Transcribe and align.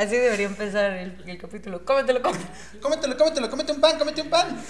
Así 0.00 0.16
debería 0.16 0.46
empezar 0.46 0.92
el, 0.92 1.22
el 1.26 1.36
capítulo. 1.36 1.84
Cómetelo, 1.84 2.22
cómetelo. 2.22 2.48
Cómetelo, 2.80 3.16
cómetelo, 3.18 3.50
cómete 3.50 3.72
un 3.72 3.80
pan, 3.82 3.98
cómete 3.98 4.22
un 4.22 4.30
pan. 4.30 4.64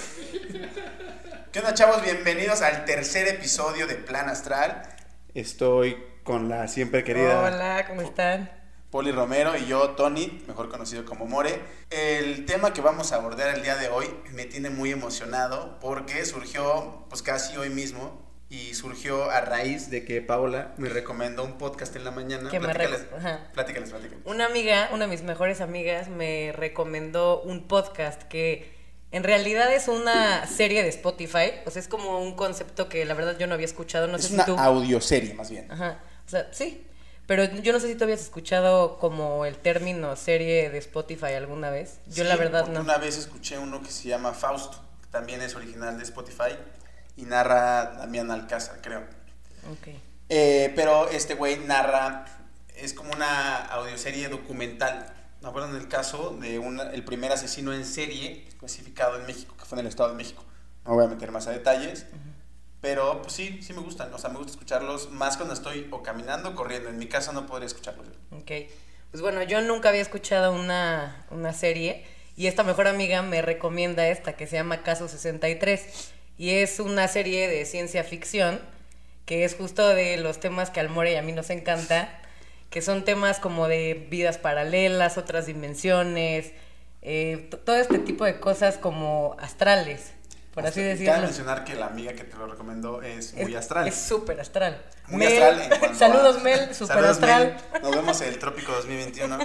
¿Qué 1.52 1.60
onda, 1.60 1.72
chavos? 1.72 2.02
Bienvenidos 2.02 2.62
al 2.62 2.84
tercer 2.84 3.28
episodio 3.28 3.86
de 3.86 3.94
Plan 3.94 4.28
Astral. 4.28 4.82
Estoy 5.32 6.02
con 6.24 6.48
la 6.48 6.66
siempre 6.66 7.04
querida 7.04 7.44
Hola, 7.44 7.86
¿cómo 7.86 8.02
están? 8.02 8.50
Poli 8.90 9.12
Romero 9.12 9.56
y 9.56 9.66
yo, 9.66 9.90
Tony, 9.90 10.42
mejor 10.48 10.68
conocido 10.68 11.04
como 11.04 11.26
More. 11.26 11.60
El 11.90 12.44
tema 12.44 12.72
que 12.72 12.80
vamos 12.80 13.12
a 13.12 13.16
abordar 13.18 13.54
el 13.54 13.62
día 13.62 13.76
de 13.76 13.88
hoy 13.88 14.06
me 14.32 14.46
tiene 14.46 14.68
muy 14.68 14.90
emocionado 14.90 15.78
porque 15.78 16.24
surgió 16.24 17.06
pues 17.08 17.22
casi 17.22 17.56
hoy 17.56 17.70
mismo 17.70 18.29
y 18.50 18.74
surgió 18.74 19.30
a 19.30 19.40
raíz 19.40 19.90
de 19.90 20.04
que 20.04 20.20
Paola 20.20 20.74
me 20.76 20.88
recomendó 20.88 21.44
un 21.44 21.56
podcast 21.56 21.94
en 21.94 22.02
la 22.02 22.10
mañana. 22.10 22.50
Que 22.50 22.58
me 22.58 22.68
platícales, 22.68 23.06
ajá. 23.16 23.48
platícales, 23.52 23.90
platícales. 23.90 24.26
Una 24.26 24.46
amiga, 24.46 24.90
una 24.92 25.04
de 25.04 25.10
mis 25.12 25.22
mejores 25.22 25.60
amigas, 25.60 26.08
me 26.08 26.52
recomendó 26.52 27.40
un 27.42 27.68
podcast 27.68 28.24
que 28.24 28.74
en 29.12 29.22
realidad 29.22 29.72
es 29.72 29.86
una 29.86 30.48
serie 30.48 30.82
de 30.82 30.88
Spotify. 30.88 31.52
O 31.64 31.70
sea, 31.70 31.80
es 31.80 31.86
como 31.86 32.18
un 32.18 32.34
concepto 32.34 32.88
que 32.88 33.04
la 33.04 33.14
verdad 33.14 33.38
yo 33.38 33.46
no 33.46 33.54
había 33.54 33.66
escuchado. 33.66 34.08
No 34.08 34.16
es 34.16 34.24
sé 34.24 34.34
una 34.34 34.44
si 34.44 34.50
tú. 34.52 34.58
audioserie 34.58 35.32
más 35.34 35.48
bien. 35.48 35.70
Ajá. 35.70 36.00
O 36.26 36.28
sea, 36.28 36.48
sí. 36.52 36.84
Pero 37.28 37.44
yo 37.44 37.72
no 37.72 37.78
sé 37.78 37.86
si 37.86 37.94
tú 37.94 38.02
habías 38.02 38.20
escuchado 38.20 38.98
como 38.98 39.46
el 39.46 39.58
término 39.58 40.16
serie 40.16 40.70
de 40.70 40.78
Spotify 40.78 41.34
alguna 41.34 41.70
vez. 41.70 42.00
Yo 42.08 42.24
la 42.24 42.34
verdad 42.34 42.66
no. 42.66 42.80
Una 42.80 42.98
vez 42.98 43.16
escuché 43.16 43.58
uno 43.58 43.80
que 43.80 43.92
se 43.92 44.08
llama 44.08 44.32
Fausto, 44.32 44.78
que 45.00 45.06
también 45.06 45.40
es 45.40 45.54
original 45.54 45.96
de 45.96 46.02
Spotify 46.02 46.56
y 47.20 47.24
narra 47.24 47.96
Damián 47.98 48.30
Alcázar, 48.30 48.80
creo. 48.80 49.00
Ok. 49.72 49.88
Eh, 50.28 50.72
pero 50.76 51.08
este 51.08 51.34
güey 51.34 51.58
narra, 51.58 52.24
es 52.76 52.94
como 52.94 53.12
una 53.12 53.56
audioserie 53.66 54.28
documental. 54.28 55.12
Me 55.42 55.48
acuerdo 55.48 55.68
en 55.70 55.76
el 55.76 55.88
caso 55.88 56.36
de 56.40 56.58
una- 56.58 56.90
el 56.90 57.04
primer 57.04 57.32
asesino 57.32 57.72
en 57.72 57.84
serie 57.84 58.46
clasificado 58.58 59.18
en 59.18 59.26
México, 59.26 59.54
que 59.58 59.64
fue 59.64 59.76
en 59.76 59.80
el 59.80 59.86
Estado 59.88 60.10
de 60.10 60.14
México. 60.16 60.44
No 60.84 60.94
voy 60.94 61.04
a 61.04 61.08
meter 61.08 61.30
más 61.30 61.46
a 61.46 61.50
detalles, 61.50 62.06
pero 62.80 63.20
pues 63.22 63.34
sí, 63.34 63.60
sí 63.62 63.72
me 63.72 63.80
gustan. 63.80 64.12
O 64.14 64.18
sea, 64.18 64.30
me 64.30 64.36
gusta 64.36 64.52
escucharlos 64.52 65.10
más 65.10 65.36
cuando 65.36 65.54
estoy 65.54 65.88
o 65.90 66.02
caminando 66.02 66.50
o 66.50 66.54
corriendo. 66.54 66.88
En 66.88 66.98
mi 66.98 67.06
casa 67.06 67.32
no 67.32 67.46
podría 67.46 67.66
escucharlos. 67.66 68.06
Ok. 68.32 68.50
Pues 69.10 69.22
bueno, 69.22 69.42
yo 69.42 69.60
nunca 69.60 69.88
había 69.88 70.00
escuchado 70.02 70.52
una, 70.52 71.26
una 71.30 71.52
serie 71.52 72.04
y 72.36 72.46
esta 72.46 72.62
mejor 72.62 72.86
amiga 72.86 73.22
me 73.22 73.42
recomienda 73.42 74.06
esta 74.08 74.34
que 74.34 74.46
se 74.46 74.56
llama 74.56 74.82
Caso 74.82 75.08
63 75.08 76.12
y 76.40 76.54
es 76.54 76.80
una 76.80 77.06
serie 77.06 77.48
de 77.48 77.66
ciencia 77.66 78.02
ficción 78.02 78.58
que 79.26 79.44
es 79.44 79.54
justo 79.56 79.86
de 79.88 80.16
los 80.16 80.40
temas 80.40 80.70
que 80.70 80.80
al 80.80 80.88
More 80.88 81.12
y 81.12 81.16
a 81.16 81.20
mí 81.22 81.32
nos 81.32 81.50
encanta, 81.50 82.08
que 82.70 82.80
son 82.80 83.04
temas 83.04 83.38
como 83.40 83.68
de 83.68 84.06
vidas 84.10 84.38
paralelas, 84.38 85.18
otras 85.18 85.44
dimensiones, 85.44 86.52
eh, 87.02 87.50
todo 87.66 87.76
este 87.76 87.98
tipo 87.98 88.24
de 88.24 88.40
cosas 88.40 88.78
como 88.78 89.36
astrales, 89.38 90.12
por 90.54 90.64
así 90.66 90.80
Cabe 90.80 90.88
decirlo. 90.94 91.18
mencionar 91.20 91.64
que 91.64 91.74
la 91.74 91.86
amiga 91.86 92.14
que 92.14 92.24
te 92.24 92.36
lo 92.38 92.46
recomendó 92.46 93.02
es 93.02 93.34
muy 93.34 93.52
Es- 93.52 93.58
astral. 93.58 93.86
Es 93.86 93.94
súper 93.96 94.40
astral. 94.40 94.82
Muy 95.08 95.18
Mel- 95.26 95.42
astral. 95.42 95.60
en 95.60 95.68
cuanto 95.78 95.86
a- 95.92 95.94
Saludos, 95.98 96.42
Mel, 96.42 96.74
súper 96.74 97.04
astral. 97.04 97.56
Mel. 97.72 97.82
Nos 97.82 97.90
vemos 97.96 98.20
en 98.22 98.28
el 98.28 98.38
Trópico 98.38 98.72
2021. 98.72 99.38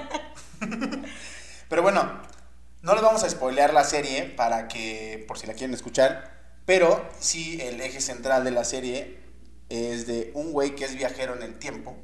Pero 1.70 1.82
bueno, 1.82 2.22
no 2.82 2.94
les 2.94 3.02
vamos 3.04 3.24
a 3.24 3.30
spoilear 3.30 3.74
la 3.74 3.84
serie 3.84 4.24
para 4.24 4.68
que, 4.68 5.24
por 5.28 5.38
si 5.38 5.46
la 5.48 5.54
quieren 5.54 5.74
escuchar. 5.74 6.35
Pero 6.66 7.08
sí, 7.20 7.60
el 7.62 7.80
eje 7.82 8.02
central 8.02 8.44
de 8.44 8.52
la 8.52 8.64
serie 8.64 9.20
es 9.70 10.08
de 10.08 10.32
un 10.34 10.52
güey 10.52 10.76
que 10.76 10.86
es 10.86 10.96
viajero 10.96 11.36
en 11.36 11.44
el 11.44 11.60
tiempo 11.60 11.96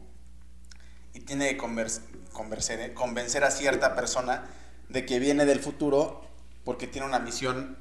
y 1.13 1.21
tiene 1.21 1.49
que 1.49 1.57
convers- 1.57 2.01
convencer, 2.31 2.79
¿eh? 2.79 2.93
convencer 2.93 3.43
a 3.43 3.51
cierta 3.51 3.95
persona 3.95 4.45
de 4.89 5.05
que 5.05 5.19
viene 5.19 5.45
del 5.45 5.59
futuro 5.59 6.21
porque 6.63 6.87
tiene 6.87 7.07
una 7.07 7.19
misión. 7.19 7.77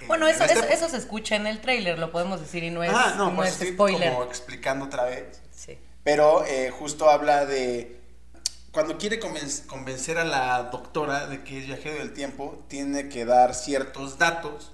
eh, 0.00 0.04
Bueno, 0.06 0.26
eso, 0.28 0.44
este- 0.44 0.58
eso, 0.58 0.64
eso 0.68 0.88
se 0.88 0.96
escucha 0.96 1.36
en 1.36 1.46
el 1.46 1.60
tráiler, 1.60 1.98
lo 1.98 2.10
podemos 2.12 2.40
decir, 2.40 2.62
y 2.62 2.70
no 2.70 2.82
es, 2.84 2.90
Ah, 2.94 3.14
no, 3.16 3.30
no 3.30 3.36
pues 3.36 3.60
es 3.60 3.68
spoiler. 3.74 4.12
como 4.12 4.24
explicando 4.24 4.84
otra 4.86 5.04
vez. 5.04 5.40
Sí. 5.54 5.78
Pero 6.04 6.44
eh, 6.46 6.70
justo 6.70 7.10
habla 7.10 7.46
de 7.46 8.00
cuando 8.72 8.96
quiere 8.96 9.20
conven- 9.20 9.66
convencer 9.66 10.18
a 10.18 10.24
la 10.24 10.62
doctora 10.64 11.26
de 11.26 11.42
que 11.44 11.58
es 11.60 11.66
viajero 11.66 11.96
del 11.98 12.12
tiempo, 12.14 12.64
tiene 12.68 13.08
que 13.08 13.24
dar 13.24 13.54
ciertos 13.54 14.18
datos, 14.18 14.72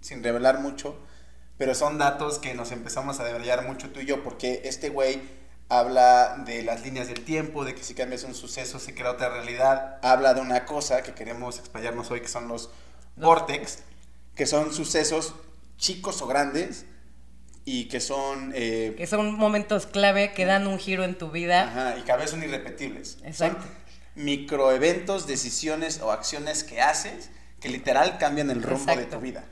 sin 0.00 0.22
revelar 0.22 0.60
mucho, 0.60 0.98
pero 1.56 1.74
son 1.74 1.98
datos 1.98 2.38
que 2.38 2.54
nos 2.54 2.70
empezamos 2.72 3.18
a 3.20 3.24
debrayar 3.24 3.66
mucho 3.66 3.90
tú 3.90 4.00
y 4.00 4.06
yo, 4.06 4.22
porque 4.22 4.62
este 4.64 4.88
güey 4.90 5.20
habla 5.68 6.42
de 6.46 6.62
las 6.62 6.82
líneas 6.82 7.08
del 7.08 7.24
tiempo, 7.24 7.64
de 7.64 7.74
que 7.74 7.82
si 7.82 7.94
cambias 7.94 8.24
un 8.24 8.34
suceso 8.34 8.78
se 8.78 8.94
crea 8.94 9.10
otra 9.10 9.28
realidad, 9.28 9.98
habla 10.02 10.32
de 10.34 10.40
una 10.40 10.64
cosa 10.64 11.02
que 11.02 11.12
queremos 11.12 11.58
explayarnos 11.58 12.10
hoy, 12.10 12.20
que 12.20 12.28
son 12.28 12.48
los 12.48 12.70
vortex, 13.16 13.80
que 14.34 14.46
son 14.46 14.72
sucesos 14.72 15.34
chicos 15.76 16.22
o 16.22 16.26
grandes 16.26 16.86
y 17.64 17.88
que 17.88 18.00
son... 18.00 18.52
eh, 18.54 18.94
Que 18.96 19.06
son 19.06 19.34
momentos 19.34 19.86
clave 19.86 20.32
que 20.32 20.46
dan 20.46 20.66
un 20.66 20.78
giro 20.78 21.04
en 21.04 21.18
tu 21.18 21.30
vida. 21.30 21.64
Ajá, 21.64 21.98
y 21.98 22.02
que 22.02 22.12
a 22.12 22.16
veces 22.16 22.30
son 22.30 22.42
irrepetibles. 22.42 23.18
Exacto. 23.24 23.62
Son 23.62 24.24
microeventos, 24.24 25.26
decisiones 25.26 26.00
o 26.00 26.12
acciones 26.12 26.64
que 26.64 26.80
haces 26.80 27.30
que 27.60 27.68
literal 27.68 28.18
cambian 28.18 28.50
el 28.50 28.62
rumbo 28.62 28.86
de 28.86 28.92
Exacto. 28.92 29.16
tu 29.16 29.22
vida. 29.22 29.44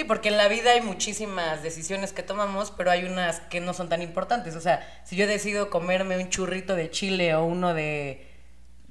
Sí, 0.00 0.04
porque 0.04 0.30
en 0.30 0.38
la 0.38 0.48
vida 0.48 0.70
hay 0.70 0.80
muchísimas 0.80 1.62
decisiones 1.62 2.14
que 2.14 2.22
tomamos, 2.22 2.70
pero 2.70 2.90
hay 2.90 3.04
unas 3.04 3.40
que 3.40 3.60
no 3.60 3.74
son 3.74 3.90
tan 3.90 4.00
importantes. 4.00 4.56
O 4.56 4.60
sea, 4.62 4.80
si 5.04 5.14
yo 5.14 5.26
decido 5.26 5.68
comerme 5.68 6.16
un 6.16 6.30
churrito 6.30 6.74
de 6.74 6.90
chile 6.90 7.34
o 7.34 7.44
uno 7.44 7.74
de 7.74 8.26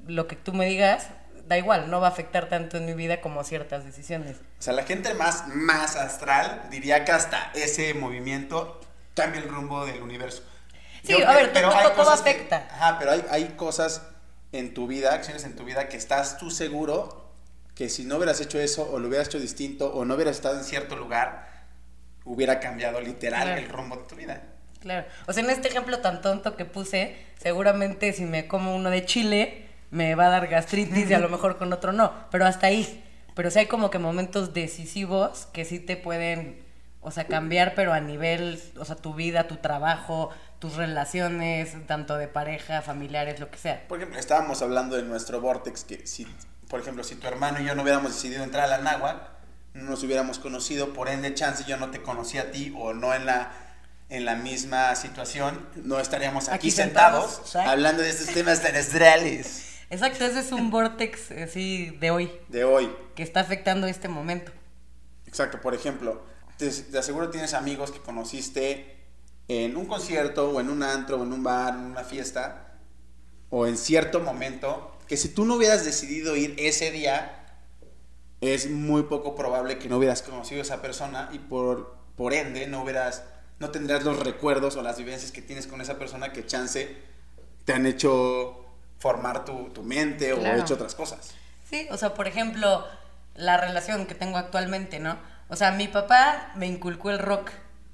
lo 0.06 0.28
que 0.28 0.36
tú 0.36 0.54
me 0.54 0.68
digas, 0.68 1.08
da 1.48 1.58
igual, 1.58 1.90
no 1.90 2.00
va 2.00 2.10
a 2.10 2.12
afectar 2.12 2.48
tanto 2.48 2.78
en 2.78 2.86
mi 2.86 2.94
vida 2.94 3.22
como 3.22 3.44
ciertas 3.44 3.86
decisiones. 3.86 4.38
O 4.38 4.62
sea, 4.62 4.74
la 4.74 4.84
gente 4.84 5.16
más, 5.16 5.48
más 5.48 5.96
astral 5.96 6.68
diría 6.70 7.04
que 7.06 7.12
hasta 7.12 7.52
ese 7.56 7.96
movimiento 7.96 8.80
cambia 9.16 9.42
el 9.42 9.50
rumbo 9.50 9.88
del 9.88 10.04
universo. 10.04 10.44
Sí, 11.04 11.18
Yo 11.18 11.28
a 11.28 11.34
ver, 11.34 11.52
pero 11.54 11.72
todo- 11.72 11.82
todo 11.82 11.96
cosas 11.96 12.22
que- 12.22 12.30
afecta. 12.30 12.68
ajá, 12.70 13.00
pero 13.00 13.14
hay, 13.14 13.26
hay 13.32 13.46
cosas 13.58 14.04
en 14.52 14.76
tu 14.76 14.86
vida, 14.86 15.16
acciones 15.16 15.44
en 15.44 15.56
tu 15.56 15.64
vida 15.64 15.90
que 15.90 15.98
estás 15.98 16.38
tú 16.38 16.52
seguro 16.52 17.29
que 17.80 17.88
si 17.88 18.04
no 18.04 18.18
hubieras 18.18 18.42
hecho 18.42 18.60
eso 18.60 18.92
o 18.92 19.00
lo 19.00 19.08
hubieras 19.08 19.30
hecho 19.30 19.40
distinto 19.40 19.94
o 19.94 20.04
no 20.04 20.16
hubieras 20.16 20.36
estado 20.36 20.58
en 20.58 20.66
cierto 20.66 20.98
lugar, 20.98 21.48
hubiera 22.26 22.60
cambiado 22.60 23.00
literal 23.00 23.44
Claro. 23.44 23.62
el 23.62 23.70
rumbo 23.70 23.96
de 23.96 24.04
tu 24.04 24.16
vida. 24.16 24.44
Claro. 24.82 25.08
O 25.28 25.32
sea, 25.32 25.46
en 25.46 25.50
este 25.50 25.70
ejemplo 25.70 26.00
tan 26.00 26.22
tonto 26.22 26.58
que 26.58 26.66
puse, 26.66 27.16
seguramente 27.38 28.12
si 28.12 28.26
me 28.26 28.50
como 28.50 28.76
uno 28.76 28.90
de 28.90 29.06
chile, 29.06 29.66
me 29.92 30.14
va 30.16 30.26
a 30.26 30.30
dar 30.30 30.48
gastritis 30.50 31.10
y 31.10 31.14
a 31.14 31.20
lo 31.20 31.30
mejor 31.36 31.58
con 31.58 31.72
otro 31.72 31.94
no. 31.94 32.12
Pero 32.32 32.46
hasta 32.46 32.68
ahí. 32.68 33.02
Pero 33.34 33.50
sí 33.50 33.60
hay 33.60 33.68
como 33.68 33.90
que 33.90 33.98
momentos 33.98 34.54
decisivos 34.54 35.48
que 35.54 35.64
sí 35.64 35.80
te 35.80 35.96
pueden, 35.96 36.62
o 37.00 37.12
sea, 37.12 37.28
cambiar, 37.28 37.76
pero 37.76 37.94
a 37.94 38.02
nivel, 38.02 38.62
o 38.78 38.84
sea, 38.84 38.98
tu 38.98 39.14
vida, 39.14 39.48
tu 39.48 39.56
trabajo, 39.56 40.32
tus 40.60 40.76
relaciones, 40.76 41.78
tanto 41.88 42.18
de 42.18 42.28
pareja, 42.28 42.82
familiares, 42.82 43.40
lo 43.40 43.50
que 43.50 43.58
sea. 43.58 43.88
Por 43.88 44.00
ejemplo, 44.00 44.20
estábamos 44.20 44.62
hablando 44.62 44.98
de 44.98 45.04
nuestro 45.04 45.40
vortex, 45.40 45.86
que 45.86 46.06
si, 46.06 46.28
por 46.70 46.80
ejemplo, 46.80 47.04
si 47.04 47.16
tu 47.16 47.28
hermano 47.28 47.60
y 47.60 47.66
yo 47.66 47.76
no 47.76 47.82
hubiéramos 47.82 48.14
decidido 48.14 48.44
entrar 48.44 48.66
a 48.66 48.68
la 48.68 48.78
náhuatl, 48.78 49.20
no 49.74 49.90
nos 49.90 50.04
hubiéramos 50.04 50.40
conocido, 50.40 50.94
por 50.94 51.10
ende, 51.10 51.34
chance 51.34 51.64
yo 51.68 51.78
no 51.78 51.90
te 51.90 52.02
conocí 52.02 52.38
a 52.38 52.52
ti 52.52 52.74
o 52.78 52.94
no 52.94 53.14
en 53.14 53.26
la, 53.26 53.52
en 54.10 54.24
la 54.24 54.36
misma 54.36 54.96
situación, 54.96 55.68
no 55.84 56.00
estaríamos 56.00 56.48
aquí, 56.48 56.56
Aquí 56.56 56.72
sentados, 56.72 57.56
hablando 57.56 58.04
de 58.04 58.10
estos 58.10 58.34
temas 58.34 58.62
tan 58.62 58.76
astrales 58.76 59.66
Exacto, 59.90 60.24
ese 60.24 60.42
es 60.42 60.52
un 60.52 60.70
vortex 60.70 61.32
así 61.32 61.90
de 62.00 62.12
hoy, 62.12 62.32
de 62.48 62.64
hoy. 62.64 62.96
que 63.16 63.24
está 63.24 63.40
afectando 63.40 63.88
este 63.88 64.08
momento. 64.08 64.52
Exacto, 65.26 65.60
por 65.62 65.74
ejemplo, 65.74 66.24
te, 66.58 66.70
te 66.70 66.98
aseguro 67.00 67.32
tienes 67.32 67.56
amigos 67.56 67.92
que 67.92 68.00
conociste 68.00 69.00
en 69.48 69.76
un 69.76 69.88
concierto 69.88 70.52
o 70.52 70.62
en 70.62 70.70
un 70.70 70.84
antro 70.84 71.18
o 71.18 71.24
en 71.24 71.34
un 71.34 71.42
bar, 71.42 71.74
en 71.74 71.82
una 71.82 72.04
fiesta 72.04 72.76
o 73.50 73.66
en 73.66 73.78
cierto 73.78 74.20
momento 74.20 74.99
que 75.10 75.18
si 75.18 75.28
tú 75.30 75.44
no 75.44 75.56
hubieras 75.56 75.84
decidido 75.84 76.38
ir 76.38 76.56
ese 76.58 76.92
día 76.92 77.46
es 78.40 78.70
muy 78.70 79.04
poco 79.04 79.36
probable 79.36 79.78
que 79.80 79.90
no 79.90 79.98
hubieras 79.98 80.22
conocido 80.22 80.62
a 80.62 80.64
esa 80.64 80.82
persona 80.82 81.30
y 81.34 81.40
por, 81.40 81.98
por 82.16 82.34
ende 82.34 82.68
no 82.68 82.84
hubieras 82.84 83.24
no 83.60 83.72
tendrás 83.72 84.06
los 84.06 84.20
recuerdos 84.20 84.78
o 84.78 84.82
las 84.82 84.98
vivencias 84.98 85.34
que 85.34 85.42
tienes 85.42 85.68
con 85.68 85.82
esa 85.82 85.98
persona 85.98 86.32
que 86.32 86.46
chance 86.46 86.96
te 87.66 87.74
han 87.74 87.86
hecho 87.86 88.66
formar 89.00 89.44
tu, 89.44 89.70
tu 89.70 89.84
mente 89.84 90.32
o 90.32 90.40
Claro. 90.40 90.62
hecho 90.62 90.76
otras 90.76 90.96
cosas. 90.96 91.34
Sí, 91.70 91.88
o 91.92 91.98
sea, 91.98 92.14
por 92.14 92.28
ejemplo, 92.28 92.86
la 93.36 93.58
relación 93.58 94.06
que 94.06 94.16
tengo 94.16 94.38
actualmente, 94.38 95.00
¿no? 95.00 95.18
O 95.50 95.56
sea, 95.56 95.72
mi 95.72 95.88
papá 95.88 96.54
me 96.56 96.68
inculcó 96.68 97.10
el 97.10 97.20
rock. 97.20 97.52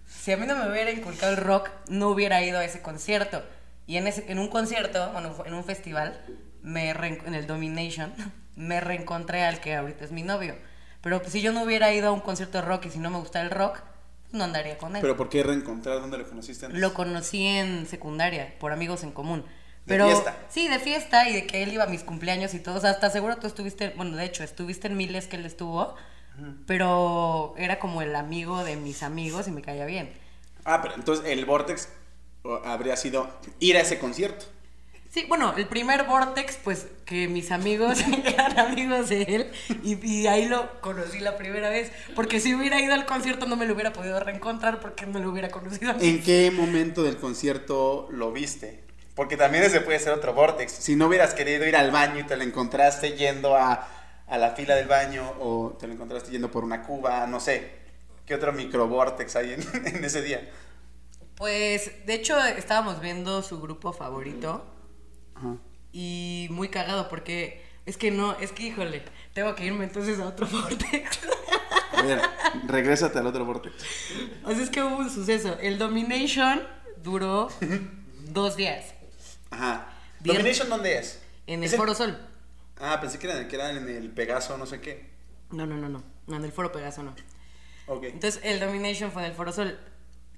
Si 0.08 0.32
a 0.32 0.38
mí 0.38 0.46
no 0.46 0.56
me 0.56 0.70
hubiera 0.70 0.92
inculcado 0.92 1.32
el 1.32 1.38
rock, 1.38 1.70
no 1.88 2.10
hubiera 2.10 2.44
ido 2.44 2.60
a 2.60 2.66
ese 2.66 2.82
concierto. 2.82 3.42
Y 3.88 3.98
en, 3.98 4.08
ese, 4.08 4.32
en 4.32 4.40
un 4.40 4.50
concierto, 4.50 5.12
bueno, 5.14 5.36
en 5.46 5.54
un 5.54 5.64
festival, 5.64 6.20
me 6.66 6.90
en 6.90 7.34
el 7.34 7.48
Domination, 7.48 8.14
me 8.56 8.82
reencontré 8.82 9.44
al 9.44 9.62
que 9.62 9.76
ahorita 9.76 10.04
es 10.04 10.12
mi 10.12 10.24
novio. 10.24 10.56
Pero 11.02 11.22
pues, 11.22 11.32
si 11.32 11.42
yo 11.42 11.54
no 11.54 11.64
hubiera 11.64 11.94
ido 11.94 12.10
a 12.10 12.12
un 12.12 12.20
concierto 12.20 12.58
de 12.58 12.66
rock 12.66 12.88
y 12.88 12.90
si 12.90 13.00
no 13.00 13.12
me 13.12 13.20
gustara 13.20 13.46
el 13.46 13.52
rock, 13.52 13.80
no 14.32 14.44
andaría 14.44 14.78
con 14.78 14.96
él. 14.96 15.02
Pero 15.02 15.16
¿por 15.16 15.30
qué 15.30 15.44
reencontrar 15.44 16.02
dónde 16.02 16.18
lo 16.18 16.28
conociste 16.28 16.66
antes? 16.66 16.82
Lo 16.82 16.94
conocí 16.94 17.46
en 17.46 17.86
secundaria, 17.86 18.56
por 18.60 18.72
amigos 18.72 19.04
en 19.04 19.12
común. 19.12 19.46
Pero 19.86 20.08
fiesta. 20.08 20.36
sí, 20.50 20.68
de 20.68 20.80
fiesta 20.80 21.30
y 21.30 21.34
de 21.34 21.46
que 21.46 21.62
él 21.62 21.72
iba 21.72 21.84
a 21.84 21.88
mis 21.88 22.04
cumpleaños 22.04 22.56
y 22.56 22.60
todo. 22.60 22.78
O 22.78 22.82
sea, 22.82 22.90
hasta 22.90 23.12
seguro 23.12 23.38
tú 23.38 23.46
estuviste, 23.46 23.92
bueno, 23.96 24.18
de 24.18 24.26
hecho, 24.26 24.44
estuviste 24.44 24.88
en 24.88 24.98
miles 24.98 25.28
que 25.28 25.36
él 25.36 25.46
estuvo, 25.46 25.96
pero 26.66 27.54
era 27.56 27.78
como 27.78 28.02
el 28.02 28.16
amigo 28.16 28.64
de 28.64 28.76
mis 28.76 29.04
amigos 29.04 29.48
y 29.48 29.52
me 29.52 29.62
caía 29.62 29.86
bien. 29.86 30.12
Ah, 30.64 30.82
pero 30.82 30.96
entonces 30.96 31.28
el 31.28 31.46
Vortex 31.46 31.88
habría 32.64 32.98
sido 32.98 33.30
ir 33.60 33.78
a 33.78 33.82
ese 33.82 34.00
concierto. 34.00 34.48
Sí, 35.16 35.24
bueno, 35.30 35.54
el 35.56 35.66
primer 35.66 36.04
Vortex, 36.04 36.58
pues 36.62 36.88
que 37.06 37.30
mis 37.30 37.50
amigos 37.52 38.00
eran 38.26 38.60
amigos 38.60 39.08
de 39.08 39.22
él 39.22 39.52
y, 39.82 40.06
y 40.06 40.28
ahí 40.28 40.46
lo 40.46 40.82
conocí 40.82 41.22
la 41.22 41.38
primera 41.38 41.70
vez. 41.70 41.90
Porque 42.18 42.42
si 42.42 42.54
hubiera 42.54 42.82
ido 42.82 42.94
al 42.94 43.06
concierto 43.06 43.46
no 43.46 43.56
me 43.56 43.66
lo 43.66 43.76
hubiera 43.76 43.94
podido 43.94 44.20
reencontrar 44.20 44.82
porque 44.82 45.06
no 45.06 45.20
lo 45.20 45.32
hubiera 45.32 45.48
conocido. 45.48 45.96
¿En 46.02 46.22
qué 46.22 46.52
momento 46.52 47.02
del 47.02 47.16
concierto 47.16 48.10
lo 48.12 48.34
viste? 48.34 48.84
Porque 49.16 49.38
también 49.38 49.64
ese 49.64 49.80
puede 49.80 50.00
ser 50.00 50.12
otro 50.12 50.34
Vortex. 50.34 50.74
Si 50.74 50.98
no 50.98 51.08
hubieras 51.08 51.34
querido 51.34 51.66
ir 51.66 51.78
al 51.78 51.92
baño 51.92 52.20
y 52.20 52.24
te 52.24 52.36
lo 52.36 52.44
encontraste 52.44 53.14
yendo 53.14 53.56
a, 53.56 53.88
a 54.28 54.38
la 54.38 54.52
fila 54.52 54.76
del 54.76 54.90
baño 54.90 55.32
o 55.40 55.78
te 55.80 55.88
lo 55.88 55.94
encontraste 55.94 56.30
yendo 56.30 56.52
por 56.52 56.66
una 56.66 56.84
cuba, 56.84 57.26
no 57.26 57.40
sé. 57.40 57.72
¿Qué 58.26 58.36
otro 58.36 58.52
micro 58.52 58.86
Vortex 58.90 59.38
hay 59.38 59.54
en, 59.54 59.62
en 59.96 60.04
ese 60.04 60.22
día? 60.22 60.42
Pues, 61.38 62.06
de 62.06 62.16
hecho, 62.16 62.38
estábamos 62.38 63.00
viendo 63.00 63.42
su 63.44 63.62
grupo 63.62 63.94
favorito 63.94 64.75
Ajá. 65.36 65.58
y 65.92 66.48
muy 66.52 66.70
cagado 66.70 67.08
porque 67.10 67.64
es 67.86 67.98
que 67.98 68.10
no, 68.12 68.38
es 68.40 68.52
que 68.52 68.64
híjole, 68.64 69.04
tengo 69.34 69.54
que 69.56 69.66
irme 69.66 69.84
entonces 69.86 70.20
a 70.20 70.26
otro 70.28 70.48
Vortex. 70.52 71.20
A 71.96 72.02
ver, 72.02 72.22
regrésate 72.68 73.20
al 73.20 73.28
otro 73.28 73.46
Vortex. 73.46 73.76
o 74.44 74.52
sea, 74.52 74.64
es 74.64 74.70
que 74.70 74.82
hubo 74.82 74.98
un 74.98 75.10
suceso. 75.10 75.58
El 75.62 75.78
Domination 75.78 76.62
duró 77.04 77.50
dos 78.30 78.56
días 78.56 78.94
Ajá. 79.52 79.90
¿Domination 80.20 80.70
dónde 80.70 80.98
es? 80.98 81.22
en 81.48 81.60
el 81.64 81.70
¿Es 81.70 81.76
Foro 81.76 81.94
Sol. 81.94 82.18
Ah, 82.80 83.00
pensé 83.00 83.20
que 83.20 83.30
era, 83.30 83.48
que 83.48 83.56
era 83.56 83.70
en 83.72 83.88
el 83.88 84.10
Pegaso, 84.10 84.58
no 84.58 84.66
sé 84.66 84.82
qué. 84.82 85.10
No, 85.52 85.66
no, 85.66 85.78
no, 85.78 85.88
no, 85.88 86.04
no, 86.28 86.36
en 86.36 86.44
el 86.44 86.52
Foro 86.52 86.72
Pegaso 86.72 87.04
no. 87.04 87.14
Ok. 87.88 88.06
Entonces 88.06 88.42
el 88.44 88.60
Domination 88.60 89.12
fue 89.12 89.24
en 89.24 89.30
el 89.30 89.36
Foro 89.36 89.52
Sol 89.54 89.80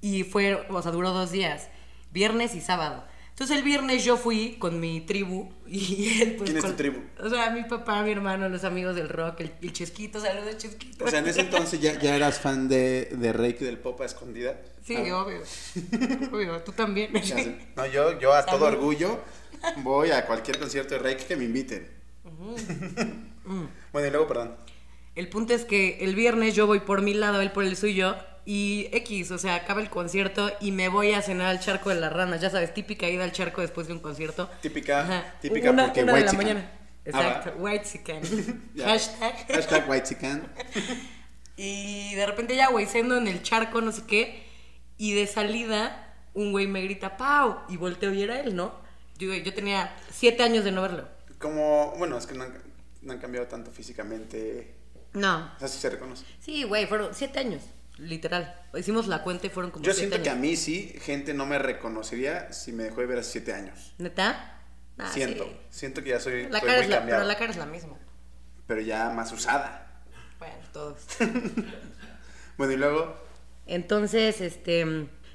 y 0.01 0.23
fue, 0.23 0.67
o 0.69 0.81
sea, 0.81 0.91
duró 0.91 1.11
dos 1.11 1.31
días, 1.31 1.69
viernes 2.11 2.53
y 2.55 2.61
sábado. 2.61 3.05
Entonces 3.39 3.57
el 3.57 3.63
viernes 3.63 4.03
yo 4.03 4.17
fui 4.17 4.55
con 4.57 4.79
mi 4.79 5.01
tribu 5.01 5.47
y 5.67 6.19
él 6.23 6.35
pues 6.37 6.45
¿Quién 6.49 6.57
es 6.57 6.63
con- 6.63 6.71
tu 6.71 6.77
tribu? 6.77 7.01
O 7.23 7.29
sea, 7.29 7.51
mi 7.51 7.65
papá, 7.65 8.01
mi 8.01 8.09
hermano, 8.11 8.49
los 8.49 8.63
amigos 8.63 8.95
del 8.95 9.09
rock, 9.09 9.41
el, 9.41 9.51
el 9.61 9.73
Chesquito, 9.73 10.19
saludos 10.19 10.57
Chesquito. 10.57 11.05
O 11.05 11.07
sea, 11.07 11.19
en 11.19 11.27
ese 11.27 11.41
entonces 11.41 11.79
ya, 11.79 11.99
ya 11.99 12.15
eras 12.15 12.39
fan 12.39 12.67
de, 12.67 13.05
de 13.11 13.33
Reiki 13.33 13.63
del 13.63 13.77
Pop 13.77 14.01
a 14.01 14.05
escondida. 14.05 14.59
Sí, 14.83 14.95
Ah, 14.95 15.21
obvio. 15.23 15.37
Obvio, 16.33 16.61
tú 16.63 16.71
también. 16.71 17.11
No, 17.75 17.85
yo, 17.85 18.17
yo 18.19 18.33
a 18.33 18.43
todo 18.43 18.65
orgullo 18.65 19.19
voy 19.83 20.09
a 20.09 20.25
cualquier 20.25 20.57
concierto 20.57 20.95
de 20.95 20.99
Reiki 21.01 21.25
que 21.25 21.35
me 21.35 21.43
inviten. 21.43 21.87
bueno, 23.93 24.07
y 24.07 24.11
luego, 24.11 24.27
perdón. 24.27 24.55
El 25.15 25.29
punto 25.29 25.53
es 25.53 25.63
que 25.65 25.97
el 26.01 26.15
viernes 26.15 26.55
yo 26.55 26.65
voy 26.67 26.79
por 26.79 27.01
mi 27.03 27.13
lado, 27.13 27.41
él 27.41 27.51
por 27.51 27.63
el 27.65 27.75
suyo, 27.75 28.15
y 28.49 28.87
X, 28.93 29.31
o 29.31 29.37
sea, 29.37 29.55
acaba 29.55 29.81
el 29.81 29.89
concierto 29.89 30.49
y 30.61 30.71
me 30.71 30.87
voy 30.87 31.11
a 31.11 31.21
cenar 31.21 31.47
al 31.47 31.59
charco 31.59 31.89
de 31.89 31.95
las 31.99 32.13
ranas, 32.13 32.39
ya 32.39 32.49
sabes, 32.49 32.73
típica 32.73 33.09
ida 33.09 33.25
al 33.25 33.33
charco 33.33 33.59
después 33.59 33.87
de 33.87 33.93
un 33.93 33.99
concierto. 33.99 34.49
Típica, 34.61 35.01
Ajá. 35.01 35.35
típica 35.41 35.69
una, 35.71 35.87
porque 35.87 36.03
una 36.03 36.13
de 36.13 36.19
white 36.21 36.25
la 36.25 36.31
chican. 36.31 36.47
mañana. 36.47 36.71
Ah. 36.71 37.09
Exacto, 37.09 37.53
white 37.57 37.85
chicken. 37.85 38.71
Ya. 38.73 38.85
Hashtag. 38.87 39.47
Hashtag 39.53 39.89
white 39.89 40.17
Y 41.57 42.15
de 42.15 42.25
repente 42.25 42.55
ya, 42.55 42.69
güey, 42.69 42.85
ceno 42.85 43.17
en 43.17 43.27
el 43.27 43.43
charco, 43.43 43.81
no 43.81 43.91
sé 43.91 44.03
qué, 44.07 44.45
y 44.97 45.13
de 45.13 45.27
salida 45.27 46.15
un 46.33 46.53
güey 46.53 46.67
me 46.67 46.81
grita, 46.81 47.17
Pau, 47.17 47.57
y 47.67 47.75
volteo 47.75 48.13
y 48.13 48.21
era 48.21 48.39
él, 48.39 48.55
¿no? 48.55 48.73
Yo, 49.17 49.33
yo 49.33 49.53
tenía 49.53 49.93
siete 50.09 50.43
años 50.43 50.63
de 50.63 50.71
no 50.71 50.83
verlo. 50.83 51.05
Como, 51.37 51.95
bueno, 51.97 52.17
es 52.17 52.25
que 52.25 52.33
no 52.33 52.45
han, 52.45 52.63
no 53.01 53.11
han 53.11 53.19
cambiado 53.19 53.47
tanto 53.47 53.71
físicamente. 53.71 54.73
No. 55.11 55.51
O 55.57 55.59
sea, 55.59 55.67
sí 55.67 55.79
se 55.79 55.89
reconoce. 55.89 56.23
Sí, 56.39 56.63
güey, 56.63 56.85
fueron 56.85 57.13
siete 57.13 57.39
años, 57.39 57.63
literal. 57.97 58.55
Hicimos 58.75 59.07
la 59.07 59.23
cuenta 59.23 59.47
y 59.47 59.49
fueron 59.49 59.71
como 59.71 59.83
Yo 59.85 59.93
siento 59.93 60.21
que 60.21 60.29
a 60.29 60.35
mí 60.35 60.55
sí, 60.55 60.93
gente 61.01 61.33
no 61.33 61.45
me 61.45 61.59
reconocería 61.59 62.51
si 62.53 62.71
me 62.73 62.83
dejó 62.83 63.01
de 63.01 63.07
ver 63.07 63.19
hace 63.19 63.31
siete 63.31 63.53
años. 63.53 63.93
¿Neta? 63.97 64.53
Ah, 64.97 65.11
siento, 65.11 65.43
sí. 65.45 65.57
siento 65.69 66.03
que 66.03 66.09
ya 66.09 66.19
soy, 66.19 66.47
La 66.49 66.59
soy 66.59 66.67
cara 66.67 66.81
muy 66.81 66.83
es 66.83 66.89
la, 66.89 66.97
cambiado. 66.97 67.19
pero 67.19 67.27
la 67.27 67.37
cara 67.37 67.51
es 67.51 67.57
la 67.57 67.65
misma. 67.67 67.97
pero 68.65 68.81
ya 68.81 69.09
más 69.11 69.31
usada. 69.31 70.03
Bueno, 70.39 70.55
todos. 70.71 71.05
Bueno, 72.57 72.73
y 72.73 72.77
luego, 72.77 73.15
Entonces, 73.67 74.41
este, 74.41 74.83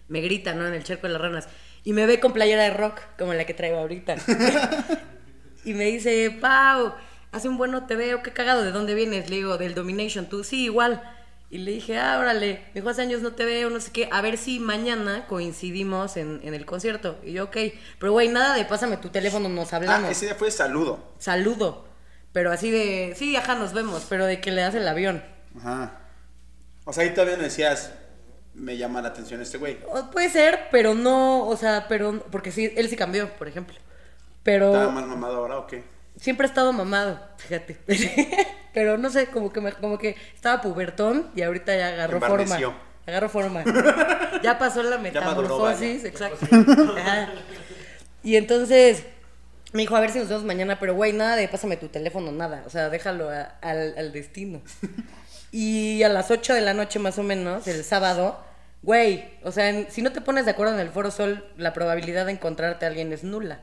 me 0.09 0.21
grita, 0.21 0.55
¿no? 0.55 0.67
En 0.67 0.75
el 0.75 0.83
charco 0.83 1.07
de 1.07 1.13
las 1.13 1.23
ranas. 1.23 1.49
Y 1.85 1.93
me 1.93 2.05
ve 2.07 2.19
con 2.19 2.33
playera 2.33 2.65
de 2.65 2.71
rock, 2.71 3.01
como 3.17 3.33
la 3.35 3.45
que 3.45 3.55
traigo 3.55 3.79
ahorita. 3.79 4.17
y 5.65 5.75
me 5.75 5.85
dice, 5.85 6.37
Pau, 6.41 6.95
hace 7.31 7.49
un 7.49 7.59
bueno 7.59 7.87
te 7.87 7.95
veo, 7.97 8.23
qué 8.25 8.33
cagado, 8.33 8.63
¿de 8.63 8.73
dónde 8.73 8.95
vienes? 8.95 9.31
Le 9.31 9.37
digo, 9.37 9.57
del 9.59 9.75
Domination, 9.75 10.29
tú, 10.29 10.43
sí, 10.43 10.65
igual. 10.65 11.01
Y 11.53 11.59
le 11.59 11.73
dije, 11.73 11.99
ah, 11.99 12.19
órale, 12.19 12.63
me 12.69 12.81
dijo, 12.81 12.89
hace 12.89 13.03
años 13.03 13.21
no 13.21 13.35
te 13.35 13.45
veo, 13.45 13.69
no 13.69 13.79
sé 13.79 13.93
qué, 13.93 14.09
a 14.11 14.23
ver 14.23 14.39
si 14.39 14.59
mañana 14.59 15.27
coincidimos 15.27 16.17
en, 16.17 16.41
en 16.45 16.55
el 16.55 16.65
concierto. 16.65 17.19
Y 17.23 17.33
yo, 17.33 17.45
ok, 17.45 17.57
pero 17.99 18.13
güey, 18.13 18.29
nada 18.29 18.57
de 18.57 18.65
pásame 18.65 18.97
tu 18.97 19.11
teléfono, 19.11 19.51
nos 19.51 19.71
hablamos. 19.75 20.09
ah, 20.09 20.11
ese 20.11 20.25
día 20.25 20.35
fue 20.35 20.51
saludo. 20.51 21.13
Saludo. 21.19 21.85
Pero 22.33 22.51
así 22.53 22.71
de, 22.71 23.15
sí, 23.19 23.37
ajá, 23.37 23.55
nos 23.57 23.75
vemos, 23.75 24.07
pero 24.09 24.25
de 24.25 24.41
que 24.41 24.51
le 24.51 24.63
das 24.63 24.75
el 24.75 24.89
avión. 24.89 25.23
Ajá. 25.59 26.01
O 26.87 26.93
sea, 26.95 27.05
ahí 27.05 27.11
todavía 27.13 27.37
no 27.37 27.43
decías, 27.43 27.93
me 28.55 28.79
llama 28.79 29.03
la 29.03 29.09
atención 29.09 29.43
este 29.43 29.59
güey. 29.59 29.79
O 29.93 30.11
puede 30.11 30.31
ser, 30.31 30.69
pero 30.71 30.95
no, 30.95 31.47
o 31.47 31.57
sea, 31.59 31.85
pero, 31.87 32.25
porque 32.31 32.51
sí, 32.51 32.73
él 32.79 32.89
sí 32.89 32.97
cambió, 32.97 33.29
por 33.37 33.47
ejemplo. 33.47 33.77
Pero 34.43 34.69
¿Estaba 34.73 34.91
más 34.91 35.07
mamado 35.07 35.37
ahora 35.37 35.59
o 35.59 35.67
qué? 35.67 35.85
Siempre 36.23 36.47
ha 36.47 36.49
estado 36.49 36.73
mamado, 36.73 37.21
fíjate. 37.37 37.77
pero 38.75 38.97
no 38.97 39.11
sé, 39.11 39.27
como 39.27 39.53
que, 39.53 39.61
me- 39.61 39.73
como 39.73 39.99
que 39.99 40.17
estaba 40.35 40.61
pubertón 40.63 41.31
y 41.37 41.43
ahorita 41.43 41.77
ya 41.77 41.89
agarró 41.89 42.19
forma. 42.39 42.55
Agarró 43.07 43.29
forma. 43.29 43.65
ya 44.43 44.59
pasó 44.59 44.83
la 44.83 44.97
metamorfosis, 44.99 46.05
exacto. 46.05 46.47
Ajá. 46.97 47.29
Y 48.23 48.37
entonces 48.37 49.05
me 49.73 49.83
dijo, 49.83 49.97
a 49.97 50.01
ver 50.01 50.11
si 50.11 50.21
nos 50.21 50.29
vemos 50.29 50.45
mañana, 50.45 50.79
pero 50.79 50.95
güey, 50.95 51.13
nada 51.13 51.35
de 51.37 51.49
pásame 51.49 51.77
tu 51.77 51.89
teléfono, 51.89 52.31
nada. 52.31 52.63
O 52.67 52.71
sea, 52.71 52.89
déjalo 52.91 53.29
a- 53.31 53.57
al, 53.61 53.95
al 53.99 54.13
destino. 54.13 54.63
Y 55.55 56.03
a 56.03 56.09
las 56.09 56.31
8 56.31 56.55
de 56.55 56.63
la 56.63 56.73
noche 56.73 56.99
más 56.99 57.19
o 57.19 57.23
menos, 57.23 57.67
el 57.69 57.85
sábado, 57.85 58.43
güey, 58.81 59.29
o 59.43 59.53
sea, 59.53 59.69
en- 59.69 59.87
si 59.91 60.01
no 60.01 60.11
te 60.11 60.23
pones 60.23 60.47
de 60.47 60.53
acuerdo 60.53 60.73
en 60.73 60.81
el 60.81 60.89
Foro 60.89 61.11
Sol, 61.11 61.45
la 61.59 61.75
probabilidad 61.75 62.25
de 62.25 62.33
encontrarte 62.33 62.87
a 62.87 62.89
alguien 62.89 63.13
es 63.13 63.23
nula. 63.23 63.61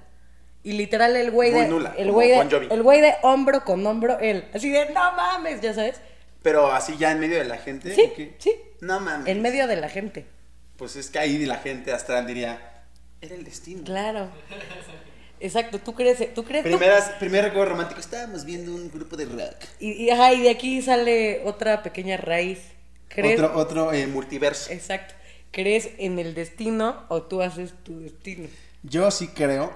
Y 0.63 0.74
literal 0.74 1.16
el 1.16 1.32
güey 1.32 1.51
Muy 1.51 1.62
de 1.62 1.68
nula, 1.68 1.94
el 1.98 2.12
güey 2.12 2.30
de 2.30 2.46
Jovi. 2.50 2.68
el 2.70 2.84
güey 2.84 3.01
de 3.01 3.13
hombro 3.22 3.63
con 3.63 3.86
hombro 3.88 4.20
él, 4.20 4.46
así 4.54 4.70
de 4.70 4.88
no 4.92 5.13
mames, 5.13 5.62
ya 5.62 5.74
sabes. 5.74 6.01
Pero 6.44 6.72
así 6.72 6.98
ya 6.98 7.12
en 7.12 7.20
medio 7.20 7.38
de 7.38 7.46
la 7.46 7.58
gente. 7.58 7.94
Sí, 7.96 8.34
sí. 8.39 8.56
No 8.82 9.00
mames. 9.00 9.28
En 9.28 9.42
medio 9.42 9.68
de 9.68 9.75
la 9.78 9.89
gente. 9.89 10.25
Pues 10.78 10.96
es 10.96 11.10
que 11.10 11.20
ahí 11.20 11.46
la 11.46 11.58
gente 11.58 11.92
hasta 11.94 12.22
diría, 12.25 12.84
era 13.22 13.36
el 13.36 13.44
destino. 13.44 13.84
Claro. 13.84 14.30
Exacto, 15.42 15.80
tú 15.80 15.94
crees, 15.96 16.34
tú 16.34 16.44
crees 16.44 16.63
tú- 16.66 16.70
Primeras, 16.70 17.10
primer 17.20 17.46
recuerdo 17.46 17.72
romántico, 17.72 18.00
estábamos 18.01 18.44
viendo 18.44 18.74
un 18.75 18.92
grupo 18.92 19.16
de 19.16 19.25
rock. 19.25 19.56
y, 19.80 19.92
y, 19.94 20.10
ajá, 20.10 20.34
y 20.34 20.42
de 20.42 20.50
aquí 20.50 20.82
sale 20.82 21.42
otra 21.46 21.82
pequeña 21.82 22.18
raíz. 22.18 22.60
¿Crees? 23.08 23.39
Otro, 23.39 23.58
otro 23.58 23.94
eh, 23.94 24.06
multiverso. 24.08 24.72
Exacto. 24.72 25.13
¿Crees 25.51 25.89
en 25.98 26.20
el 26.20 26.36
destino 26.36 27.06
o 27.08 27.24
tú 27.24 27.42
haces 27.42 27.74
tu 27.84 28.00
destino? 28.01 28.48
Yo 28.84 29.10
sí 29.12 29.30
creo 29.30 29.74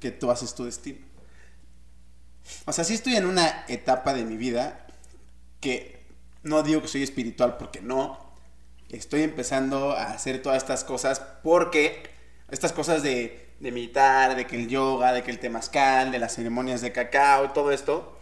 que 0.00 0.10
tú 0.10 0.30
haces 0.30 0.54
tu 0.54 0.64
destino. 0.64 0.98
O 2.64 2.72
sea, 2.72 2.84
sí 2.84 2.94
estoy 2.94 3.16
en 3.16 3.26
una 3.26 3.64
etapa 3.68 4.14
de 4.14 4.24
mi 4.24 4.36
vida 4.36 4.86
que 5.60 6.02
no 6.42 6.62
digo 6.62 6.80
que 6.82 6.88
soy 6.88 7.02
espiritual 7.02 7.56
porque 7.58 7.80
no. 7.80 8.18
Estoy 8.88 9.22
empezando 9.22 9.92
a 9.92 10.04
hacer 10.12 10.40
todas 10.40 10.58
estas 10.62 10.82
cosas 10.84 11.20
porque 11.42 12.02
estas 12.50 12.72
cosas 12.72 13.02
de, 13.02 13.50
de 13.60 13.72
meditar, 13.72 14.34
de 14.34 14.46
que 14.46 14.56
el 14.56 14.68
yoga, 14.68 15.12
de 15.12 15.22
que 15.22 15.30
el 15.30 15.38
temazcal, 15.38 16.10
de 16.10 16.18
las 16.18 16.34
ceremonias 16.34 16.80
de 16.80 16.92
cacao 16.92 17.50
todo 17.50 17.70
esto, 17.70 18.18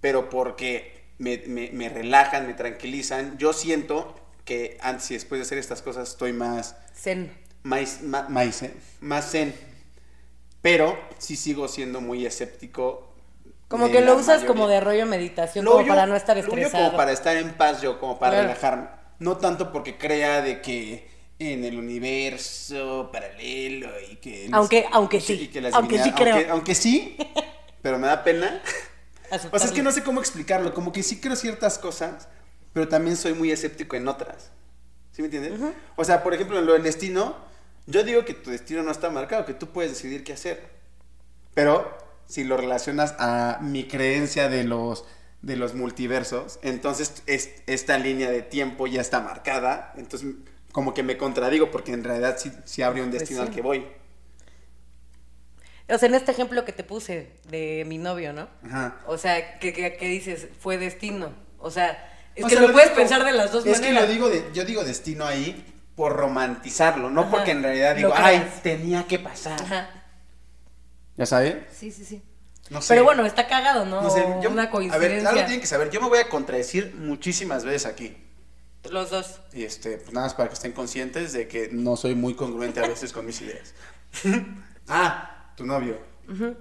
pero 0.00 0.28
porque 0.28 1.04
me, 1.18 1.38
me- 1.46 1.70
me 1.72 1.88
relajan, 1.88 2.48
me 2.48 2.54
tranquilizan. 2.54 3.38
Yo 3.38 3.52
siento 3.52 4.16
que 4.44 4.76
antes 4.80 5.08
y 5.12 5.14
después 5.14 5.38
de 5.38 5.42
hacer 5.44 5.58
estas 5.58 5.82
cosas 5.82 6.08
estoy 6.08 6.32
más 6.32 6.74
Zen. 6.96 7.32
más, 7.62 8.02
más, 8.02 8.28
más 8.28 8.56
zen, 8.58 8.74
más 9.00 9.30
zen. 9.30 9.54
Pero 10.62 10.98
sí 11.18 11.36
sigo 11.36 11.68
siendo 11.68 12.00
muy 12.00 12.24
escéptico. 12.24 13.08
Como 13.68 13.90
que 13.90 14.00
lo 14.02 14.16
usas 14.16 14.44
como 14.44 14.64
mayoría. 14.66 14.74
de 14.76 14.80
rollo 14.84 15.06
meditación, 15.06 15.64
Lo 15.64 15.72
como 15.72 15.82
yo- 15.84 15.88
para 15.88 16.06
no 16.06 16.14
estar 16.14 16.36
lo 16.36 16.42
yo 16.42 16.48
estresado. 16.48 16.84
como 16.86 16.96
para 16.96 17.12
estar 17.12 17.36
en 17.36 17.50
paz 17.54 17.80
yo, 17.82 17.98
como 17.98 18.18
para 18.18 18.32
Claro. 18.32 18.48
relajarme. 18.48 18.88
No 19.18 19.36
tanto 19.38 19.72
porque 19.72 19.96
crea 19.98 20.42
de 20.42 20.60
que 20.60 21.08
en 21.38 21.64
el 21.64 21.76
universo 21.78 23.08
paralelo 23.12 23.88
y 24.10 24.16
que... 24.16 24.48
Aunque- 24.52 24.86
aunque 24.92 25.20
sí. 25.20 25.48
que 25.48 25.60
las 25.60 25.74
Aunque 25.74 25.98
sí 25.98 26.12
creo. 26.12 26.34
Aunque, 26.34 26.50
aunque 26.50 26.74
sí, 26.74 27.16
pero 27.82 27.98
me 27.98 28.06
da 28.06 28.22
pena. 28.22 28.60
O 29.50 29.58
sea, 29.58 29.66
es 29.68 29.72
que 29.72 29.82
no 29.82 29.90
sé 29.90 30.02
cómo 30.04 30.20
explicarlo. 30.20 30.74
Como 30.74 30.92
que 30.92 31.02
sí 31.02 31.18
creo 31.20 31.34
ciertas 31.36 31.78
cosas, 31.78 32.28
pero 32.74 32.86
también 32.88 33.16
soy 33.16 33.32
muy 33.32 33.50
escéptico 33.50 33.96
en 33.96 34.06
otras. 34.06 34.50
¿Sí 35.12 35.22
me 35.22 35.26
entiendes? 35.26 35.58
O 35.96 36.04
sea, 36.04 36.22
por 36.22 36.34
ejemplo, 36.34 36.58
en 36.58 36.66
lo 36.66 36.74
del 36.74 36.82
destino, 36.82 37.36
yo 37.86 38.04
digo 38.04 38.24
que 38.24 38.34
tu 38.34 38.50
destino 38.50 38.82
no 38.82 38.90
está 38.90 39.10
marcado, 39.10 39.44
que 39.44 39.54
tú 39.54 39.68
puedes 39.68 39.90
decidir 39.92 40.24
qué 40.24 40.32
hacer. 40.34 40.62
Pero 41.54 41.96
si 42.26 42.44
lo 42.44 42.56
relacionas 42.56 43.14
a 43.18 43.58
mi 43.60 43.84
creencia 43.88 44.48
de 44.48 44.64
los, 44.64 45.04
de 45.42 45.56
los 45.56 45.74
multiversos, 45.74 46.58
entonces 46.62 47.22
es- 47.26 47.50
esta 47.66 47.98
línea 47.98 48.30
de 48.30 48.42
tiempo 48.42 48.86
ya 48.86 49.00
está 49.00 49.20
marcada. 49.20 49.92
Entonces, 49.96 50.34
como 50.72 50.94
que 50.94 51.02
me 51.02 51.18
contradigo 51.18 51.70
porque 51.70 51.92
en 51.92 52.04
realidad 52.04 52.36
sí, 52.38 52.50
sí 52.64 52.82
habría 52.82 53.02
un 53.04 53.10
Pues 53.10 53.20
destino 53.20 53.42
sí. 53.42 53.48
al 53.48 53.54
que 53.54 53.60
voy. 53.62 53.86
O 55.88 55.98
sea, 55.98 56.08
en 56.08 56.14
este 56.14 56.30
ejemplo 56.32 56.64
que 56.64 56.72
te 56.72 56.84
puse 56.84 57.32
de 57.50 57.84
mi 57.86 57.98
novio, 57.98 58.32
¿no? 58.32 58.48
Ajá. 58.64 58.96
O 59.06 59.18
sea, 59.18 59.58
que, 59.58 59.72
que, 59.74 59.96
que 59.96 60.08
dices, 60.08 60.46
fue 60.60 60.78
destino. 60.78 61.34
O 61.58 61.70
sea, 61.70 62.08
es 62.34 62.44
O 62.44 62.48
que 62.48 62.54
sea, 62.54 62.62
lo, 62.62 62.68
lo 62.68 62.72
puedes 62.72 62.90
digo- 62.90 62.96
pensar 63.00 63.24
de 63.24 63.32
las 63.32 63.52
dos 63.52 63.66
es 63.66 63.80
maneras. 63.80 64.00
que 64.04 64.06
lo 64.06 64.12
digo 64.12 64.28
de, 64.30 64.44
yo 64.54 64.64
digo 64.64 64.84
destino 64.84 65.26
ahí 65.26 65.66
por 65.96 66.16
romantizarlo, 66.16 67.10
no 67.10 67.22
Ajá. 67.22 67.30
porque 67.30 67.50
en 67.50 67.62
realidad 67.62 67.94
digo, 67.96 68.12
ay, 68.14 68.50
tenía 68.62 69.06
que 69.06 69.18
pasar. 69.18 69.60
Ajá. 69.62 69.90
¿Ya 71.16 71.26
saben? 71.26 71.66
Sí, 71.70 71.90
sí, 71.90 72.04
sí. 72.04 72.22
No 72.70 72.80
sé. 72.80 72.94
Pero 72.94 73.04
bueno, 73.04 73.26
está 73.26 73.46
cagado, 73.46 73.84
¿no? 73.84 74.00
No 74.02 74.10
sé, 74.10 74.24
yo- 74.42 74.50
Una 74.50 74.62
A 74.62 74.66
ver, 74.66 74.70
coincidencia. 74.70 75.28
algo 75.28 75.40
tienen 75.42 75.60
que 75.60 75.66
saber. 75.66 75.90
Yo 75.90 76.00
me 76.00 76.08
voy 76.08 76.18
a 76.18 76.28
contradecir 76.28 76.94
muchísimas 76.98 77.64
veces 77.64 77.86
aquí. 77.86 78.16
Los 78.90 79.10
dos. 79.10 79.40
Y 79.52 79.64
este, 79.64 79.98
pues 79.98 80.12
nada 80.12 80.26
más 80.26 80.34
para 80.34 80.48
que 80.48 80.54
estén 80.54 80.72
conscientes 80.72 81.32
de 81.32 81.46
que 81.46 81.68
no 81.70 81.96
soy 81.96 82.14
muy 82.14 82.34
congruente 82.34 82.80
a 82.80 82.88
veces 82.88 83.12
con 83.12 83.26
mis 83.26 83.40
ideas. 83.42 83.74
ah, 84.88 85.52
tu 85.56 85.64
novio. 85.66 85.98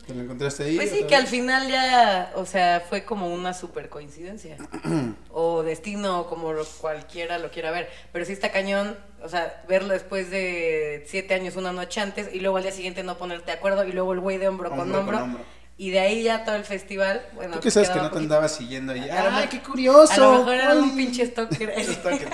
¿Te 0.05 0.13
lo 0.13 0.21
encontraste 0.23 0.63
ahí? 0.65 0.75
Pues 0.75 0.89
sí, 0.89 1.05
que 1.07 1.15
al 1.15 1.27
final 1.27 1.69
ya, 1.69 2.33
o 2.35 2.45
sea, 2.45 2.83
fue 2.87 3.05
como 3.05 3.33
una 3.33 3.53
super 3.53 3.87
coincidencia. 3.89 4.57
o 5.61 5.63
destino, 5.63 6.19
o 6.21 6.27
como 6.27 6.51
lo- 6.53 6.65
cualquiera 6.65 7.37
lo 7.39 7.49
quiera 7.51 7.71
ver. 7.71 7.89
Pero 8.11 8.25
sí 8.25 8.33
está 8.33 8.51
cañón, 8.51 8.97
o 9.23 9.29
sea, 9.29 9.63
verlo 9.67 9.93
después 9.93 10.29
de 10.29 11.05
siete 11.07 11.33
años, 11.33 11.55
una 11.55 11.71
noche 11.71 12.01
antes, 12.01 12.29
y 12.33 12.39
luego 12.41 12.57
al 12.57 12.63
día 12.63 12.71
siguiente 12.71 13.03
no 13.03 13.17
ponerte 13.17 13.45
de 13.47 13.51
acuerdo, 13.53 13.83
y 13.85 13.91
luego 13.93 14.13
el 14.13 14.19
güey 14.19 14.37
de 14.37 14.47
hombro, 14.49 14.69
con 14.69 14.79
Hombro 14.81 14.95
con 14.97 15.03
hombro. 15.15 15.23
hombro. 15.23 15.43
Y 15.77 15.89
de 15.89 15.99
ahí 15.99 16.21
ya 16.23 16.43
todo 16.43 16.55
el 16.55 16.65
festival, 16.65 17.25
bueno. 17.33 17.55
Tú 17.55 17.61
que 17.61 17.71
sabes 17.71 17.89
que 17.89 17.95
no 17.95 18.03
te 18.03 18.09
poquito. 18.09 18.19
andaba 18.35 18.47
siguiendo 18.49 18.93
ahí. 18.93 19.01
¡Ay, 19.09 19.31
mejor- 19.31 19.49
qué 19.49 19.61
curioso! 19.63 20.13
A 20.13 20.17
lo 20.17 20.37
mejor 20.39 20.53
era 20.53 20.73
un 20.75 20.95
pinche 20.95 21.25
stalker. 21.25 21.73
Stalker. 21.83 22.29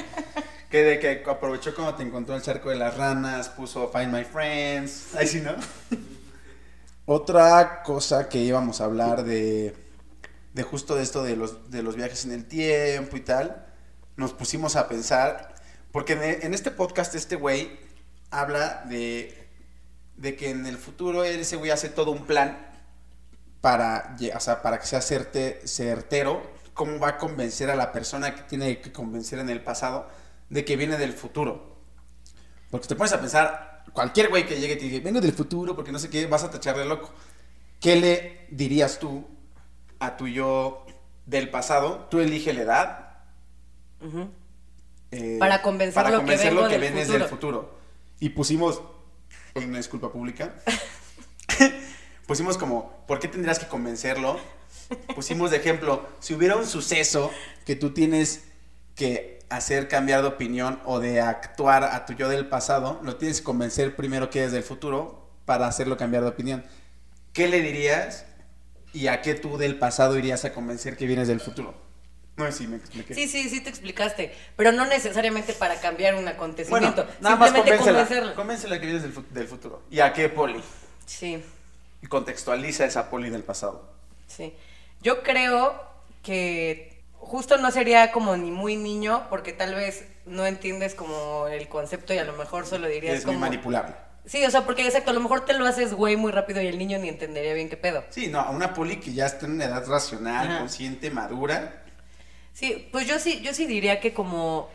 que 0.69 0.83
de 0.83 0.99
que 0.99 1.23
aprovechó 1.29 1.73
cuando 1.73 1.95
te 1.95 2.03
encontró 2.03 2.35
el 2.35 2.41
charco 2.41 2.69
de 2.71 2.75
las 2.75 2.97
ranas, 2.97 3.47
puso 3.49 3.89
Find 3.89 4.11
My 4.13 4.25
Friends. 4.25 5.15
Ahí 5.15 5.27
sí, 5.27 5.39
¿no? 5.39 5.55
Otra 7.05 7.83
cosa 7.83 8.27
que 8.27 8.39
íbamos 8.39 8.81
a 8.81 8.85
hablar 8.85 9.23
de, 9.23 9.73
de 10.57 10.63
justo 10.63 10.95
de 10.95 11.03
esto 11.03 11.23
de 11.23 11.35
los, 11.35 11.69
de 11.69 11.83
los 11.83 11.95
viajes 11.95 12.25
en 12.25 12.31
el 12.31 12.45
tiempo 12.45 13.15
y 13.15 13.21
tal, 13.21 13.67
nos 14.15 14.33
pusimos 14.33 14.75
a 14.75 14.87
pensar, 14.87 15.53
porque 15.91 16.13
en, 16.13 16.53
este 16.55 16.71
podcast 16.71 17.13
este 17.13 17.35
güey 17.35 17.79
habla 18.31 18.83
de, 18.89 19.47
de 20.15 20.35
que 20.35 20.49
en 20.49 20.65
el 20.65 20.77
futuro 20.77 21.23
ese 21.23 21.57
güey 21.57 21.69
hace 21.69 21.89
todo 21.89 22.09
un 22.09 22.25
plan 22.25 22.71
para, 23.61 24.17
o 24.35 24.39
sea, 24.39 24.63
para 24.63 24.79
que 24.79 24.87
sea 24.87 24.99
certe- 24.99 25.61
certero, 25.65 26.41
cómo 26.73 26.97
va 26.97 27.09
a 27.09 27.17
convencer 27.19 27.69
a 27.69 27.75
la 27.75 27.91
persona 27.91 28.33
que 28.33 28.41
tiene 28.41 28.81
que 28.81 28.91
convencer 28.91 29.37
en 29.37 29.51
el 29.51 29.61
pasado 29.61 30.09
de 30.49 30.65
que 30.65 30.75
viene 30.75 30.97
del 30.97 31.13
futuro. 31.13 31.77
Porque 32.71 32.87
te 32.87 32.95
pones 32.95 33.13
a 33.13 33.19
pensar, 33.21 33.83
cualquier 33.93 34.29
güey 34.29 34.47
que 34.47 34.59
llegue 34.59 34.73
y 34.73 34.77
te 34.77 34.85
diga, 34.85 35.03
vengo 35.03 35.21
del 35.21 35.33
futuro 35.33 35.75
porque 35.75 35.91
no 35.91 35.99
sé 35.99 36.09
qué, 36.09 36.25
vas 36.25 36.43
a 36.43 36.49
tacharle 36.49 36.83
loco. 36.85 37.13
¿Qué 37.79 37.95
le 37.95 38.47
dirías 38.49 38.97
tú 38.97 39.36
a 39.99 40.17
tu 40.17 40.27
yo 40.27 40.85
del 41.25 41.49
pasado? 41.49 42.07
Tú 42.09 42.19
elige 42.19 42.53
la 42.53 42.61
edad. 42.61 43.07
Eh, 45.11 45.37
Para 45.39 45.61
convencerlo 45.61 46.03
para 46.03 46.09
que 46.11 46.17
convencerlo 46.17 46.61
vengo 46.61 46.69
que 46.69 46.79
del 46.79 46.81
vienes 46.81 47.07
futuro. 47.07 47.19
del 47.19 47.29
futuro. 47.29 47.77
Y 48.19 48.29
pusimos, 48.29 48.81
una 49.55 49.77
disculpa 49.77 50.11
pública, 50.11 50.55
pusimos 52.27 52.57
como, 52.57 53.05
¿por 53.07 53.19
qué 53.19 53.27
tendrías 53.27 53.59
que 53.59 53.67
convencerlo? 53.67 54.39
Pusimos 55.15 55.51
de 55.51 55.57
ejemplo, 55.57 56.07
si 56.19 56.33
hubiera 56.33 56.55
un 56.55 56.65
suceso 56.65 57.31
que 57.65 57.75
tú 57.75 57.93
tienes 57.93 58.45
que 58.95 59.39
hacer 59.49 59.87
cambiar 59.87 60.21
de 60.21 60.27
opinión 60.27 60.81
o 60.85 60.99
de 60.99 61.21
actuar 61.21 61.83
a 61.83 62.05
tu 62.05 62.13
yo 62.13 62.27
del 62.29 62.47
pasado, 62.47 62.99
lo 63.03 63.15
tienes 63.17 63.39
que 63.39 63.43
convencer 63.45 63.95
primero 63.95 64.29
que 64.29 64.43
es 64.43 64.51
del 64.51 64.63
futuro 64.63 65.29
para 65.45 65.67
hacerlo 65.67 65.97
cambiar 65.97 66.23
de 66.23 66.29
opinión. 66.29 66.65
¿Qué 67.33 67.47
le 67.47 67.61
dirías 67.61 68.25
y 68.93 69.07
a 69.07 69.21
qué 69.21 69.33
tú 69.35 69.57
del 69.57 69.77
pasado 69.77 70.17
irías 70.17 70.45
a 70.45 70.53
convencer 70.53 70.97
que 70.97 71.05
vienes 71.05 71.27
del 71.27 71.39
futuro? 71.39 71.73
No 72.37 72.51
si 72.51 72.67
me 72.67 72.77
expliqué. 72.77 73.15
Sí, 73.15 73.27
sí, 73.27 73.49
sí 73.49 73.61
te 73.61 73.69
explicaste. 73.69 74.31
Pero 74.55 74.71
no 74.71 74.85
necesariamente 74.85 75.53
para 75.53 75.79
cambiar 75.79 76.13
un 76.13 76.21
Bueno, 76.21 76.35
acontecimiento. 76.37 77.07
nada 77.19 77.35
más 77.35 77.51
simplemente 77.51 78.33
convéncela, 78.35 78.79
que 78.79 78.85
vienes 78.85 79.01
del, 79.03 79.11
fu- 79.11 79.25
del 79.31 79.47
futuro. 79.47 79.81
¿Y 79.89 79.99
a 80.01 80.13
qué 80.13 80.29
poli? 80.29 80.61
Sí. 81.07 81.43
Y 82.03 82.07
contextualiza 82.07 82.85
esa 82.85 83.09
poli 83.09 83.31
del 83.31 83.43
pasado. 83.43 83.89
Sí. 84.27 84.53
Yo 85.01 85.23
creo 85.23 85.81
que 86.21 87.01
justo 87.15 87.57
no 87.57 87.71
sería 87.71 88.11
como 88.11 88.37
ni 88.37 88.51
muy 88.51 88.75
niño, 88.75 89.25
porque 89.31 89.51
tal 89.51 89.73
vez 89.73 90.05
no 90.27 90.45
entiendes 90.45 90.93
como 90.93 91.47
el 91.47 91.67
concepto 91.67 92.13
y 92.13 92.19
a 92.19 92.23
lo 92.23 92.33
mejor 92.33 92.67
solo 92.67 92.87
dirías 92.87 93.15
Es 93.15 93.25
muy 93.25 93.35
manipulable. 93.37 93.95
Sí, 94.27 94.43
o 94.45 94.51
sea, 94.51 94.65
porque 94.65 94.85
exacto, 94.85 95.11
a 95.11 95.13
lo 95.13 95.21
mejor 95.21 95.45
te 95.45 95.53
lo 95.53 95.65
haces 95.65 95.93
güey 95.93 96.17
muy 96.17 96.31
rápido 96.33 96.61
y 96.61 96.67
el 96.67 96.77
niño 96.77 96.99
ni 96.99 97.07
entendería 97.07 97.53
bien 97.53 97.69
qué 97.69 97.77
pedo. 97.77 98.03
Sí, 98.09 98.27
no, 98.27 98.41
a 98.41 98.49
una 98.49 98.73
poli 98.73 98.99
que 98.99 99.13
ya 99.13 99.25
está 99.25 99.45
en 99.45 99.53
una 99.53 99.65
edad 99.65 99.87
racional, 99.87 100.47
Ajá. 100.47 100.59
consciente, 100.59 101.09
madura. 101.09 101.83
Sí, 102.53 102.89
pues 102.91 103.07
yo 103.07 103.19
sí, 103.19 103.41
yo 103.41 103.53
sí 103.53 103.65
diría 103.65 104.01
que 104.01 104.13
como, 104.13 104.69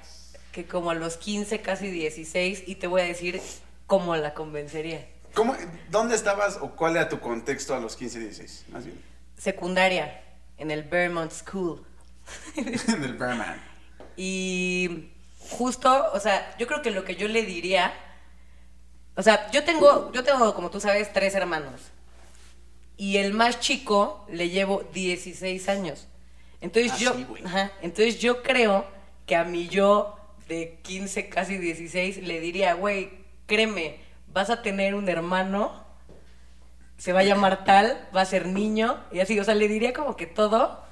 que 0.53 0.65
como 0.67 0.91
a 0.91 0.95
los 0.95 1.19
15, 1.19 1.61
casi 1.61 1.91
16, 1.91 2.65
y 2.67 2.77
te 2.77 2.87
voy 2.87 3.03
a 3.03 3.05
decir 3.05 3.43
cómo 3.87 4.17
la 4.17 4.33
convencería. 4.33 5.07
¿Cómo, 5.35 5.55
¿Dónde 5.91 6.15
estabas 6.15 6.59
o 6.61 6.71
cuál 6.71 6.97
era 6.97 7.09
tu 7.09 7.21
contexto 7.21 7.75
a 7.75 7.81
los 7.81 7.97
15, 7.97 8.21
16? 8.21 8.65
Más 8.71 8.85
bien. 8.87 8.99
Secundaria, 9.37 10.23
en 10.57 10.71
el 10.71 10.85
Vermont 10.85 11.31
School. 11.31 11.85
en 12.57 13.03
el 13.05 13.15
Berman. 13.15 13.61
Y 14.17 15.11
justo, 15.51 16.11
o 16.13 16.21
sea, 16.21 16.57
yo 16.59 16.67
creo 16.67 16.81
que 16.81 16.91
lo 16.91 17.05
que 17.05 17.17
yo 17.17 17.29
le 17.29 17.43
diría, 17.43 17.93
o 19.17 19.23
sea, 19.23 19.51
yo 19.51 19.65
tengo, 19.65 20.11
yo 20.13 20.25
tengo, 20.25 20.55
como 20.55 20.71
tú 20.71 20.81
sabes, 20.81 21.13
tres 21.13 21.35
hermanos. 21.35 21.81
Y 22.97 23.19
el 23.19 23.33
más 23.33 23.61
chico 23.61 24.25
le 24.31 24.49
llevo 24.51 24.85
16 24.93 25.69
años. 25.69 26.07
Entonces 26.61 26.93
Ah, 26.93 26.99
yo, 26.99 27.15
ajá, 27.45 27.73
entonces 27.83 28.21
yo 28.21 28.43
creo 28.43 28.87
que 29.27 29.37
a 29.37 29.45
mi 29.45 29.69
yo 29.69 30.17
de 30.49 30.79
15, 30.83 31.29
casi 31.29 31.59
16, 31.59 32.23
le 32.23 32.41
diría, 32.41 32.75
güey, 32.75 33.11
créeme, 33.47 33.99
vas 34.33 34.51
a 34.51 34.63
tener 34.63 34.95
un 34.95 35.09
hermano, 35.09 35.85
se 36.97 37.13
va 37.13 37.21
a 37.21 37.25
llamar 37.25 37.65
tal, 37.65 38.09
va 38.15 38.21
a 38.21 38.27
ser 38.27 38.47
niño, 38.47 39.03
y 39.11 39.21
así, 39.21 39.39
o 39.39 39.45
sea, 39.45 39.55
le 39.55 39.69
diría 39.69 39.93
como 39.93 40.17
que 40.17 40.27
todo, 40.27 40.83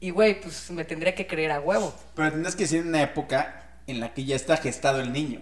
y 0.00 0.10
güey, 0.10 0.40
pues 0.40 0.70
me 0.70 0.84
tendría 0.84 1.14
que 1.14 1.26
creer 1.26 1.52
a 1.52 1.60
huevo. 1.60 1.94
Pero 2.14 2.32
tendrás 2.32 2.56
que 2.56 2.64
decir 2.64 2.80
en 2.80 2.88
una 2.88 3.02
época 3.02 3.78
en 3.86 4.00
la 4.00 4.12
que 4.12 4.24
ya 4.24 4.36
está 4.36 4.56
gestado 4.56 5.00
el 5.00 5.12
niño. 5.12 5.40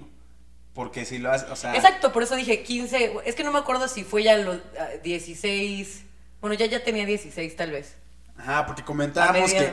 Porque 0.78 1.04
si 1.04 1.18
lo 1.18 1.32
haces, 1.32 1.50
o 1.50 1.56
sea... 1.56 1.74
Exacto, 1.74 2.12
por 2.12 2.22
eso 2.22 2.36
dije 2.36 2.62
15. 2.62 3.14
Es 3.24 3.34
que 3.34 3.42
no 3.42 3.50
me 3.50 3.58
acuerdo 3.58 3.88
si 3.88 4.04
fue 4.04 4.22
ya 4.22 4.38
los 4.38 4.58
ah, 4.78 4.86
16. 5.02 6.04
Bueno, 6.40 6.54
ya, 6.54 6.66
ya 6.66 6.84
tenía 6.84 7.04
16 7.04 7.56
tal 7.56 7.72
vez. 7.72 7.96
Ajá, 8.36 8.64
porque 8.64 8.84
comentábamos 8.84 9.52
que 9.52 9.72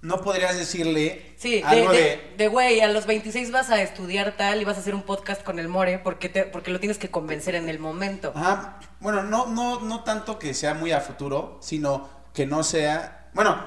no 0.00 0.20
podrías 0.20 0.56
decirle 0.56 1.34
Sí, 1.36 1.60
algo 1.64 1.90
de, 1.90 2.34
de... 2.36 2.46
güey, 2.46 2.80
a 2.80 2.86
los 2.86 3.06
26 3.06 3.50
vas 3.50 3.70
a 3.70 3.82
estudiar 3.82 4.36
tal 4.36 4.62
y 4.62 4.64
vas 4.64 4.76
a 4.76 4.80
hacer 4.80 4.94
un 4.94 5.02
podcast 5.02 5.42
con 5.42 5.58
el 5.58 5.66
More 5.66 5.98
porque, 5.98 6.28
te, 6.28 6.44
porque 6.44 6.70
lo 6.70 6.78
tienes 6.78 6.98
que 6.98 7.10
convencer 7.10 7.56
en 7.56 7.68
el 7.68 7.80
momento. 7.80 8.32
Ajá, 8.36 8.78
bueno, 9.00 9.24
no, 9.24 9.46
no, 9.46 9.80
no 9.80 10.04
tanto 10.04 10.38
que 10.38 10.54
sea 10.54 10.72
muy 10.72 10.92
a 10.92 11.00
futuro, 11.00 11.58
sino 11.60 12.08
que 12.32 12.46
no 12.46 12.62
sea... 12.62 13.28
Bueno, 13.34 13.60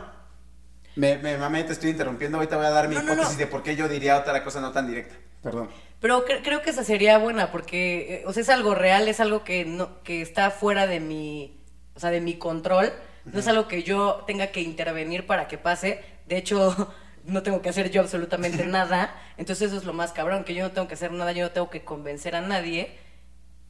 me, 0.95 1.17
me 1.17 1.37
mamé, 1.37 1.65
te 1.65 1.73
estoy 1.73 1.89
interrumpiendo, 1.89 2.37
ahorita 2.37 2.55
voy 2.55 2.67
a 2.67 2.69
dar 2.69 2.87
mi 2.87 2.95
No, 2.95 3.01
no, 3.03 3.11
hipótesis 3.11 3.33
no. 3.33 3.39
de 3.39 3.47
por 3.47 3.61
qué 3.61 3.75
yo 3.75 3.89
diría 3.89 4.17
otra 4.17 4.41
cosa 4.41 4.61
no 4.61 4.71
tan 4.71 4.87
directa. 4.87 5.15
Perdón. 5.43 5.69
Pero 6.01 6.25
cre- 6.25 6.41
creo 6.43 6.63
que 6.63 6.71
esa 6.71 6.83
sería 6.85 7.19
buena 7.19 7.51
porque, 7.51 8.21
eh, 8.21 8.23
o 8.27 8.33
sea, 8.33 8.43
es 8.43 8.49
algo 8.49 8.75
real, 8.75 9.07
es 9.09 9.21
algo 9.21 9.43
que, 9.45 9.65
no, 9.65 10.03
que 10.03 10.21
está 10.21 10.51
fuera 10.51 10.87
de 10.87 10.99
mi, 11.01 11.61
o 11.95 12.01
sea, 12.01 12.11
de 12.11 12.21
mi 12.21 12.37
control. 12.37 12.93
No 13.31 13.39
es 13.39 13.47
algo 13.47 13.67
que 13.69 13.83
yo 13.83 14.23
tenga 14.27 14.47
que 14.47 14.61
intervenir 14.61 15.27
para 15.27 15.47
que 15.47 15.57
pase. 15.59 16.03
De 16.27 16.37
hecho, 16.37 16.93
no 17.25 17.43
tengo 17.43 17.61
que 17.61 17.69
hacer 17.69 17.91
yo 17.91 18.01
absolutamente 18.01 18.65
nada. 18.67 19.15
Entonces 19.37 19.69
eso 19.69 19.77
es 19.77 19.85
lo 19.85 19.93
más 19.93 20.13
cabrón, 20.13 20.43
que 20.45 20.55
yo 20.55 20.63
no 20.65 20.71
tengo 20.73 20.87
que 20.87 20.95
hacer 20.95 21.11
nada, 21.13 21.31
yo 21.33 21.45
no 21.45 21.51
tengo 21.51 21.69
que 21.69 21.83
convencer 21.85 22.35
a 22.35 22.41
nadie. 22.41 22.97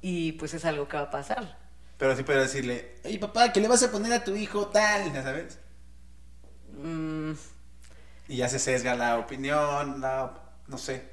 Y 0.02 0.34
pues 0.34 0.54
es 0.56 0.66
algo 0.66 0.88
que 0.90 0.98
va 0.98 1.04
a 1.06 1.12
pasar. 1.12 1.58
Pero 1.98 2.16
sí 2.18 2.24
puedo 2.24 2.42
decirle, 2.42 2.96
oye 3.06 3.18
papá, 3.20 3.54
¿qué 3.54 3.62
le 3.62 3.68
vas 3.70 3.84
a 3.84 3.92
poner 3.92 4.12
a 4.14 4.24
tu 4.26 4.36
hijo 4.36 4.68
tal? 4.68 5.14
Ya 5.14 5.24
sabes. 5.24 5.60
Mm, 6.78 7.34
Y 8.28 8.38
ya 8.38 8.50
se 8.50 8.60
sesga 8.60 8.96
la 8.96 9.18
opinión, 9.20 10.02
la, 10.02 10.34
no 10.68 10.78
sé. 10.78 11.11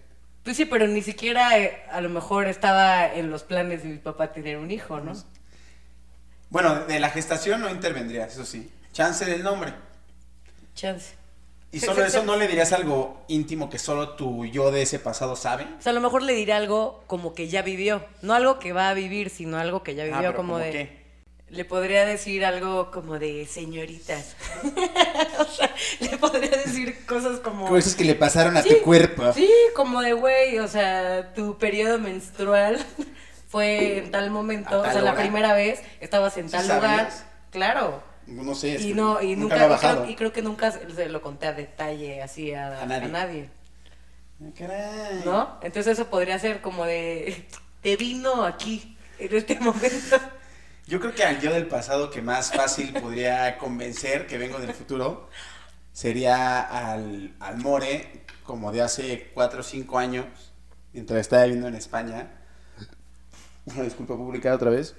Pues 0.49 0.57
sí, 0.57 0.64
pero 0.64 0.87
ni 0.87 1.02
siquiera 1.02 1.59
eh, 1.59 1.83
a 1.93 2.00
lo 2.00 2.09
mejor 2.09 2.49
estaba 2.49 3.12
en 3.12 3.28
los 3.31 3.43
planes 3.43 3.83
de 3.83 3.90
mi 3.90 3.99
papá 3.99 4.33
tener 4.33 4.57
un 4.57 4.71
hijo, 4.71 4.99
¿no? 4.99 5.12
Bueno, 6.49 6.87
de 6.87 6.99
la 7.00 7.11
gestación 7.11 7.61
no 7.61 7.69
intervendrías, 7.69 8.33
eso 8.33 8.47
sí. 8.47 8.73
Chance 8.95 9.26
del 9.26 9.43
nombre. 9.43 9.75
Chance. 10.75 11.17
Y 11.71 11.81
solo 11.81 12.02
eso 12.02 12.23
no 12.25 12.37
le 12.37 12.49
dirías 12.49 12.73
algo 12.73 13.26
íntimo 13.28 13.69
que 13.69 13.78
solo 13.78 14.14
tu 14.17 14.47
yo 14.47 14.71
de 14.71 14.81
ese 14.81 14.99
pasado 14.99 15.37
sabe. 15.37 15.64
O 15.78 15.83
sea, 15.83 15.90
a 15.90 15.95
lo 15.95 16.00
mejor 16.00 16.23
le 16.23 16.33
diré 16.33 16.55
algo 16.55 17.05
como 17.07 17.35
que 17.35 17.49
ya 17.49 17.61
vivió. 17.61 18.02
No 18.23 18.33
algo 18.33 18.59
que 18.59 18.73
va 18.73 18.88
a 18.88 18.95
vivir, 18.95 19.28
sino 19.28 19.59
algo 19.59 19.83
que 19.83 19.95
ya 19.95 20.05
Ah, 20.05 20.07
vivió, 20.07 20.21
pero 20.31 20.35
como 20.35 20.55
¿cómo 20.55 20.64
de. 20.64 20.71
qué? 20.71 20.98
Le 21.50 21.64
podría 21.64 22.05
decir 22.05 22.45
algo 22.45 22.90
como 22.90 23.19
de 23.19 23.47
señoritas. 23.47 24.37
o 25.38 25.45
sea, 25.45 25.75
le 26.00 26.19
podría 26.19 26.50
decir 26.50 27.07
cosas 27.07 27.40
como... 27.40 27.67
Cosas 27.67 27.95
que 27.95 28.05
le 28.05 28.14
pasaron 28.14 28.57
a 28.57 28.62
Sí, 28.62 28.69
tu 28.69 28.83
cuerpo. 28.83 29.33
Sí, 29.33 29.50
como 29.75 30.02
de 30.02 30.12
güey, 30.12 30.59
o 30.59 30.69
sea, 30.69 31.33
tu 31.35 31.57
periodo 31.57 31.99
menstrual 31.99 32.78
fue 33.49 33.99
en 33.99 34.11
tal 34.11 34.31
momento, 34.31 34.85
¿A 34.85 34.88
o 34.88 34.93
sea, 34.93 35.00
la 35.00 35.14
primera 35.14 35.55
vez 35.55 35.83
estabas 36.00 36.37
en 36.37 36.50
¿Sí 36.50 36.57
tal 36.57 36.69
lugar. 36.69 37.11
Claro. 37.50 38.02
No 38.26 38.55
sé. 38.55 38.75
es 38.75 38.83
Y 38.83 38.93
no, 38.93 39.23
y 39.23 39.35
nunca, 39.37 39.55
ha 39.64 39.75
y, 39.75 39.78
creo, 39.78 40.07
y 40.11 40.14
creo 40.17 40.33
que 40.35 40.43
nunca 40.43 40.71
se 40.71 41.09
lo 41.09 41.23
conté 41.23 41.47
a 41.47 41.55
detalle 41.55 42.23
así 42.23 42.52
a, 42.52 42.83
A 42.83 42.87
nadie. 42.87 43.05
a 43.07 43.09
nadie, 43.09 43.49
Ah, 44.40 44.50
caray. 44.57 45.23
¿no? 45.25 45.59
Entonces 45.62 45.95
eso 45.99 46.11
podría 46.11 46.38
ser 46.38 46.61
como 46.61 46.85
de, 46.85 47.47
te 47.83 47.97
vino 47.97 48.45
aquí, 48.45 48.97
en 49.19 49.35
este 49.35 49.59
momento. 49.59 50.21
Yo 50.88 51.00
creo 51.00 51.14
que 51.14 51.23
al 51.23 51.38
yo 51.38 51.52
del 51.52 51.66
pasado 51.66 52.09
que 52.09 52.23
más 52.23 52.50
fácil 52.50 52.95
podría 52.95 53.59
convencer 53.59 54.26
que 54.26 54.38
vengo 54.38 54.59
del 54.59 54.73
futuro 54.73 55.28
sería 55.92 56.62
al, 56.62 57.35
al 57.40 57.59
More, 57.59 58.25
como 58.42 58.73
de 58.73 58.80
hace 58.80 59.30
4 59.35 59.61
o 59.61 59.62
5 59.62 59.99
años, 59.99 60.25
mientras 60.95 61.21
estaba 61.21 61.42
viviendo 61.42 61.68
en 61.68 61.75
España. 61.75 62.30
Una 63.66 63.83
disculpa 63.83 64.16
pública 64.16 64.54
otra 64.54 64.71
vez. 64.71 64.97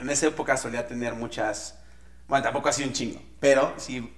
En 0.00 0.10
esa 0.10 0.26
época 0.26 0.56
solía 0.56 0.84
tener 0.88 1.14
muchas. 1.14 1.78
Bueno, 2.26 2.42
tampoco 2.42 2.68
así 2.68 2.82
un 2.82 2.92
chingo, 2.92 3.22
pero 3.38 3.74
sí 3.76 4.12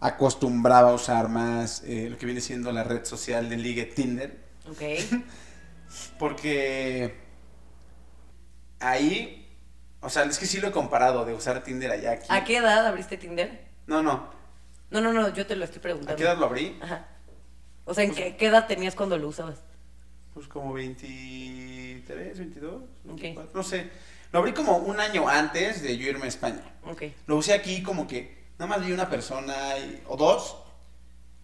acostumbraba 0.00 0.88
a 0.88 0.94
usar 0.94 1.28
más 1.28 1.82
eh, 1.84 2.08
lo 2.08 2.16
que 2.16 2.24
viene 2.24 2.40
siendo 2.40 2.72
la 2.72 2.82
red 2.82 3.04
social 3.04 3.50
de 3.50 3.58
ligue 3.58 3.84
Tinder. 3.84 4.38
Ok. 4.70 4.80
Porque 6.18 7.14
ahí, 8.78 9.39
o 10.00 10.08
sea, 10.10 10.24
es 10.24 10.38
que 10.38 10.46
sí 10.46 10.60
lo 10.60 10.68
he 10.68 10.72
comparado 10.72 11.24
de 11.24 11.34
usar 11.34 11.62
Tinder 11.62 11.90
allá 11.90 12.12
aquí. 12.12 12.26
¿A 12.28 12.44
qué 12.44 12.56
edad 12.58 12.86
abriste 12.86 13.16
Tinder? 13.16 13.66
No, 13.86 14.02
no. 14.02 14.30
No, 14.90 15.00
no, 15.00 15.12
no, 15.12 15.28
yo 15.32 15.46
te 15.46 15.56
lo 15.56 15.64
estoy 15.64 15.80
preguntando. 15.80 16.14
¿A 16.14 16.16
qué 16.16 16.22
edad 16.24 16.38
lo 16.38 16.46
abrí? 16.46 16.78
Ajá. 16.82 17.06
O 17.84 17.94
sea, 17.94 18.04
¿en 18.04 18.14
qué, 18.14 18.36
qué 18.36 18.46
edad 18.46 18.66
tenías 18.66 18.94
cuando 18.94 19.16
lo 19.18 19.28
usabas? 19.28 19.58
Pues 20.34 20.46
como 20.48 20.72
23, 20.72 22.38
22, 22.38 22.82
Ok. 23.08 23.20
24, 23.20 23.50
no 23.54 23.62
sé. 23.62 23.90
Lo 24.32 24.38
abrí 24.38 24.52
como 24.52 24.76
un 24.78 25.00
año 25.00 25.28
antes 25.28 25.82
de 25.82 25.96
yo 25.96 26.08
irme 26.08 26.26
a 26.26 26.28
España. 26.28 26.62
Ok. 26.84 27.02
Lo 27.26 27.36
usé 27.36 27.52
aquí 27.52 27.82
como 27.82 28.06
que 28.06 28.38
nada 28.58 28.68
más 28.76 28.86
vi 28.86 28.92
una 28.92 29.08
persona 29.10 29.76
y- 29.78 30.02
o 30.06 30.16
dos. 30.16 30.56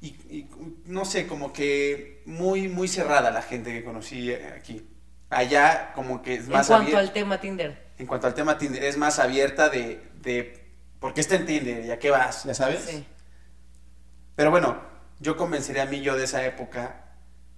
Y, 0.00 0.08
y, 0.08 0.50
no 0.84 1.04
sé, 1.04 1.26
como 1.26 1.52
que 1.52 2.22
muy, 2.26 2.68
muy 2.68 2.86
cerrada 2.86 3.30
la 3.30 3.42
gente 3.42 3.72
que 3.72 3.82
conocí 3.84 4.32
aquí. 4.32 4.86
Allá 5.30 5.92
como 5.94 6.22
que 6.22 6.34
es 6.34 6.44
En 6.44 6.50
más 6.52 6.66
cuanto 6.68 6.82
abierta. 6.84 7.00
al 7.00 7.12
tema 7.12 7.40
Tinder. 7.40 7.86
En 7.98 8.06
cuanto 8.06 8.26
al 8.26 8.34
tema 8.34 8.58
Tinder, 8.58 8.82
es 8.84 8.96
más 8.96 9.18
abierta 9.18 9.68
de, 9.68 10.00
de 10.22 10.64
¿por 11.00 11.14
qué 11.14 11.20
está 11.20 11.34
en 11.36 11.46
Tinder? 11.46 11.84
¿Y 11.84 11.90
a 11.90 11.98
qué 11.98 12.10
vas? 12.10 12.44
¿Ya 12.44 12.54
sabes? 12.54 12.84
Sí. 12.88 13.04
Pero 14.36 14.50
bueno, 14.50 14.80
yo 15.18 15.36
convencería 15.36 15.82
a 15.82 15.86
mí 15.86 16.00
yo 16.00 16.16
de 16.16 16.24
esa 16.24 16.44
época, 16.44 17.06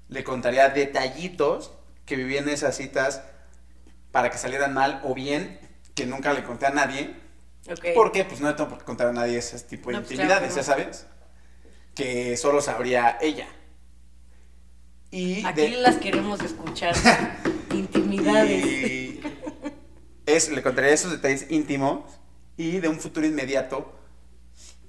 le 0.08 0.24
contaría 0.24 0.68
detallitos 0.70 1.72
que 2.06 2.16
viví 2.16 2.36
en 2.38 2.48
esas 2.48 2.76
citas 2.76 3.22
para 4.12 4.30
que 4.30 4.38
salieran 4.38 4.72
mal 4.72 5.00
o 5.04 5.12
bien 5.14 5.60
que 5.94 6.06
nunca 6.06 6.32
le 6.32 6.44
conté 6.44 6.66
a 6.66 6.70
nadie. 6.70 7.14
Ok. 7.70 7.84
Porque 7.94 8.24
pues 8.24 8.40
no 8.40 8.48
le 8.48 8.54
tengo 8.54 8.70
por 8.70 8.78
qué 8.78 8.84
contar 8.84 9.08
a 9.08 9.12
nadie 9.12 9.36
ese 9.38 9.58
tipo 9.60 9.90
de 9.90 9.96
No, 9.96 10.00
pues, 10.02 10.12
intimidades, 10.12 10.54
claro 10.54 10.56
ya 10.56 10.62
sabes. 10.62 11.06
Que 11.94 12.36
solo 12.38 12.62
sabría 12.62 13.18
ella. 13.20 13.48
Y 15.10 15.44
Aquí 15.44 15.62
de- 15.62 15.70
las 15.78 15.96
queremos 15.96 16.40
escuchar. 16.40 16.94
Intimidades. 17.72 18.64
y 18.64 19.20
es, 20.26 20.50
le 20.50 20.62
contaré 20.62 20.92
esos 20.92 21.10
detalles 21.10 21.50
íntimos 21.50 22.02
y 22.56 22.80
de 22.80 22.88
un 22.88 22.98
futuro 22.98 23.26
inmediato, 23.26 23.92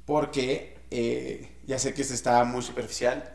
porque 0.06 0.80
eh, 0.92 1.62
ya 1.66 1.80
sé 1.80 1.94
que 1.94 2.02
esto 2.02 2.14
está 2.14 2.44
muy 2.44 2.62
superficial, 2.62 3.34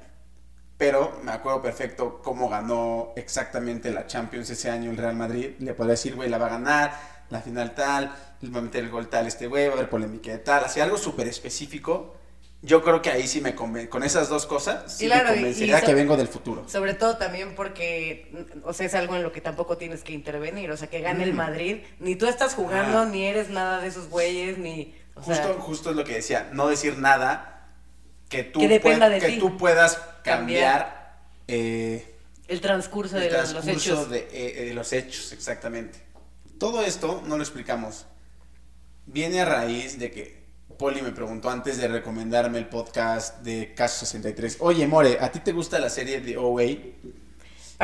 pero 0.77 1.19
me 1.23 1.33
acuerdo 1.33 1.63
perfecto 1.63 2.21
cómo 2.23 2.49
ganó 2.49 3.13
exactamente 3.17 3.93
la 3.93 4.07
Champions 4.07 4.51
ese 4.51 4.71
año 4.71 4.91
el 4.91 4.97
Real 4.97 5.17
Madrid. 5.17 5.53
Le 5.61 5.73
podría 5.73 5.93
decir, 5.93 6.15
güey, 6.17 6.29
la 6.29 6.39
va 6.39 6.47
a 6.47 6.51
ganar, 6.51 7.25
la 7.31 7.41
final 7.41 7.75
tal, 7.75 8.15
le 8.41 8.51
va 8.51 8.59
a 8.59 8.63
meter 8.63 8.85
el 8.85 8.91
gol 8.91 9.09
tal 9.09 9.27
este 9.27 9.47
güey, 9.47 9.69
va 9.69 9.75
a 9.75 9.77
haber 9.77 9.89
polémica 9.89 10.31
de 10.31 10.39
tal, 10.39 10.65
así 10.65 10.81
algo 10.81 10.99
súper 10.99 11.29
específico. 11.29 12.17
Yo 12.67 12.83
creo 12.83 13.03
que 13.03 13.11
ahí 13.11 13.29
sí 13.29 13.43
me 13.43 13.55
conven 13.55 13.89
con 13.89 14.03
esas 14.05 14.31
dos 14.31 14.47
cosas, 14.47 14.97
sí 14.97 15.05
Claro, 15.05 15.29
me 15.31 15.35
convencería 15.37 15.83
que 15.83 15.93
vengo 15.95 16.17
del 16.17 16.29
futuro. 16.29 16.67
Sobre 16.67 16.95
todo 16.95 17.19
también 17.19 17.55
porque, 17.55 18.33
o 18.65 18.73
sea, 18.73 18.87
es 18.87 18.95
algo 18.95 19.17
en 19.17 19.23
lo 19.23 19.33
que 19.33 19.43
tampoco 19.43 19.77
tienes 19.77 20.03
que 20.03 20.15
intervenir. 20.15 20.71
O 20.71 20.77
sea, 20.79 20.89
que 20.89 21.01
gane 21.03 21.25
el 21.25 21.35
Mm. 21.35 21.37
Madrid. 21.37 21.77
Ni 22.01 22.17
tú 22.17 22.27
estás 22.27 22.55
jugando, 22.55 23.01
Ah. 23.01 23.05
ni 23.05 23.27
eres 23.27 23.51
nada 23.51 23.81
de 23.83 23.89
esos 23.89 24.09
güeyes, 24.09 24.57
ni. 24.57 24.95
O 25.15 25.21
Justo, 25.21 25.35
sea, 25.45 25.53
justo 25.61 25.91
es 25.91 25.97
lo 25.97 26.05
que 26.05 26.15
decía, 26.15 26.49
no 26.53 26.67
decir 26.69 26.97
nada 26.99 27.69
que 28.31 28.43
tú, 28.45 28.61
Que 28.61 28.69
dependa 28.69 29.09
pued- 29.09 29.11
de 29.13 29.19
que 29.21 29.27
ti. 29.35 29.39
tú 29.39 29.57
puedas 29.59 29.97
Cambiar. 30.23 30.25
cambiar, 30.25 31.21
eh, 31.49 32.15
el 32.49 32.61
transcurso 32.63 33.17
de 33.17 33.31
los- 33.31 33.53
los 33.53 33.63
transcurso 33.63 33.93
hechos. 33.93 34.11
de, 34.11 34.29
eh, 34.33 34.65
de 34.65 34.75
los 34.75 34.91
hechos, 34.95 35.33
exactamente. 35.33 35.99
Todo 36.59 36.81
esto 36.83 37.23
no 37.27 37.37
lo 37.37 37.43
explicamos. 37.43 38.07
Viene 39.07 39.43
a 39.43 39.45
raíz 39.45 39.99
de 39.99 40.11
que 40.11 40.44
Poli 40.79 41.03
me 41.03 41.13
preguntó 41.13 41.51
antes 41.51 41.77
de 41.79 41.89
recomendarme 41.89 42.59
el 42.59 42.67
podcast 42.67 43.41
de 43.43 43.75
Caso 43.75 44.05
63. 44.07 44.59
Oye, 44.61 44.87
More, 44.87 45.19
¿a 45.21 45.31
ti 45.31 45.41
te 45.41 45.53
gusta 45.53 45.79
la 45.79 45.91
serie 45.91 46.21
de 46.21 46.37
OA? 46.37 46.63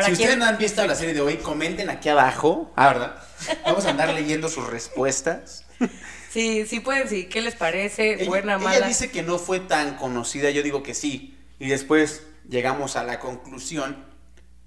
Si 0.04 0.12
ustedes 0.12 0.36
no 0.38 0.44
han 0.44 0.58
visto 0.58 0.84
la 0.86 0.94
serie 0.94 1.14
de 1.14 1.20
OA, 1.20 1.38
comenten 1.38 1.90
aquí 1.90 2.08
abajo. 2.08 2.72
Ah, 2.76 2.88
¿verdad? 2.88 3.16
Vamos 3.64 3.84
a 3.86 3.90
andar 3.90 4.12
leyendo 4.14 4.48
sus 4.48 4.68
respuestas. 4.68 5.64
Sí, 6.30 6.64
sí 6.66 6.80
pueden, 6.80 7.08
sí. 7.08 7.24
¿Qué 7.24 7.40
les 7.40 7.54
parece? 7.56 8.14
Ella, 8.14 8.26
Buena, 8.26 8.54
ella 8.54 8.64
mala. 8.64 8.86
dice 8.86 9.10
que 9.10 9.22
no 9.22 9.38
fue 9.38 9.60
tan 9.60 9.96
conocida, 9.96 10.50
yo 10.50 10.62
digo 10.62 10.82
que 10.82 10.94
sí. 10.94 11.36
Y 11.58 11.68
después 11.68 12.22
llegamos 12.48 12.96
a 12.96 13.04
la 13.04 13.18
conclusión 13.18 14.04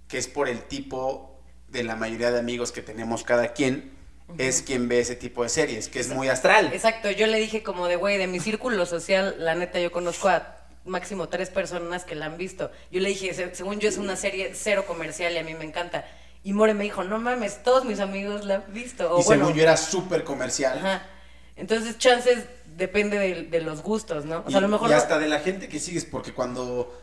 que 0.07 0.17
es 0.17 0.27
por 0.27 0.49
el 0.49 0.62
tipo 0.63 1.41
de 1.69 1.83
la 1.83 1.95
mayoría 1.95 2.31
de 2.31 2.39
amigos 2.39 2.71
que 2.71 2.81
tenemos 2.81 3.23
cada 3.23 3.53
quien, 3.53 3.91
es 4.38 4.62
quien 4.62 4.88
ve 4.88 4.99
ese 4.99 5.15
tipo 5.15 5.43
de 5.43 5.49
series, 5.49 5.88
que 5.89 5.99
es 5.99 6.09
muy 6.09 6.27
astral. 6.29 6.71
Exacto, 6.73 7.12
yo 7.12 7.27
le 7.27 7.38
dije 7.39 7.62
como 7.63 7.88
de, 7.88 7.95
güey, 7.95 8.17
de 8.17 8.27
mi 8.27 8.39
círculo 8.39 8.86
social, 8.86 9.36
la 9.39 9.55
neta, 9.55 9.79
yo 9.79 9.91
conozco 9.91 10.29
a 10.29 10.57
máximo 10.86 11.29
tres 11.29 11.49
personas 11.49 12.03
que 12.03 12.15
la 12.15 12.25
han 12.25 12.38
visto. 12.38 12.71
Yo 12.91 12.99
le 12.99 13.09
dije, 13.09 13.33
"Se- 13.33 13.55
según 13.55 13.79
yo 13.79 13.88
es 13.89 13.97
una 13.97 14.15
serie 14.15 14.51
cero 14.55 14.86
comercial 14.88 15.33
y 15.33 15.38
a 15.38 15.43
mí 15.43 15.53
me 15.53 15.65
encanta. 15.65 16.05
Y 16.43 16.51
More 16.53 16.73
me 16.73 16.83
dijo, 16.83 17.03
no 17.05 17.19
mames, 17.19 17.63
todos 17.63 17.86
mis 17.86 17.99
amigos 18.01 18.43
la 18.43 18.55
han 18.55 18.73
visto. 18.73 19.09
O 19.15 19.21
y 19.21 19.23
bueno, 19.23 19.45
según 19.45 19.57
yo 19.57 19.63
era 19.63 19.77
súper 19.77 20.23
comercial. 20.25 20.77
Ajá. 20.79 21.07
Entonces, 21.55 21.97
chances 21.99 22.45
depende 22.75 23.17
de, 23.19 23.43
de 23.43 23.62
los 23.62 23.81
gustos, 23.81 24.25
¿no? 24.25 24.39
O 24.45 24.49
sea, 24.49 24.51
y, 24.51 24.55
a 24.55 24.62
lo 24.62 24.67
mejor... 24.67 24.89
y 24.89 24.91
no- 24.91 24.97
hasta 24.97 25.19
de 25.19 25.27
la 25.27 25.39
gente 25.39 25.69
que 25.69 25.79
sigues, 25.79 26.03
porque 26.03 26.33
cuando, 26.33 26.99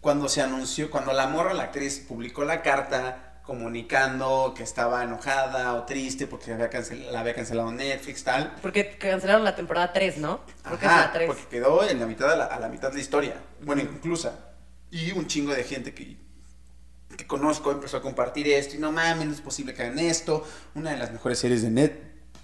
cuando 0.00 0.28
se 0.28 0.42
anunció, 0.42 0.90
cuando 0.90 1.12
la 1.12 1.26
morra, 1.26 1.54
la 1.54 1.64
actriz, 1.64 2.04
publicó 2.06 2.44
la 2.44 2.62
carta 2.62 3.33
comunicando 3.44 4.54
que 4.56 4.62
estaba 4.62 5.04
enojada 5.04 5.74
o 5.74 5.84
triste 5.84 6.26
porque 6.26 6.52
había 6.52 6.70
la 7.10 7.20
había 7.20 7.34
cancelado 7.34 7.70
Netflix, 7.72 8.24
tal, 8.24 8.54
Porque 8.62 8.96
cancelaron 8.96 9.44
la 9.44 9.54
temporada 9.54 9.92
3, 9.92 10.18
¿no? 10.18 10.40
Creo 10.62 10.78
que 10.78 10.86
es 10.86 10.90
Ajá, 10.90 11.06
la 11.06 11.12
3. 11.12 11.26
porque 11.26 11.44
quedó 11.50 11.86
en 11.88 12.00
la 12.00 12.06
mitad 12.06 12.30
de 12.30 12.38
la, 12.38 12.46
a 12.46 12.58
la 12.58 12.68
mitad 12.68 12.88
de 12.88 12.94
la 12.94 13.00
historia. 13.00 13.36
Bueno, 13.62 13.82
inclusa. 13.82 14.54
Y 14.90 15.12
un 15.12 15.26
chingo 15.26 15.52
de 15.52 15.62
gente 15.64 15.92
que, 15.92 16.16
que 17.16 17.26
conozco 17.26 17.70
empezó 17.70 17.98
a 17.98 18.02
compartir 18.02 18.48
esto. 18.48 18.76
Y 18.76 18.78
no 18.78 18.92
mames, 18.92 19.26
no 19.26 19.32
es 19.34 19.40
posible 19.42 19.74
que 19.74 19.82
hagan 19.82 19.98
esto. 19.98 20.46
Una 20.74 20.92
de 20.92 20.96
las 20.96 21.12
mejores 21.12 21.38
series 21.38 21.62
de 21.62 21.70
net. 21.70 21.92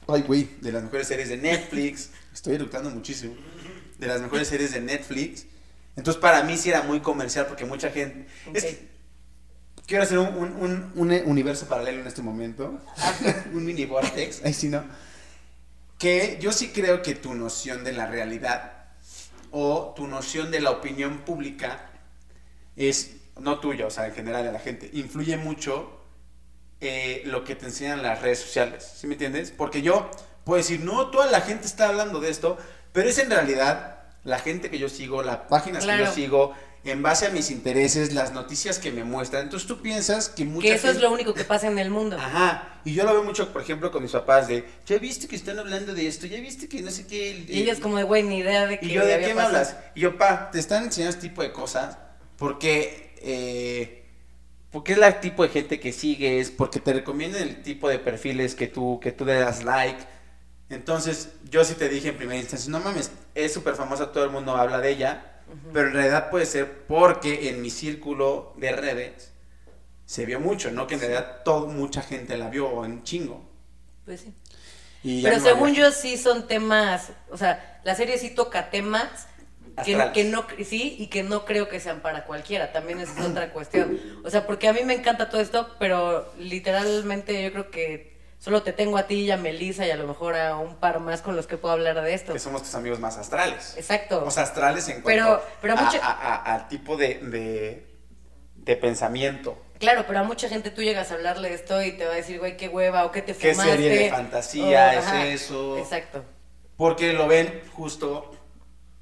Ay, 0.06 0.22
güey, 0.22 0.50
de 0.60 0.72
las 0.72 0.82
mejores 0.82 1.08
series 1.08 1.30
de 1.30 1.38
Netflix. 1.38 2.10
Estoy 2.34 2.56
eructando 2.56 2.90
muchísimo. 2.90 3.34
De 3.98 4.06
las 4.06 4.20
mejores 4.20 4.48
series 4.48 4.72
de 4.72 4.80
Netflix. 4.80 5.46
Entonces, 5.96 6.20
para 6.20 6.42
mí 6.42 6.56
sí 6.58 6.68
era 6.68 6.82
muy 6.82 7.00
comercial 7.00 7.46
porque 7.46 7.64
mucha 7.64 7.90
gente. 7.90 8.26
Es 8.52 8.64
que 8.64 8.89
quiero 9.90 10.04
hacer 10.04 10.18
un, 10.18 10.28
un- 10.28 10.52
un- 10.60 10.92
un 10.94 11.12
universo 11.26 11.66
paralelo 11.66 12.00
en 12.00 12.06
este 12.06 12.22
momento. 12.22 12.78
un 13.52 13.64
mini 13.64 13.84
vortex. 13.86 14.42
Ahí 14.44 14.54
sí, 14.54 14.68
¿no? 14.68 14.84
Que 15.98 16.38
yo 16.40 16.52
sí 16.52 16.68
creo 16.68 17.02
que 17.02 17.14
tu 17.16 17.34
noción 17.34 17.82
de 17.84 17.92
la 17.92 18.06
realidad 18.06 18.72
o 19.50 19.92
tu 19.96 20.06
noción 20.06 20.50
de 20.52 20.60
la 20.60 20.70
opinión 20.70 21.18
pública 21.18 21.90
es, 22.76 23.16
no 23.40 23.58
tuya, 23.58 23.86
o 23.86 23.90
sea, 23.90 24.06
en 24.06 24.14
general 24.14 24.44
de 24.44 24.52
la 24.52 24.60
gente, 24.60 24.88
influye 24.92 25.36
mucho 25.36 26.00
eh, 26.80 27.22
lo 27.26 27.42
que 27.44 27.56
te 27.56 27.66
enseñan 27.66 28.00
las 28.02 28.22
redes 28.22 28.38
sociales, 28.38 28.88
¿sí 28.96 29.06
me 29.08 29.14
entiendes? 29.14 29.50
Porque 29.50 29.82
yo 29.82 30.08
puedo 30.44 30.56
decir, 30.58 30.80
no, 30.80 31.10
toda 31.10 31.26
la 31.26 31.40
gente 31.40 31.66
está 31.66 31.88
hablando 31.88 32.20
de 32.20 32.30
esto, 32.30 32.56
pero 32.92 33.08
es 33.08 33.18
en 33.18 33.28
realidad 33.28 33.98
la 34.24 34.38
gente 34.38 34.70
que 34.70 34.78
yo 34.78 34.88
sigo, 34.88 35.22
las 35.22 35.38
páginas 35.48 35.84
que 35.84 35.90
yo 35.90 35.96
Claro. 35.98 36.14
sigo, 36.14 36.54
en 36.82 37.02
base 37.02 37.26
a 37.26 37.30
mis 37.30 37.50
intereses, 37.50 38.14
las 38.14 38.32
noticias 38.32 38.78
que 38.78 38.90
me 38.90 39.04
muestran. 39.04 39.42
Entonces 39.44 39.68
tú 39.68 39.82
piensas 39.82 40.28
que 40.30 40.44
mucha 40.44 40.68
que 40.68 40.74
eso 40.74 40.88
es 40.88 41.00
lo 41.00 41.10
único 41.12 41.34
que 41.34 41.44
pasa 41.44 41.66
en 41.66 41.78
el 41.78 41.90
mundo. 41.90 42.16
Ajá, 42.18 42.80
y 42.84 42.94
yo 42.94 43.04
lo 43.04 43.12
veo 43.12 43.22
mucho, 43.22 43.52
por 43.52 43.60
ejemplo, 43.62 43.90
con 43.90 44.02
mis 44.02 44.12
papás 44.12 44.48
de, 44.48 44.64
ya 44.86 44.96
viste 44.98 45.28
que 45.28 45.36
están 45.36 45.58
hablando 45.58 45.92
de 45.94 46.06
esto, 46.06 46.26
ya 46.26 46.40
viste 46.40 46.68
que 46.68 46.80
no 46.80 46.90
sé 46.90 47.06
qué. 47.06 47.32
el- 47.32 47.50
Y 47.50 47.62
ellos 47.62 47.80
como 47.80 47.96
de, 47.98 48.04
güey, 48.04 48.22
ni 48.22 48.38
idea 48.38 48.66
de 48.66 48.78
que 48.80 48.86
y 48.86 48.90
yo, 48.90 49.04
¿de 49.04 49.18
qué 49.20 49.28
me 49.28 49.34
pasado". 49.34 49.48
hablas? 49.56 49.76
Y 49.94 50.00
yo, 50.00 50.16
pa, 50.16 50.50
te 50.50 50.58
están 50.58 50.84
enseñando 50.84 51.16
este 51.16 51.28
tipo 51.28 51.42
de 51.42 51.52
cosas 51.52 51.98
porque, 52.38 53.14
eh, 53.22 54.06
porque 54.70 54.92
es 54.92 54.98
la 54.98 55.20
tipo 55.20 55.42
de 55.42 55.50
gente 55.50 55.80
que 55.80 55.92
sigues, 55.92 56.50
porque 56.50 56.80
te 56.80 56.92
recomiendan 56.94 57.42
el 57.42 57.60
tipo 57.62 57.88
de 57.90 57.98
perfiles 57.98 58.54
que 58.54 58.68
tú, 58.68 59.00
que 59.02 59.12
tú 59.12 59.24
le 59.26 59.34
das 59.34 59.64
like. 59.64 60.02
Entonces, 60.70 61.30
yo 61.50 61.64
sí 61.64 61.74
te 61.74 61.88
dije 61.88 62.08
en 62.10 62.16
primera 62.16 62.38
instancia, 62.40 62.70
no 62.70 62.78
mames, 62.80 63.10
es 63.34 63.52
súper 63.52 63.74
famosa, 63.74 64.12
todo 64.12 64.24
el 64.24 64.30
mundo 64.30 64.56
habla 64.56 64.78
de 64.80 64.90
ella, 64.90 65.29
pero 65.72 65.88
en 65.88 65.94
realidad 65.94 66.30
puede 66.30 66.46
ser 66.46 66.86
porque 66.86 67.48
en 67.48 67.62
mi 67.62 67.70
círculo 67.70 68.52
de 68.56 68.72
redes 68.72 69.32
se 70.06 70.26
vio 70.26 70.40
mucho, 70.40 70.70
¿no? 70.70 70.86
Que 70.86 70.94
en 70.94 71.00
realidad 71.00 71.42
todo, 71.44 71.66
mucha 71.68 72.02
gente 72.02 72.36
la 72.36 72.48
vio 72.48 72.84
en 72.84 73.02
chingo. 73.04 73.48
Pues 74.04 74.20
sí. 74.20 74.34
Y 75.02 75.22
Pero 75.22 75.36
no 75.36 75.42
según 75.42 75.74
yo 75.74 75.90
sí 75.92 76.16
son 76.16 76.46
temas, 76.46 77.10
o 77.30 77.36
sea, 77.36 77.80
la 77.84 77.94
serie 77.94 78.18
sí 78.18 78.30
toca 78.30 78.70
temas 78.70 79.28
que, 79.84 80.24
no 80.24 80.46
sí 80.64 80.96
y 80.98 81.06
que 81.06 81.22
no 81.22 81.44
creo 81.44 81.68
que 81.68 81.80
sean 81.80 82.00
para 82.00 82.24
cualquiera, 82.24 82.72
también 82.72 83.00
es 83.00 83.10
otra 83.18 83.52
cuestión. 83.52 83.98
O 84.24 84.30
sea, 84.30 84.46
porque 84.46 84.68
a 84.68 84.72
mí 84.72 84.80
me 84.84 84.94
encanta 84.94 85.30
todo 85.30 85.40
esto, 85.40 85.74
pero 85.78 86.32
literalmente 86.38 87.42
yo 87.42 87.52
creo 87.52 87.70
que 87.70 88.19
solo 88.40 88.62
te 88.64 88.72
tengo 88.72 88.96
a 88.98 89.06
ti 89.06 89.20
y 89.20 89.30
a 89.30 89.36
Melissa 89.36 89.86
y 89.86 89.90
a 89.92 89.96
lo 89.96 90.08
mejor 90.08 90.34
a 90.34 90.56
un 90.56 90.74
par 90.76 90.98
más 90.98 91.22
con 91.22 91.36
los 91.36 91.46
que 91.46 91.56
puedo 91.58 91.72
hablar 91.74 92.00
de 92.02 92.12
esto. 92.14 92.32
Que 92.32 92.38
somos 92.40 92.62
tus 92.62 92.74
amigos 92.74 92.98
más 92.98 93.16
astrales. 93.18 93.74
Exacto. 93.76 94.24
O 94.26 94.30
sea, 94.32 94.42
astrales 94.42 94.88
en 94.88 95.02
cuanto 95.02 95.22
Pero- 95.22 95.42
pero 95.60 95.74
a, 95.74 95.76
mucha- 95.82 96.00
a- 96.02 96.66
tipo 96.68 96.96
de, 96.96 97.14
de, 97.20 97.86
de 98.56 98.76
pensamiento. 98.76 99.56
Claro, 99.78 100.04
pero 100.06 100.18
a 100.18 100.22
mucha 100.24 100.48
gente 100.48 100.70
tú 100.70 100.82
llegas 100.82 101.10
a 101.10 101.14
hablarle 101.14 101.50
de 101.50 101.54
esto 101.54 101.80
y 101.82 101.92
te 101.92 102.04
va 102.06 102.12
a 102.12 102.16
decir, 102.16 102.38
güey, 102.38 102.56
qué 102.56 102.68
hueva, 102.68 103.04
o 103.04 103.12
qué 103.12 103.22
te 103.22 103.34
¿Qué 103.34 103.52
fumaste. 103.52 103.72
serie 103.76 103.98
de 103.98 104.10
fantasía 104.10 104.94
es 104.94 105.06
ajá, 105.06 105.26
eso? 105.26 105.78
Exacto. 105.78 106.24
Porque 106.76 107.12
lo 107.12 107.28
ven 107.28 107.62
justo, 107.74 108.30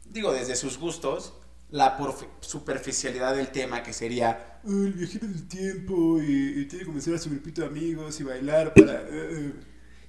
digo, 0.04 0.32
desde 0.32 0.54
sus 0.56 0.78
gustos, 0.78 1.34
la 1.70 1.96
superficialidad 2.40 3.34
del 3.36 3.48
tema 3.48 3.82
que 3.82 3.92
sería 3.92 4.58
"Ah, 4.64 4.68
el 4.68 4.92
viajero 4.94 5.26
del 5.26 5.46
tiempo 5.48 6.18
y, 6.20 6.60
y 6.60 6.64
tiene 6.64 6.80
que 6.80 6.86
comenzar 6.86 7.14
a 7.14 7.18
su 7.18 7.30
grupito 7.30 7.60
de 7.62 7.66
amigos 7.66 8.18
y 8.20 8.24
bailar 8.24 8.72
para... 8.74 8.92
eh, 8.94 9.08
eh". 9.10 9.52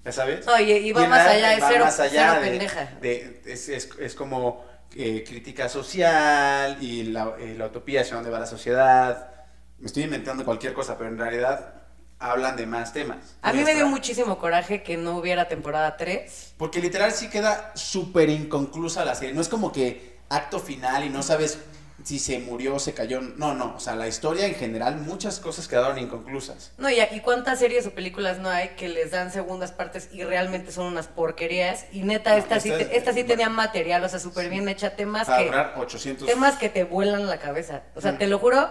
¿Ya 0.06 0.12
sabes? 0.14 0.46
No, 0.46 0.58
y- 0.60 0.92
va 0.94 1.08
más 1.08 1.28
allá, 1.28 1.54
es 1.56 1.64
cero- 1.68 1.84
más 1.86 2.00
allá 2.00 2.30
cero 2.32 2.42
de- 2.44 2.50
pendeja. 2.50 2.98
de- 3.02 3.42
es, 3.46 3.68
es- 3.70 3.90
es 4.00 4.16
como 4.16 4.64
eh, 4.96 5.24
crítica 5.28 5.68
social 5.70 6.78
y 6.82 7.04
la, 7.04 7.36
eh, 7.38 7.56
la 7.58 7.68
utopía 7.68 8.02
hacia 8.02 8.16
dónde 8.16 8.30
va 8.32 8.40
la 8.40 8.46
sociedad. 8.48 9.30
Me 9.78 9.88
estoy 9.88 10.04
inventando 10.04 10.46
cualquier 10.46 10.74
cosa, 10.74 10.98
pero 10.98 11.10
en 11.10 11.18
realidad 11.18 11.74
hablan 12.18 12.56
de 12.56 12.66
más 12.66 12.92
temas. 12.94 13.36
A 13.42 13.54
mí 13.54 13.64
me 13.64 13.76
dio 13.76 13.88
muchísimo 13.88 14.40
coraje 14.40 14.82
que 14.84 14.98
no 14.98 15.18
hubiera 15.18 15.48
temporada 15.48 15.96
3. 15.98 16.54
Porque 16.58 16.82
literal 16.82 17.12
sí 17.12 17.30
queda 17.30 17.72
súper 17.76 18.30
inconclusa 18.30 19.04
la 19.06 19.16
serie. 19.16 19.34
No 19.36 19.42
es 19.42 19.48
como 19.50 19.72
que 19.72 20.19
acto 20.30 20.60
final 20.60 21.04
y 21.06 21.10
no 21.10 21.24
sabes 21.24 21.60
si 22.04 22.18
se 22.18 22.40
murió 22.40 22.76
o 22.76 22.80
se 22.80 22.94
cayó. 22.94 23.20
No, 23.22 23.54
no. 23.54 23.76
O 23.76 23.80
sea, 23.80 23.96
la 23.96 24.08
historia 24.08 24.46
en 24.46 24.56
general, 24.56 24.98
muchas 24.98 25.40
cosas 25.40 25.68
quedaron 25.68 25.98
inconclusas. 26.00 26.72
No, 26.78 26.90
y 26.90 27.00
aquí 27.02 27.20
cuántas 27.20 27.60
series 27.60 27.86
o 27.88 27.92
películas 27.92 28.40
no 28.40 28.50
hay 28.50 28.70
que 28.70 28.88
les 28.88 29.12
dan 29.12 29.32
segundas 29.32 29.72
partes 29.74 30.08
y 30.14 30.24
realmente 30.24 30.72
son 30.72 30.86
unas 30.86 31.08
porquerías. 31.08 31.86
Y 31.92 32.04
neta, 32.04 32.32
No, 32.32 32.38
esta, 32.38 32.60
sí, 32.62 32.70
te- 32.70 32.82
es- 32.84 32.90
esta 32.94 33.12
sí 33.14 33.24
tenía 33.26 33.50
material, 33.50 34.04
o 34.04 34.10
sea, 34.10 34.20
súper 34.20 34.50
bien 34.50 34.70
hecha, 34.70 34.96
temas 34.96 35.28
que, 35.28 35.46
durar 35.46 35.74
800... 35.78 36.26
temas 36.28 36.56
que 36.58 36.70
te 36.70 36.86
vuelan 36.86 37.28
la 37.28 37.38
cabeza. 37.40 37.84
O 37.96 38.02
sea, 38.02 38.14
Mm. 38.14 38.18
te 38.18 38.28
lo 38.28 38.40
juro 38.40 38.70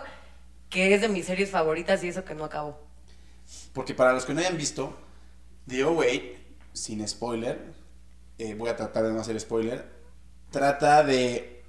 que 0.70 0.94
es 0.94 1.00
de 1.02 1.08
mis 1.08 1.26
series 1.26 1.50
favoritas 1.50 2.02
y 2.04 2.08
eso 2.08 2.24
que 2.24 2.34
no 2.34 2.44
acabó. 2.44 2.80
Porque 3.74 3.94
para 3.94 4.12
los 4.14 4.24
que 4.24 4.32
no 4.32 4.40
hayan 4.40 4.56
visto, 4.56 4.96
The 5.66 5.82
Away, 5.82 6.38
sin 6.72 7.06
spoiler, 7.06 7.58
eh, 8.38 8.54
voy 8.54 8.70
a 8.70 8.76
tratar 8.76 9.04
de 9.04 9.12
no 9.12 9.20
hacer 9.20 9.38
spoiler, 9.38 9.97
trata 10.50 11.02
de... 11.02 11.62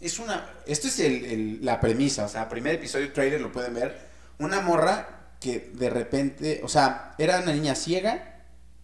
Es 0.00 0.18
una... 0.18 0.48
Esto 0.66 0.88
es 0.88 0.98
el- 1.00 1.24
el- 1.24 1.64
la 1.64 1.80
premisa, 1.80 2.24
o 2.24 2.28
sea, 2.28 2.48
primer 2.48 2.74
episodio 2.76 3.12
trailer 3.12 3.40
lo 3.40 3.52
pueden 3.52 3.74
ver. 3.74 3.98
Una 4.38 4.60
morra 4.60 5.34
que 5.40 5.70
de 5.74 5.90
repente, 5.90 6.60
o 6.64 6.68
sea, 6.68 7.14
era 7.18 7.40
una 7.40 7.52
niña 7.52 7.74
ciega 7.74 8.40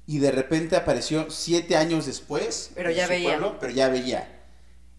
y 0.07 0.19
de 0.19 0.31
repente 0.31 0.77
apareció 0.77 1.31
siete 1.31 1.77
años 1.77 2.07
después. 2.07 2.71
Pero 2.75 2.91
ya 2.91 3.05
su 3.05 3.11
veía. 3.11 3.29
pueblo, 3.31 3.59
pero 3.61 3.73
ya 3.73 3.89
veía. 3.89 4.35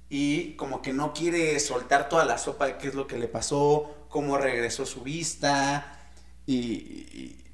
Y 0.10 0.54
como 0.56 0.82
que 0.82 0.94
no 0.94 1.14
quiere 1.14 1.60
soltar 1.60 2.10
toda 2.10 2.26
la 2.26 2.38
sopa 2.38 2.66
de 2.68 2.78
qué 2.78 2.88
es 2.88 2.96
lo 2.96 3.08
que 3.08 3.18
le 3.18 3.28
pasó, 3.28 4.06
cómo 4.10 4.38
regresó 4.38 4.86
su 4.86 5.02
vista. 5.02 6.00
Y, 6.46 6.56
y- 6.56 7.46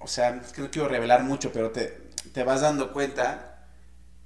o 0.00 0.06
sea, 0.06 0.40
es 0.44 0.52
que 0.52 0.60
no 0.62 0.70
quiero 0.70 0.88
revelar 0.88 1.24
mucho, 1.24 1.50
pero 1.52 1.70
te, 1.70 1.88
te 2.32 2.44
vas 2.44 2.60
dando 2.60 2.92
cuenta 2.92 3.53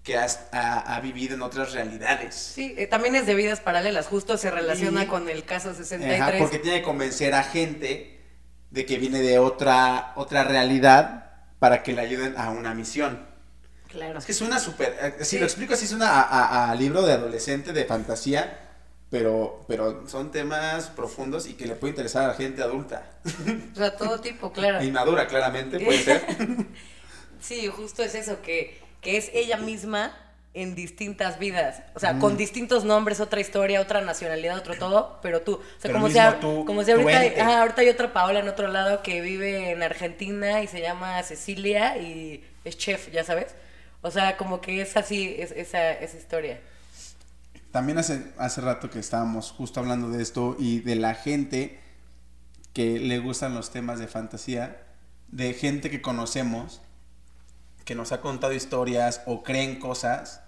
que 0.08 0.16
has, 0.16 0.46
ha, 0.52 0.96
ha 0.96 1.00
vivido 1.00 1.34
en 1.34 1.42
otras 1.42 1.72
realidades. 1.74 2.34
Sí, 2.34 2.74
eh, 2.78 2.86
también 2.86 3.14
es 3.14 3.26
de 3.26 3.34
vidas 3.34 3.60
paralelas, 3.60 4.06
justo 4.06 4.38
se 4.38 4.50
relaciona 4.50 5.06
con 5.06 5.28
el 5.28 5.44
caso 5.44 5.74
63. 5.74 6.18
Ajá, 6.22 6.32
porque 6.38 6.58
tiene 6.58 6.78
que 6.78 6.82
convencer 6.84 7.34
a 7.34 7.42
gente 7.42 8.18
de 8.70 8.86
que 8.86 8.96
viene 8.96 9.20
de 9.20 9.38
otra, 9.38 10.14
otra 10.16 10.44
realidad 10.44 11.26
para 11.58 11.82
que 11.82 11.92
le 11.92 12.00
ayuden 12.00 12.34
a 12.38 12.48
una 12.48 12.72
misión. 12.72 13.26
Claro. 13.88 14.18
Es 14.18 14.24
que 14.24 14.32
suena 14.32 14.58
súper, 14.58 14.96
eh, 15.02 15.14
si 15.20 15.24
Sí. 15.36 15.38
lo 15.40 15.44
explico 15.44 15.74
así 15.74 15.86
suena 15.86 16.08
a, 16.08 16.22
a- 16.22 16.70
a 16.70 16.74
libro 16.74 17.02
de 17.02 17.12
adolescente 17.12 17.74
de 17.74 17.84
fantasía, 17.84 18.60
pero, 19.10 19.64
pero 19.68 20.08
son 20.08 20.30
temas 20.30 20.86
profundos 20.88 21.46
y 21.46 21.52
que 21.52 21.66
le 21.66 21.74
puede 21.74 21.90
interesar 21.90 22.24
a 22.24 22.28
la 22.28 22.34
gente 22.34 22.62
adulta. 22.62 23.02
O 23.74 23.76
sea, 23.76 23.94
todo 23.94 24.20
tipo, 24.22 24.52
claro. 24.52 24.82
Inmadura, 24.82 25.26
claramente, 25.26 25.78
puede 25.80 25.98
ser. 26.02 26.22
Sí, 27.40 27.66
justo 27.68 28.02
es 28.02 28.14
eso, 28.14 28.40
que, 28.42 28.80
que 29.00 29.16
es 29.16 29.30
ella 29.34 29.56
misma 29.56 30.12
en 30.54 30.74
distintas 30.74 31.38
vidas. 31.38 31.82
O 31.94 32.00
sea, 32.00 32.18
con 32.18 32.36
distintos 32.36 32.84
nombres, 32.84 33.20
otra 33.20 33.40
historia, 33.40 33.80
otra 33.80 34.00
nacionalidad, 34.00 34.56
otro 34.58 34.76
todo, 34.76 35.18
pero 35.22 35.42
tú. 35.42 35.54
O 35.54 35.60
sea, 35.60 35.70
Pero 35.82 35.94
como, 35.94 36.06
mismo 36.06 36.20
si, 36.20 36.26
a- 36.26 36.40
tú, 36.40 36.64
como 36.64 36.84
tu 36.84 36.90
ahorita, 36.90 37.24
ente. 37.24 37.40
ajá, 37.40 37.60
ahorita 37.60 37.80
hay 37.82 37.88
otra 37.90 38.12
Paola 38.12 38.40
en 38.40 38.48
otro 38.48 38.66
lado 38.68 39.02
que 39.02 39.20
vive 39.20 39.70
en 39.70 39.82
Argentina 39.82 40.62
y 40.62 40.66
se 40.66 40.80
llama 40.80 41.22
Cecilia 41.22 41.96
y 41.98 42.44
es 42.64 42.76
chef, 42.76 43.12
ya 43.12 43.22
sabes. 43.24 43.54
O 44.02 44.10
sea, 44.10 44.36
como 44.36 44.60
que 44.60 44.80
es 44.80 44.96
así, 44.96 45.36
es, 45.38 45.52
esa, 45.52 45.92
esa 45.92 46.16
historia. 46.16 46.60
También 47.70 47.98
hace, 47.98 48.22
hace 48.38 48.60
rato 48.60 48.90
que 48.90 48.98
estábamos 48.98 49.50
justo 49.52 49.78
hablando 49.80 50.08
de 50.08 50.22
esto 50.22 50.56
y 50.58 50.80
de 50.80 50.96
la 50.96 51.14
gente 51.14 51.78
que 52.72 52.98
le 52.98 53.18
gustan 53.18 53.54
los 53.54 53.70
temas 53.70 53.98
de 53.98 54.08
fantasía, 54.08 54.82
de 55.28 55.52
gente 55.52 55.90
que 55.90 56.00
conocemos, 56.00 56.80
que 57.88 57.94
nos 57.94 58.12
ha 58.12 58.20
contado 58.20 58.52
historias 58.52 59.22
o 59.24 59.42
creen 59.42 59.78
cosas 59.80 60.42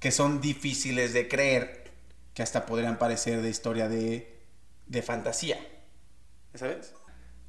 que 0.00 0.10
son 0.10 0.40
difíciles 0.40 1.12
de 1.12 1.28
creer, 1.28 1.92
que 2.34 2.42
hasta 2.42 2.66
podrían 2.66 2.98
parecer 2.98 3.40
de 3.40 3.48
historia 3.50 3.88
de, 3.88 4.36
de 4.88 5.00
fantasía. 5.02 5.60
¿Sabes? 6.54 6.92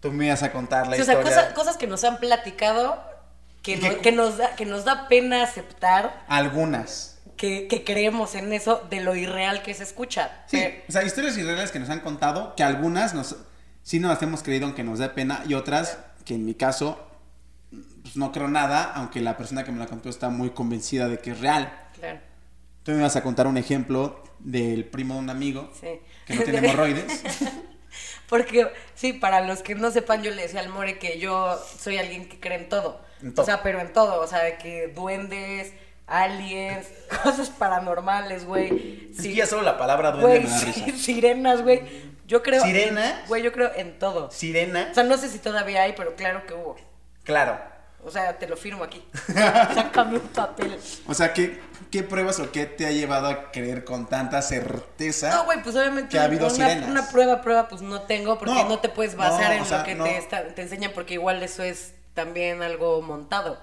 Tú 0.02 0.12
me 0.12 0.28
ibas 0.28 0.44
a 0.44 0.52
contar 0.52 0.86
la 0.86 0.98
Sí, 0.98 1.02
o 1.02 1.06
sea, 1.06 1.16
historia. 1.16 1.36
cosa- 1.36 1.54
cosas 1.56 1.78
que 1.78 1.88
nos 1.88 2.04
han 2.04 2.20
platicado 2.20 3.04
que, 3.64 3.78
no- 3.78 4.02
que- 4.02 4.12
nos 4.12 4.38
da, 4.38 4.56
que 4.56 4.68
nos 4.68 4.86
da 4.86 5.08
pena 5.08 5.42
aceptar 5.42 6.26
Algunas. 6.28 7.18
que, 7.36 7.68
que 7.68 7.84
creemos 7.84 8.36
en 8.36 8.54
eso 8.54 8.86
de 8.92 9.02
lo 9.02 9.16
irreal 9.16 9.64
que 9.64 9.74
se 9.74 9.82
escucha. 9.82 10.44
Sí, 10.46 10.58
Pero- 10.58 10.84
o 10.88 10.92
sea, 10.92 11.04
historias 11.06 11.36
irreales 11.40 11.72
que 11.72 11.80
nos 11.80 11.90
han 11.90 12.02
contado, 12.02 12.54
que 12.56 12.62
algunas 12.62 13.16
nos, 13.16 13.36
sí 13.82 14.00
nos 14.00 14.12
las 14.12 14.22
hemos 14.22 14.44
creído 14.44 14.68
aunque 14.68 14.84
nos 14.84 15.00
da 15.00 15.16
pena, 15.16 15.42
y 15.48 15.56
otras 15.56 15.98
que 16.24 16.36
en 16.36 16.46
mi 16.46 16.54
caso 16.54 17.10
pues, 18.04 18.16
no 18.18 18.32
creo 18.32 18.48
nada, 18.48 18.92
aunque 18.96 19.20
la 19.22 19.36
persona 19.38 19.64
que 19.64 19.72
me 19.72 19.80
la 19.80 19.88
contó 19.88 20.10
está 20.10 20.30
muy 20.30 20.52
convencida 20.52 21.08
de 21.10 21.18
que 21.20 21.32
es 21.32 21.40
real. 21.40 21.74
claro. 22.00 22.20
Tú 22.84 22.92
me 22.92 23.02
vas 23.02 23.16
a 23.16 23.24
contar 23.24 23.48
un 23.48 23.58
ejemplo 23.58 24.22
del 24.40 24.84
primo 24.84 25.14
de 25.14 25.20
un 25.22 25.30
amigo 25.30 25.72
Sí. 25.80 25.88
que 26.26 26.36
no 26.36 26.42
tiene 26.44 26.60
hemorroides. 26.68 27.24
Porque, 28.28 28.68
sí, 28.96 29.14
para 29.14 29.42
los 29.42 29.62
que 29.62 29.76
no 29.76 29.92
sepan, 29.92 30.24
yo 30.24 30.32
le 30.32 30.42
decía 30.42 30.60
al 30.60 30.70
More 30.70 30.98
que 31.00 31.20
yo 31.20 31.58
soy 31.80 31.98
alguien 31.98 32.28
que 32.28 32.40
cree 32.40 32.58
en 32.58 32.70
todo. 32.70 33.02
En 33.22 33.34
todo. 33.34 33.44
O 33.44 33.46
sea, 33.46 33.62
pero 33.64 33.80
en 33.80 33.94
todo. 33.94 34.20
O 34.22 34.28
sea, 34.28 34.44
de 34.44 34.58
que 34.58 34.88
duendes, 34.88 35.72
aliens, 36.08 36.88
cosas 37.24 37.50
paranormales, 37.52 38.46
güey. 38.46 39.10
Es 39.12 39.18
Sí, 39.18 39.30
que 39.30 39.36
ya 39.36 39.46
solo 39.46 39.62
la 39.62 39.78
palabra 39.78 40.12
duende 40.12 40.40
güey, 40.40 40.44
me 40.44 40.50
da 40.50 40.60
risa. 40.60 40.98
sirenas, 40.98 41.62
güey. 41.62 41.82
Yo 42.28 42.42
creo. 42.42 42.64
¿Sirenas? 42.64 43.28
Güey, 43.28 43.44
yo 43.44 43.52
creo 43.52 43.72
en 43.76 44.00
todo. 44.00 44.32
Sirena, 44.32 44.88
O 44.92 44.94
sea, 44.94 45.04
no 45.04 45.18
sé 45.18 45.30
si 45.30 45.40
todavía 45.40 45.84
hay, 45.84 45.94
pero 45.96 46.16
claro 46.16 46.46
que 46.46 46.54
hubo. 46.54 46.76
claro. 47.24 47.60
O 48.06 48.12
sea, 48.12 48.38
te 48.38 48.48
lo 48.48 48.58
firmo 48.58 48.84
aquí. 48.84 49.04
Sácame 49.74 50.18
un 50.18 50.28
papel. 50.30 50.78
O 51.08 51.14
sea, 51.14 51.34
¿qué, 51.34 51.60
¿qué 51.92 52.04
pruebas 52.04 52.40
o 52.40 52.52
qué 52.52 52.66
te 52.66 52.86
ha 52.86 52.92
llevado 52.92 53.28
a 53.28 53.52
creer 53.52 53.84
con 53.86 54.08
tanta 54.08 54.42
certeza? 54.42 55.30
No, 55.34 55.46
güey, 55.46 55.62
pues 55.64 55.76
obviamente 55.76 56.10
que 56.10 56.20
ha 56.20 56.26
habido 56.26 56.48
una, 56.48 56.56
sirenas. 56.56 56.90
una 56.90 57.10
prueba, 57.10 57.42
prueba, 57.42 57.68
pues 57.68 57.82
no 57.82 58.02
tengo, 58.02 58.38
porque 58.38 58.54
No, 58.54 58.68
no, 58.70 58.80
te 58.80 58.90
puedes 58.90 59.16
basar 59.16 59.52
no, 59.52 59.58
en 59.60 59.66
sea, 59.66 59.80
lo 59.80 59.84
que 59.86 59.96
no. 59.96 60.04
te, 60.04 60.18
está- 60.18 60.44
te 60.54 60.62
enseñan, 60.62 60.92
porque 60.94 61.14
igual 61.16 61.42
eso 61.44 61.64
es 61.64 61.94
también 62.14 62.62
algo 62.62 63.02
montado. 63.02 63.58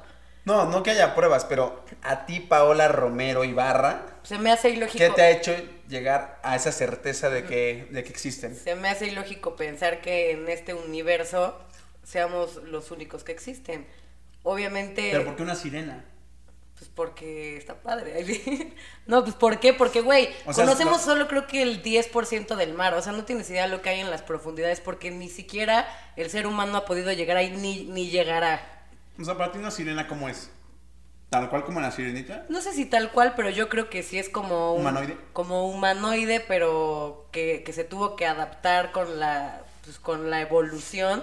No, 0.46 0.64
no 0.64 0.83
que 0.83 0.90
haya 0.92 1.14
pruebas, 1.14 1.44
pero 1.44 1.85
a 2.03 2.24
ti, 2.24 2.40
Paola 2.40 2.88
Romero 2.88 3.44
Ibarra, 3.44 4.07
Se 4.22 4.38
me 4.38 4.50
hace 4.50 4.70
ilógico. 4.70 4.98
¿qué 4.98 5.11
te 5.11 5.20
ha 5.20 5.31
hecho 5.31 5.55
llegar 5.87 6.40
a 6.42 6.57
esa 6.57 6.72
certeza 6.72 7.29
de 7.29 7.44
que, 7.44 7.88
de 7.90 8.03
que 8.03 8.09
existen? 8.11 8.57
Se 8.57 8.74
me 8.74 8.88
hace 8.88 9.07
ilógico 9.09 9.55
pensar 9.55 10.00
que 10.00 10.31
en 10.33 10.48
este 10.48 10.72
universo 10.72 11.59
seamos 12.05 12.57
los 12.64 12.90
únicos 12.90 13.22
que 13.22 13.33
existen. 13.33 13.87
Obviamente, 14.42 15.11
¿Pero 15.12 15.24
por 15.24 15.37
qué 15.37 15.42
una 15.42 15.55
sirena? 15.55 16.05
pues 16.79 16.90
porque 16.94 17.59
está 17.59 17.74
padre. 17.74 18.24
No, 19.07 19.22
pues 19.22 19.35
¿por 19.35 19.61
qué? 19.61 19.74
Porque, 19.74 20.00
güey, 20.00 20.31
O 20.46 20.53
sea, 20.55 20.64
conocemos 20.64 20.98
lo- 20.98 21.05
solo 21.05 21.29
creo 21.29 21.46
que 21.46 21.62
el 21.62 21.83
10% 21.83 22.57
del 22.57 22.72
mar. 22.74 22.94
O 22.94 23.03
sea, 23.03 23.12
no 23.12 23.24
tienes 23.24 23.50
idea 23.50 23.64
de 23.64 23.68
lo 23.70 23.83
que 23.83 23.90
hay 23.90 24.00
en 24.00 24.11
las 24.11 24.22
profundidades 24.22 24.81
porque 24.81 25.11
ni 25.11 25.29
siquiera 25.29 25.87
el 26.16 26.31
ser 26.31 26.46
humano 26.46 26.76
ha 26.79 26.85
podido 26.87 27.12
llegar 27.12 27.37
ahí 27.37 27.50
ni, 27.50 27.85
ni 27.85 28.09
llegará. 28.09 28.87
O 29.18 29.24
sea, 29.24 29.37
para 29.37 29.53
ti 29.53 29.59
una 29.59 29.70
sirena, 29.70 30.07
¿cómo 30.07 30.29
es? 30.29 30.50
Tal 31.29 31.50
cual 31.50 31.64
como 31.64 31.81
la 31.81 31.90
sirenita. 31.92 32.46
No 32.48 32.61
sé 32.62 32.72
si 32.72 32.87
tal 32.87 33.12
cual, 33.12 33.35
pero 33.37 33.50
yo 33.50 33.68
creo 33.68 33.90
que 33.90 34.03
sí 34.03 34.18
es 34.18 34.29
como 34.31 34.72
un, 34.74 34.81
¿Humanoide? 34.81 35.16
Como 35.35 35.68
humanoide, 35.68 36.40
pero 36.40 37.29
que, 37.31 37.62
que 37.64 37.72
se 37.72 37.85
tuvo 37.85 38.16
que 38.16 38.26
adaptar 38.26 38.90
con 38.92 39.20
la, 39.20 39.62
pues, 39.85 39.98
con 39.98 40.31
la 40.31 40.40
evolución 40.40 41.22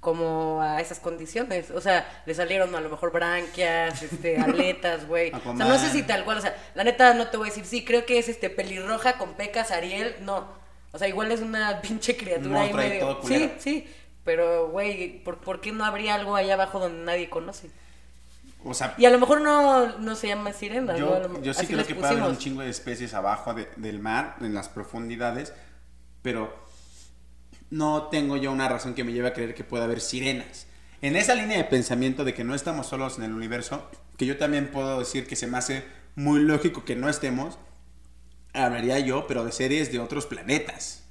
como 0.00 0.60
a 0.62 0.80
esas 0.80 1.00
condiciones. 1.00 1.70
O 1.70 1.80
sea, 1.80 2.22
le 2.24 2.34
salieron 2.34 2.74
a 2.74 2.80
lo 2.80 2.88
mejor 2.88 3.10
branquias, 3.12 4.02
este, 4.02 4.36
aletas, 4.40 5.06
güey. 5.08 5.32
O 5.34 5.40
sea, 5.40 5.52
no 5.66 5.78
sé 5.78 5.90
si 5.90 6.02
tal 6.02 6.24
cual, 6.24 6.38
o 6.38 6.40
sea, 6.40 6.56
la 6.74 6.84
neta 6.84 7.14
no 7.14 7.28
te 7.28 7.36
voy 7.36 7.48
a 7.48 7.50
decir, 7.50 7.64
sí, 7.66 7.84
creo 7.84 8.06
que 8.06 8.18
es 8.18 8.28
este 8.28 8.50
pelirroja 8.50 9.14
con 9.14 9.34
pecas, 9.34 9.70
Ariel, 9.70 10.14
no. 10.20 10.46
O 10.92 10.98
sea, 10.98 11.08
igual 11.08 11.32
es 11.32 11.40
una 11.40 11.80
pinche 11.82 12.16
criatura 12.16 12.62
ahí 12.62 12.72
medio. 12.72 13.20
Sí, 13.24 13.52
sí. 13.58 13.88
Pero, 14.24 14.68
güey, 14.68 15.22
¿por, 15.24 15.38
¿por 15.38 15.60
qué 15.60 15.72
no 15.72 15.84
habría 15.84 16.14
algo 16.14 16.36
allá 16.36 16.54
abajo 16.54 16.78
donde 16.78 17.02
nadie 17.04 17.30
conoce? 17.30 17.70
O 18.64 18.74
sea, 18.74 18.94
Y 18.98 19.06
a 19.06 19.10
lo 19.10 19.18
mejor 19.18 19.40
no, 19.40 19.98
no 19.98 20.14
se 20.16 20.28
llama 20.28 20.52
sirena, 20.52 20.92
¿no? 20.92 20.98
Yo, 20.98 21.28
mejor- 21.28 21.42
yo 21.42 21.54
sí 21.54 21.66
creo 21.66 21.86
que 21.86 21.94
puede 21.94 22.08
haber 22.12 22.24
un 22.24 22.36
chingo 22.38 22.60
de 22.60 22.68
especies 22.70 23.14
abajo 23.14 23.54
de- 23.54 23.68
del 23.76 24.00
mar, 24.00 24.36
en 24.40 24.52
las 24.52 24.68
profundidades, 24.68 25.52
pero 26.22 26.52
no 27.70 28.08
tengo 28.08 28.36
yo 28.36 28.50
una 28.52 28.68
razón 28.68 28.94
que 28.94 29.04
me 29.04 29.12
lleve 29.12 29.28
a 29.28 29.32
creer 29.34 29.54
que 29.54 29.64
pueda 29.64 29.84
haber 29.84 30.00
sirenas. 30.00 30.66
En 31.00 31.16
esa 31.16 31.34
línea 31.34 31.58
de 31.58 31.64
pensamiento 31.64 32.24
de 32.24 32.34
que 32.34 32.44
no 32.44 32.54
estamos 32.54 32.86
solos 32.88 33.18
en 33.18 33.24
el 33.24 33.32
universo, 33.32 33.88
que 34.16 34.26
yo 34.26 34.36
también 34.38 34.70
puedo 34.70 34.98
decir 34.98 35.26
que 35.26 35.36
se 35.36 35.46
me 35.46 35.58
hace 35.58 35.84
muy 36.16 36.40
lógico 36.40 36.84
que 36.84 36.96
no 36.96 37.08
estemos, 37.08 37.58
hablaría 38.52 38.98
yo, 38.98 39.26
pero 39.26 39.44
de 39.44 39.52
seres 39.52 39.92
de 39.92 40.00
otros 40.00 40.26
planetas. 40.26 41.04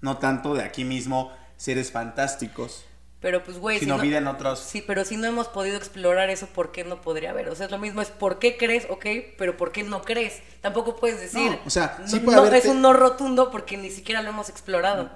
No 0.00 0.18
tanto 0.18 0.54
de 0.54 0.62
aquí 0.62 0.84
mismo, 0.84 1.32
seres 1.56 1.90
fantásticos, 1.92 2.84
Pero 3.20 3.44
pues, 3.44 3.58
güey, 3.58 3.78
si 3.78 3.86
no, 3.86 3.98
vida 3.98 4.18
en 4.18 4.26
otros. 4.28 4.60
Sí, 4.60 4.82
pero 4.86 5.04
si 5.04 5.16
no 5.18 5.26
hemos 5.26 5.48
podido 5.48 5.76
explorar 5.76 6.30
eso, 6.30 6.46
¿por 6.46 6.72
qué 6.72 6.84
no 6.84 7.02
podría 7.02 7.30
haber? 7.30 7.48
O 7.50 7.54
sea, 7.54 7.66
es 7.66 7.72
lo 7.72 7.78
mismo, 7.78 8.00
es 8.00 8.08
¿por 8.10 8.38
qué 8.38 8.56
crees? 8.56 8.86
Ok, 8.88 9.04
pero 9.36 9.56
¿por 9.58 9.72
qué 9.72 9.82
no 9.82 10.02
crees? 10.02 10.40
Tampoco 10.62 10.96
puedes 10.96 11.20
decir. 11.20 11.50
No, 11.50 11.60
o 11.66 11.70
sea, 11.70 11.98
sí 12.06 12.16
no- 12.16 12.24
puede 12.24 12.36
no, 12.36 12.42
haber 12.42 12.54
es 12.54 12.64
un 12.66 12.80
no 12.80 12.92
rotundo 12.94 13.50
porque 13.50 13.76
ni 13.76 13.90
siquiera 13.90 14.22
lo 14.22 14.30
hemos 14.30 14.48
explorado. 14.48 15.10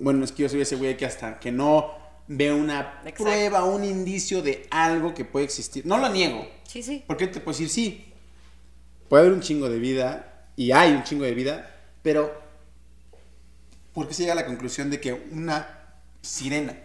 Bueno, 0.00 0.24
es 0.24 0.32
que 0.32 0.42
yo 0.42 0.48
soy 0.48 0.62
ese 0.62 0.76
güey 0.76 0.96
que 0.96 1.06
hasta 1.06 1.38
que 1.38 1.52
no 1.52 1.94
ve 2.26 2.52
una 2.52 3.00
Exacto. 3.04 3.24
prueba, 3.24 3.64
un 3.64 3.84
indicio 3.84 4.42
de 4.42 4.66
algo 4.70 5.14
que 5.14 5.24
puede 5.24 5.44
existir. 5.44 5.86
No 5.86 5.98
lo 5.98 6.08
niego. 6.08 6.48
Sí, 6.64 6.82
sí. 6.82 7.04
Porque 7.06 7.26
te 7.26 7.40
puedo 7.40 7.56
decir, 7.56 7.68
sí, 7.68 8.12
puede 9.08 9.22
haber 9.22 9.34
un 9.34 9.40
chingo 9.40 9.68
de 9.68 9.78
vida, 9.78 10.30
y 10.56 10.72
hay 10.72 10.92
un 10.92 11.02
chingo 11.04 11.24
de 11.24 11.34
vida, 11.34 11.74
pero 12.02 12.38
¿por 13.92 14.06
qué 14.06 14.14
se 14.14 14.22
llega 14.22 14.32
a 14.32 14.36
la 14.36 14.46
conclusión 14.46 14.90
de 14.90 15.00
que 15.00 15.12
una 15.12 15.94
sirena, 16.22 16.76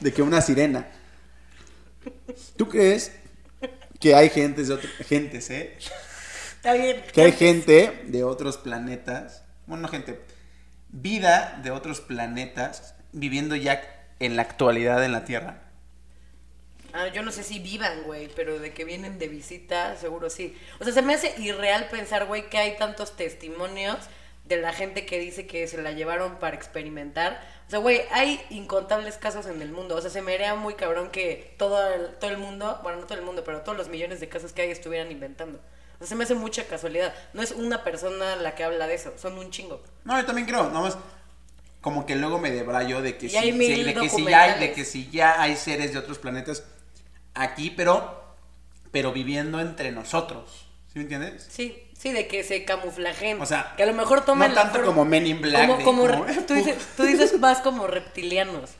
de 0.00 0.12
que 0.12 0.22
una 0.22 0.40
sirena, 0.40 0.88
¿tú 2.56 2.68
crees 2.68 3.12
que 3.98 4.14
hay 4.14 4.30
gentes 4.30 4.68
de 4.68 4.74
otros, 4.74 4.92
gentes, 5.06 5.50
eh? 5.50 5.76
Está 6.56 6.74
bien. 6.74 7.02
Que 7.12 7.22
hay 7.22 7.32
gente 7.32 8.04
de 8.06 8.24
otros 8.24 8.58
planetas, 8.58 9.42
bueno, 9.66 9.82
no 9.82 9.88
gente, 9.88 10.20
vida 10.92 11.60
de 11.62 11.70
otros 11.70 12.00
planetas 12.00 12.94
viviendo 13.12 13.56
ya 13.56 13.82
en 14.18 14.36
la 14.36 14.42
actualidad 14.42 15.04
en 15.04 15.12
la 15.12 15.24
Tierra. 15.24 15.62
Ah, 16.92 17.08
yo 17.08 17.22
no 17.22 17.30
sé 17.30 17.44
si 17.44 17.60
vivan, 17.60 18.02
güey, 18.02 18.28
pero 18.34 18.58
de 18.58 18.72
que 18.72 18.84
vienen 18.84 19.18
de 19.18 19.28
visita, 19.28 19.96
seguro 19.96 20.28
sí. 20.28 20.56
O 20.80 20.84
sea, 20.84 20.92
se 20.92 21.02
me 21.02 21.14
hace 21.14 21.34
irreal 21.40 21.88
pensar, 21.88 22.26
güey, 22.26 22.48
que 22.50 22.58
hay 22.58 22.76
tantos 22.76 23.16
testimonios 23.16 23.96
de 24.44 24.56
la 24.56 24.72
gente 24.72 25.06
que 25.06 25.18
dice 25.18 25.46
que 25.46 25.68
se 25.68 25.80
la 25.80 25.92
llevaron 25.92 26.40
para 26.40 26.56
experimentar. 26.56 27.40
O 27.68 27.70
sea, 27.70 27.78
güey, 27.78 28.00
hay 28.10 28.40
incontables 28.50 29.16
casos 29.16 29.46
en 29.46 29.62
el 29.62 29.70
mundo. 29.70 29.94
O 29.94 30.00
sea, 30.00 30.10
se 30.10 30.22
me 30.22 30.34
haría 30.34 30.56
muy 30.56 30.74
cabrón 30.74 31.10
que 31.10 31.54
todo 31.56 31.78
todo 32.20 32.30
el 32.30 32.38
mundo, 32.38 32.80
bueno, 32.82 32.98
no 32.98 33.06
todo 33.06 33.18
el 33.18 33.24
mundo, 33.24 33.44
pero 33.44 33.60
todos 33.60 33.78
los 33.78 33.88
millones 33.88 34.18
de 34.18 34.28
casos 34.28 34.52
que 34.52 34.62
hay 34.62 34.70
estuvieran 34.70 35.12
inventando. 35.12 35.60
Sea, 36.00 36.08
se 36.08 36.14
me 36.16 36.24
hace 36.24 36.34
mucha 36.34 36.64
casualidad. 36.64 37.14
No 37.34 37.42
es 37.42 37.52
una 37.52 37.84
persona 37.84 38.34
la 38.36 38.54
que 38.54 38.64
habla 38.64 38.86
de 38.86 38.94
eso, 38.94 39.12
son 39.18 39.36
un 39.38 39.50
chingo. 39.50 39.82
No, 40.04 40.18
yo 40.18 40.24
también 40.24 40.46
creo, 40.46 40.64
nada 40.68 40.80
más 40.80 40.98
como 41.82 42.06
que 42.06 42.16
luego 42.16 42.38
me 42.38 42.50
debrayo 42.50 43.02
de 43.02 43.16
que, 43.16 43.26
mil 43.52 43.84
de, 43.84 43.94
que 43.94 44.08
sí 44.08 44.24
ya 44.24 44.42
hay, 44.42 44.60
de 44.60 44.72
que 44.72 44.84
sí 44.84 45.08
ya 45.12 45.40
hay 45.40 45.56
seres 45.56 45.92
de 45.92 45.98
otros 45.98 46.18
planetas 46.18 46.64
aquí, 47.34 47.70
pero, 47.70 48.34
pero 48.90 49.12
viviendo 49.12 49.60
entre 49.60 49.92
nosotros. 49.92 50.66
¿Sí 50.92 50.98
me 50.98 51.02
entiendes? 51.02 51.46
Sí, 51.50 51.86
sí, 51.96 52.12
de 52.12 52.26
que 52.26 52.44
se 52.44 52.64
camuflajen. 52.64 53.40
O 53.40 53.46
sea, 53.46 53.74
que 53.76 53.82
a 53.82 53.86
lo 53.86 53.94
mejor 53.94 54.24
toman 54.24 54.50
no 54.50 54.54
tanto 54.54 54.82
como 54.84 55.04
Men 55.04 55.26
in 55.26 55.40
Black, 55.40 55.68
Como, 55.68 55.84
como 55.84 56.06
como- 56.08 56.24
tú, 56.46 56.54
dices, 56.54 56.76
tú 56.96 57.04
dices 57.04 57.38
más 57.38 57.60
como 57.60 57.86
reptilianos. 57.86 58.70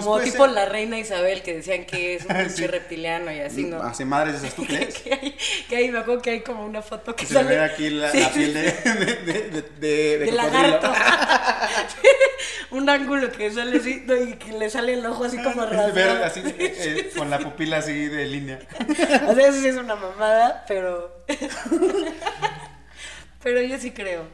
Como 0.00 0.12
Pues 0.16 0.30
tipo 0.32 0.44
ser. 0.44 0.52
la 0.54 0.64
reina 0.66 0.98
Isabel 0.98 1.42
que 1.42 1.54
decían 1.54 1.84
que 1.86 2.14
es 2.16 2.24
un 2.24 2.50
Sí. 2.50 2.66
reptiliano 2.66 3.30
y 3.32 3.40
así, 3.40 3.64
¿no? 3.64 3.82
Hace 3.82 4.04
madres 4.04 4.36
esas, 4.36 4.54
¿tú 4.54 4.62
que, 4.66 4.76
crees? 4.76 4.98
que 4.98 5.12
hay, 5.14 5.36
que 5.68 5.76
hay, 5.76 5.90
me 5.90 5.98
acuerdo 5.98 6.22
que 6.22 6.30
hay 6.30 6.40
como 6.40 6.64
una 6.64 6.82
foto 6.82 7.14
que 7.16 7.26
Que 7.26 7.32
se 7.32 7.34
le 7.34 7.40
sale. 7.44 7.56
ve 7.56 7.64
aquí 7.64 7.90
la, 7.90 8.10
Sí, 8.10 8.20
la 8.20 8.28
sí, 8.28 8.38
piel 8.38 8.54
de, 8.54 8.62
de, 8.62 8.72
de, 9.50 9.62
de, 9.80 10.18
de- 10.18 10.32
lagarto. 10.32 10.92
un 12.70 12.88
ángulo 12.90 13.30
que 13.32 13.50
sale 13.50 13.78
así 13.78 14.02
no, 14.06 14.16
y 14.16 14.34
que 14.34 14.52
le 14.52 14.68
sale 14.70 14.94
el 14.94 15.06
ojo 15.06 15.24
así 15.24 15.36
como 15.42 15.66
Ver 15.66 15.72
rasgado. 15.76 16.24
así, 16.24 16.40
eh, 16.40 16.54
eh, 16.58 17.10
con 17.16 17.30
la 17.30 17.38
pupila 17.38 17.78
así 17.78 18.08
de 18.08 18.26
línea. 18.26 18.58
O 19.28 19.34
sea, 19.34 19.48
eso 19.48 19.60
sí 19.60 19.68
es 19.68 19.76
una 19.76 19.94
mamada, 19.94 20.64
pero. 20.68 21.24
pero 23.42 23.60
yo 23.62 23.78
sí 23.78 23.92
creo. 23.92 24.24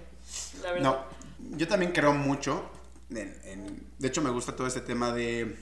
La 0.63 0.73
verdad. 0.73 0.83
No, 0.83 1.57
yo 1.57 1.69
también 1.69 1.93
creo 1.93 2.13
mucho. 2.15 2.71
De 3.13 4.09
hecho, 4.09 4.23
me 4.23 4.31
gusta 4.31 4.57
todo 4.57 4.67
este 4.67 4.81
tema 4.81 5.13
de. 5.13 5.57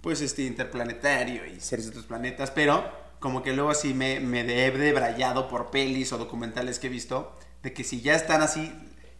Pues 0.00 0.20
este 0.20 0.42
interplanetario 0.42 1.46
y 1.46 1.60
seres 1.60 1.86
de 1.86 1.90
otros 1.90 2.06
planetas, 2.06 2.50
pero 2.52 2.84
como 3.18 3.42
que 3.42 3.52
luego 3.52 3.70
así 3.70 3.92
me, 3.92 4.20
me 4.20 4.40
he 4.40 4.70
debrayado 4.70 5.48
por 5.48 5.70
pelis 5.70 6.12
o 6.12 6.18
documentales 6.18 6.78
que 6.78 6.86
he 6.86 6.90
visto 6.90 7.36
de 7.62 7.72
que 7.72 7.82
si 7.82 8.00
ya 8.00 8.14
están 8.14 8.42
así 8.42 8.72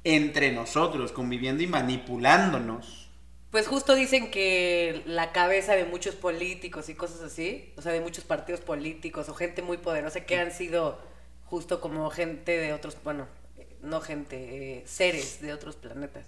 entre 0.05 0.53
nosotros, 0.53 1.11
conviviendo 1.11 1.65
y 1.65 1.67
manipulándonos. 1.67 3.11
Pues 3.51 3.67
justo 3.67 3.97
dicen 3.97 4.31
que 4.31 5.03
la 5.07 5.33
cabeza 5.33 5.75
de 5.75 5.85
muchos 5.85 6.15
políticos 6.15 6.89
y 6.89 6.95
cosas 6.95 7.23
así, 7.23 7.73
o 7.77 7.83
sea, 7.83 7.91
de 7.91 8.01
muchos 8.01 8.23
partidos 8.23 8.61
políticos 8.61 9.29
o 9.29 9.35
gente 9.35 9.63
muy 9.63 9.79
poderosa 9.79 10.21
que 10.21 10.39
han 10.39 10.53
sido 10.53 11.01
justo 11.45 11.81
como 11.81 12.09
gente 12.11 12.57
de 12.57 12.73
otros, 12.73 12.97
bueno, 13.03 13.27
eh, 13.57 13.67
no 13.83 14.01
gente, 14.01 14.79
eh, 14.79 14.83
seres 14.87 15.41
de 15.41 15.53
otros 15.53 15.75
planetas. 15.75 16.27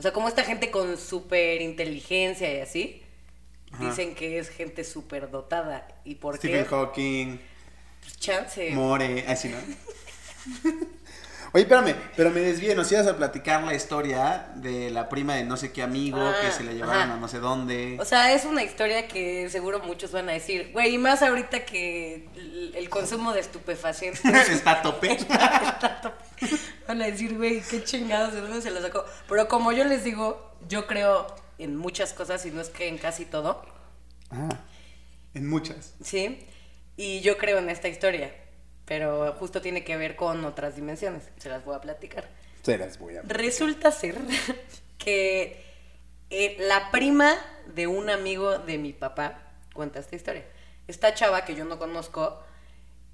O 0.00 0.02
sea, 0.02 0.14
como 0.14 0.28
esta 0.28 0.44
gente 0.44 0.70
con 0.70 0.96
súper 0.96 1.60
inteligencia 1.60 2.50
y 2.56 2.60
así, 2.62 3.02
Ajá. 3.70 3.84
dicen 3.84 4.14
que 4.14 4.38
es 4.38 4.48
gente 4.48 4.82
súper 4.82 5.30
dotada. 5.30 5.86
¿Y 6.06 6.14
por 6.14 6.38
Stephen 6.38 6.62
qué? 6.64 6.70
Hawking, 6.70 7.38
Pues 8.00 8.16
chance. 8.18 8.70
More, 8.70 9.26
así, 9.28 9.50
¿no? 9.50 9.58
Oye, 11.52 11.64
espérame, 11.64 11.94
pero 12.16 12.30
me 12.30 12.40
desvié, 12.40 12.74
nos 12.74 12.90
ibas 12.92 13.08
a 13.08 13.16
platicar 13.18 13.62
la 13.64 13.74
historia 13.74 14.46
de 14.54 14.88
la 14.90 15.10
prima 15.10 15.34
de 15.34 15.44
no 15.44 15.58
sé 15.58 15.70
qué 15.70 15.82
amigo 15.82 16.18
Ah, 16.18 16.34
que 16.40 16.50
se 16.50 16.64
la 16.64 16.72
llevaron 16.72 17.02
ajá. 17.02 17.14
a 17.14 17.16
no 17.18 17.28
sé 17.28 17.38
dónde. 17.40 17.98
O 18.00 18.04
sea, 18.06 18.32
es 18.32 18.46
una 18.46 18.62
historia 18.62 19.06
que 19.06 19.50
seguro 19.50 19.80
muchos 19.80 20.12
van 20.12 20.30
a 20.30 20.32
decir, 20.32 20.70
güey, 20.72 20.94
y 20.94 20.98
más 20.98 21.22
ahorita 21.22 21.66
que 21.66 22.26
el, 22.74 22.88
consumo 22.88 23.34
de 23.34 23.40
estupefacientes 23.40 24.24
Está 24.48 24.70
a 24.70 24.82
tope. 24.82 25.12
está 25.12 25.74
a 25.82 26.00
tope. 26.00 26.24
Van 27.00 27.08
a 27.08 27.12
decir, 27.12 27.34
güey, 27.38 27.62
qué 27.62 27.82
chingados, 27.82 28.34
¿de 28.34 28.42
dónde 28.42 28.60
se 28.60 28.70
lo 28.70 28.78
sacó? 28.82 29.06
Pero 29.26 29.48
como 29.48 29.72
yo 29.72 29.84
les 29.84 30.04
digo, 30.04 30.52
yo 30.68 30.86
creo 30.86 31.34
en 31.56 31.74
muchas 31.74 32.12
cosas 32.12 32.44
y 32.44 32.50
no 32.50 32.60
es 32.60 32.68
que 32.68 32.88
en 32.88 32.98
casi 32.98 33.24
todo, 33.24 33.64
Ah, 34.30 34.50
en 35.32 35.48
muchas. 35.48 35.94
¿sí? 36.04 36.46
Y 36.98 37.22
yo 37.22 37.38
creo 37.38 37.56
en 37.56 37.70
esta 37.70 37.88
historia, 37.88 38.34
pero 38.84 39.32
justo 39.38 39.62
tiene 39.62 39.82
que 39.82 39.96
ver 39.96 40.14
con 40.14 40.44
otras 40.44 40.76
dimensiones, 40.76 41.22
se 41.38 41.48
las 41.48 41.64
voy 41.64 41.74
a 41.74 41.80
platicar. 41.80 42.28
Se 42.60 42.76
las 42.76 42.98
voy 42.98 43.16
a... 43.16 43.22
Resulta 43.22 43.90
ser 43.92 44.18
que 44.98 45.64
eh, 46.28 46.56
la 46.58 46.90
prima 46.90 47.34
de 47.74 47.86
un 47.86 48.10
amigo 48.10 48.58
de 48.58 48.76
mi 48.76 48.92
papá 48.92 49.38
cuenta 49.72 50.00
esta 50.00 50.16
historia. 50.16 50.44
Esta 50.86 51.14
chava 51.14 51.46
que 51.46 51.54
yo 51.54 51.64
no 51.64 51.78
conozco, 51.78 52.42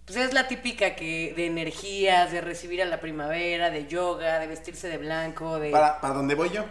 pues 0.06 0.18
es 0.18 0.32
la 0.32 0.46
típica 0.46 0.94
que 0.94 1.34
de 1.36 1.46
energías, 1.46 2.30
de 2.30 2.40
recibir 2.40 2.80
a 2.80 2.84
la 2.84 3.00
primavera, 3.00 3.70
de 3.70 3.88
yoga, 3.88 4.38
de 4.38 4.46
vestirse 4.46 4.88
de 4.88 4.98
blanco, 4.98 5.58
de 5.58 5.70
¿Para, 5.70 6.00
¿Para 6.00 6.14
dónde 6.14 6.36
voy 6.36 6.50
yo? 6.50 6.64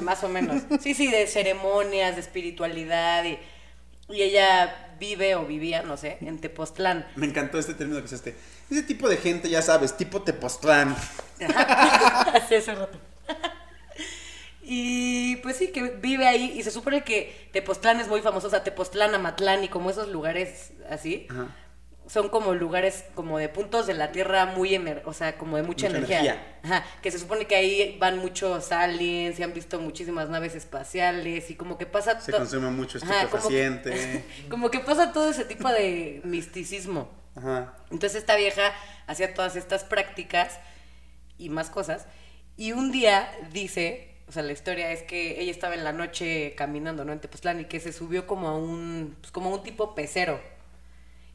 Más 0.00 0.22
o 0.22 0.28
menos. 0.28 0.62
Sí, 0.80 0.94
sí, 0.94 1.10
de 1.10 1.26
ceremonias, 1.26 2.14
de 2.14 2.20
espiritualidad 2.20 3.24
y, 3.24 3.38
y 4.08 4.22
ella 4.22 4.94
vive 5.00 5.34
o 5.34 5.44
vivía, 5.44 5.82
no 5.82 5.96
sé, 5.96 6.18
en 6.20 6.38
Tepoztlán. 6.38 7.06
Me 7.16 7.26
encantó 7.26 7.58
este 7.58 7.74
término 7.74 7.98
que 7.98 8.06
usaste. 8.06 8.36
Ese 8.70 8.84
tipo 8.84 9.08
de 9.08 9.16
gente, 9.16 9.50
ya 9.50 9.60
sabes, 9.60 9.96
tipo 9.96 10.22
Tepoztlán. 10.22 10.96
Hace 12.32 12.58
ese 12.58 12.74
rato. 12.76 12.98
Y 14.62 15.36
pues 15.36 15.56
sí, 15.56 15.68
que 15.68 15.82
vive 15.82 16.26
ahí 16.28 16.54
y 16.56 16.62
se 16.62 16.70
supone 16.70 17.02
que 17.02 17.48
Tepoztlán 17.52 18.00
es 18.00 18.08
muy 18.08 18.20
famoso, 18.20 18.46
o 18.46 18.50
sea, 18.50 18.62
Tepoztlán, 18.62 19.14
Amatlán 19.14 19.64
y 19.64 19.68
como 19.68 19.90
esos 19.90 20.08
lugares 20.08 20.72
así, 20.90 21.26
Ajá. 21.30 21.48
Son 22.08 22.30
como 22.30 22.54
lugares 22.54 23.04
como 23.14 23.38
de 23.38 23.48
puntos 23.48 23.86
de 23.86 23.92
la 23.94 24.10
Tierra 24.12 24.46
muy 24.46 24.74
ener 24.74 25.02
o 25.04 25.12
sea, 25.12 25.36
como 25.38 25.56
de 25.58 25.62
mucha, 25.62 25.86
Mucha 25.86 25.98
energía. 25.98 26.18
energía. 26.20 26.58
Ajá, 26.64 26.84
que 27.02 27.10
se 27.10 27.18
supone 27.18 27.46
que 27.46 27.54
ahí 27.54 27.96
van 28.00 28.18
muchos 28.18 28.72
aliens 28.72 29.38
y 29.38 29.42
han 29.42 29.52
visto 29.52 29.78
muchísimas 29.78 30.28
naves 30.30 30.54
espaciales 30.54 31.50
y 31.50 31.54
como 31.54 31.76
que 31.78 31.86
pasa 31.86 32.18
Se 32.20 32.32
consume 32.32 32.70
mucho 32.70 32.98
Ajá, 32.98 33.06
como 33.06 33.48
que- 33.48 33.66
estupefaciente. 33.68 34.24
como 34.50 34.70
que 34.70 34.80
pasa 34.80 35.12
todo 35.12 35.30
ese 35.30 35.44
tipo 35.44 35.68
de 35.68 36.20
misticismo. 36.24 37.10
Ajá. 37.36 37.74
Entonces 37.90 38.16
esta 38.16 38.36
vieja 38.36 38.72
hacía 39.06 39.34
todas 39.34 39.54
estas 39.54 39.84
prácticas 39.84 40.58
y 41.38 41.50
más 41.50 41.70
cosas. 41.70 42.06
Y 42.56 42.72
un 42.72 42.90
día 42.90 43.30
dice, 43.52 44.14
o 44.28 44.32
sea, 44.32 44.42
la 44.42 44.52
historia 44.52 44.90
es 44.92 45.02
que 45.02 45.40
ella 45.40 45.50
estaba 45.52 45.74
en 45.74 45.84
la 45.84 45.92
noche 45.92 46.54
caminando, 46.56 47.04
¿no? 47.04 47.12
En 47.12 47.20
Tepoztlán 47.20 47.60
y 47.60 47.64
que 47.66 47.78
se 47.80 47.92
subió 47.92 48.26
como 48.26 48.48
a 48.48 48.56
un, 48.56 49.16
pues, 49.20 49.30
como 49.30 49.50
a 49.50 49.54
un 49.56 49.62
tipo 49.62 49.94
pecero. 49.94 50.40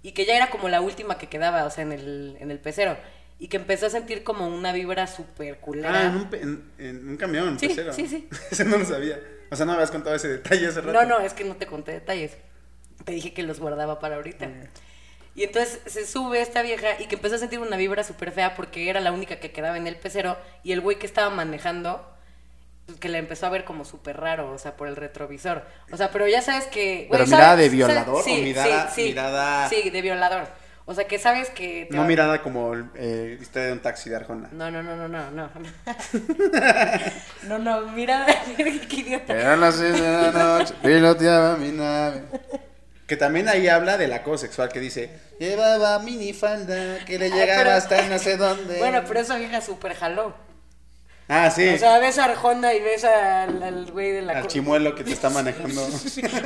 Y 0.03 0.11
que 0.11 0.25
ya 0.25 0.35
era 0.35 0.49
como 0.51 0.69
la 0.69 0.81
última 0.81 1.17
que 1.17 1.27
quedaba, 1.29 1.63
o 1.65 1.71
sea, 1.71 1.83
en 1.83 1.93
el, 1.93 2.37
en 2.39 2.51
el 2.51 2.59
pecero. 2.59 2.95
Y 3.39 3.47
que 3.47 3.57
empezó 3.57 3.87
a 3.87 3.89
sentir 3.89 4.23
como 4.23 4.47
una 4.47 4.71
vibra 4.71 5.07
súper 5.07 5.57
culera. 5.59 5.89
Ah, 6.01 6.05
en 6.05 6.15
un, 6.15 6.29
pe- 6.29 6.41
en, 6.41 6.71
en 6.77 7.09
un 7.09 7.17
camión, 7.17 7.57
Sí, 7.59 7.69
pecero. 7.69 7.91
sí, 7.93 8.07
sí. 8.07 8.29
Ese 8.51 8.63
no 8.65 8.77
lo 8.77 8.85
sabía. 8.85 9.19
O 9.49 9.55
sea, 9.55 9.65
no 9.65 9.71
me 9.71 9.77
habías 9.77 9.91
contado 9.91 10.15
ese 10.15 10.27
detalle 10.27 10.67
hace 10.67 10.81
rato. 10.81 10.93
No, 10.93 11.05
no, 11.05 11.19
es 11.19 11.33
que 11.33 11.43
no 11.43 11.55
te 11.55 11.65
conté 11.65 11.91
detalles. 11.93 12.37
Te 13.05 13.13
dije 13.13 13.33
que 13.33 13.43
los 13.43 13.59
guardaba 13.59 13.99
para 13.99 14.15
ahorita. 14.17 14.49
Y 15.35 15.43
entonces 15.43 15.79
se 15.87 16.05
sube 16.05 16.41
esta 16.41 16.61
vieja 16.61 16.99
y 17.01 17.07
que 17.07 17.15
empezó 17.15 17.35
a 17.35 17.39
sentir 17.39 17.59
una 17.59 17.75
vibra 17.75 18.03
súper 18.03 18.31
fea 18.31 18.55
porque 18.55 18.89
era 18.89 18.99
la 19.01 19.11
única 19.11 19.39
que 19.39 19.51
quedaba 19.51 19.77
en 19.77 19.87
el 19.87 19.95
pecero 19.95 20.37
y 20.63 20.73
el 20.73 20.81
güey 20.81 20.99
que 20.99 21.07
estaba 21.07 21.29
manejando, 21.31 22.07
que 22.99 23.09
la 23.09 23.17
empezó 23.17 23.45
a 23.45 23.49
ver 23.49 23.63
como 23.65 23.85
súper 23.85 24.17
raro, 24.17 24.51
o 24.51 24.57
sea, 24.57 24.75
por 24.75 24.87
el 24.87 24.95
retrovisor. 24.95 25.63
O 25.91 25.97
sea, 25.97 26.09
pero 26.11 26.27
ya 26.27 26.41
sabes 26.41 26.65
que... 26.67 27.07
¿Pero 27.09 27.25
mirada 27.25 27.43
¿sabes- 27.51 27.63
de 27.63 27.69
violador 27.69 28.23
sabes- 28.23 28.39
o 28.39 28.43
mirada- 28.43 28.91
mirada- 28.97 29.69
Sí, 29.69 29.89
de 29.89 30.01
violador. 30.01 30.47
O 30.85 30.93
sea, 30.93 31.05
que 31.07 31.17
sabes 31.17 31.49
que... 31.49 31.87
No 31.91 32.01
va- 32.01 32.07
mirada 32.07 32.41
como 32.41 32.73
eh, 32.95 33.37
historia 33.41 33.67
de 33.67 33.73
un 33.73 33.79
taxi 33.79 34.09
de 34.09 34.17
Arjona. 34.17 34.49
No, 34.51 34.69
no, 34.69 34.83
no, 34.83 34.95
no, 34.97 35.07
no, 35.07 35.31
no. 35.31 35.49
No, 37.47 37.59
no, 37.59 37.81
mira, 37.91 38.25
qué 38.57 38.95
idiota. 38.97 39.33
Eran 39.33 39.61
las 39.61 39.75
seis 39.75 39.93
de 39.93 40.01
la 40.01 40.31
noche, 40.31 40.73
piloteaba 40.81 41.55
mi 41.57 41.69
nave. 41.71 42.23
Que 43.07 43.17
también 43.17 43.47
ahí 43.49 43.67
habla 43.67 43.97
del 43.97 44.13
acoso 44.13 44.39
sexual 44.45 44.69
que 44.69 44.79
dice, 44.79 45.09
llevaba 45.39 45.99
minifalda 45.99 47.03
que 47.05 47.19
le 47.19 47.25
Ah, 47.27 47.35
llegaba 47.35 47.63
pero- 47.63 47.71
hasta 47.75 48.01
no 48.07 48.17
sé 48.19 48.37
dónde. 48.37 48.77
Bueno, 48.79 49.01
pero 49.07 49.19
esa 49.19 49.37
vieja 49.37 49.61
súper 49.61 49.93
jaló. 49.95 50.33
Ah, 51.29 51.49
sí. 51.49 51.67
O 51.69 51.77
sea, 51.77 51.99
ves 51.99 52.17
a 52.17 52.25
Arjona 52.25 52.73
y 52.73 52.81
ves 52.81 53.03
al, 53.05 53.63
al 53.63 53.91
güey 53.91 54.11
de 54.11 54.21
la... 54.23 54.39
al 54.39 54.47
chimuelo 54.47 54.93
que 54.93 55.03
te 55.05 55.11
está 55.13 55.29
manejando. 55.31 55.87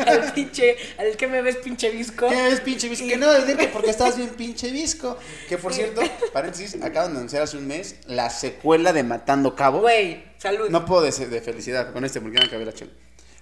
al 0.05 0.33
pinche, 0.33 0.77
al 0.99 1.17
que 1.17 1.27
me 1.27 1.41
ves 1.41 1.57
pinche 1.57 1.89
visco. 1.89 2.27
¿Qué 2.29 2.47
es 2.49 2.61
pinche 2.61 2.87
visco? 2.87 3.07
Que 3.07 3.17
no 3.17 3.31
decir 3.31 3.57
que 3.57 3.67
porque 3.69 3.89
estás 3.89 4.15
bien 4.17 4.29
pinche 4.29 4.69
visco. 4.71 5.17
Que 5.49 5.57
por 5.57 5.73
cierto, 5.73 6.01
paréntesis, 6.33 6.75
acaban 6.81 7.11
de 7.13 7.17
anunciar 7.17 7.41
hace 7.43 7.57
un 7.57 7.65
mes 7.67 7.95
la 8.05 8.29
secuela 8.29 8.93
de 8.93 9.03
Matando 9.03 9.55
Cabos. 9.55 9.81
Güey, 9.81 10.23
salud. 10.37 10.69
No 10.69 10.85
puedo 10.85 11.01
de, 11.01 11.11
de 11.11 11.41
felicidad 11.41 11.91
con 11.91 12.05
este 12.05 12.21
porque 12.21 12.37
no 12.37 12.45
acabé 12.45 12.63
la 12.65 12.73
chela. 12.73 12.91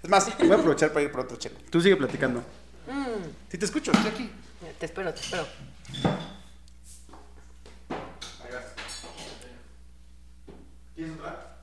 Es 0.01 0.09
más, 0.09 0.37
voy 0.37 0.51
a 0.51 0.55
aprovechar 0.55 0.91
para 0.93 1.03
ir 1.03 1.11
por 1.11 1.21
otro 1.21 1.37
chela. 1.37 1.55
Tú 1.69 1.81
sigue 1.81 1.97
platicando. 1.97 2.39
Mm, 2.87 3.25
Si 3.51 3.57
te 3.57 3.65
escucho, 3.65 3.91
estoy 3.91 4.11
aquí. 4.11 4.31
te 4.79 4.85
espero, 4.85 5.13
te 5.13 5.19
espero. 5.21 5.45
¿Quieres 10.95 11.13
otra? 11.19 11.57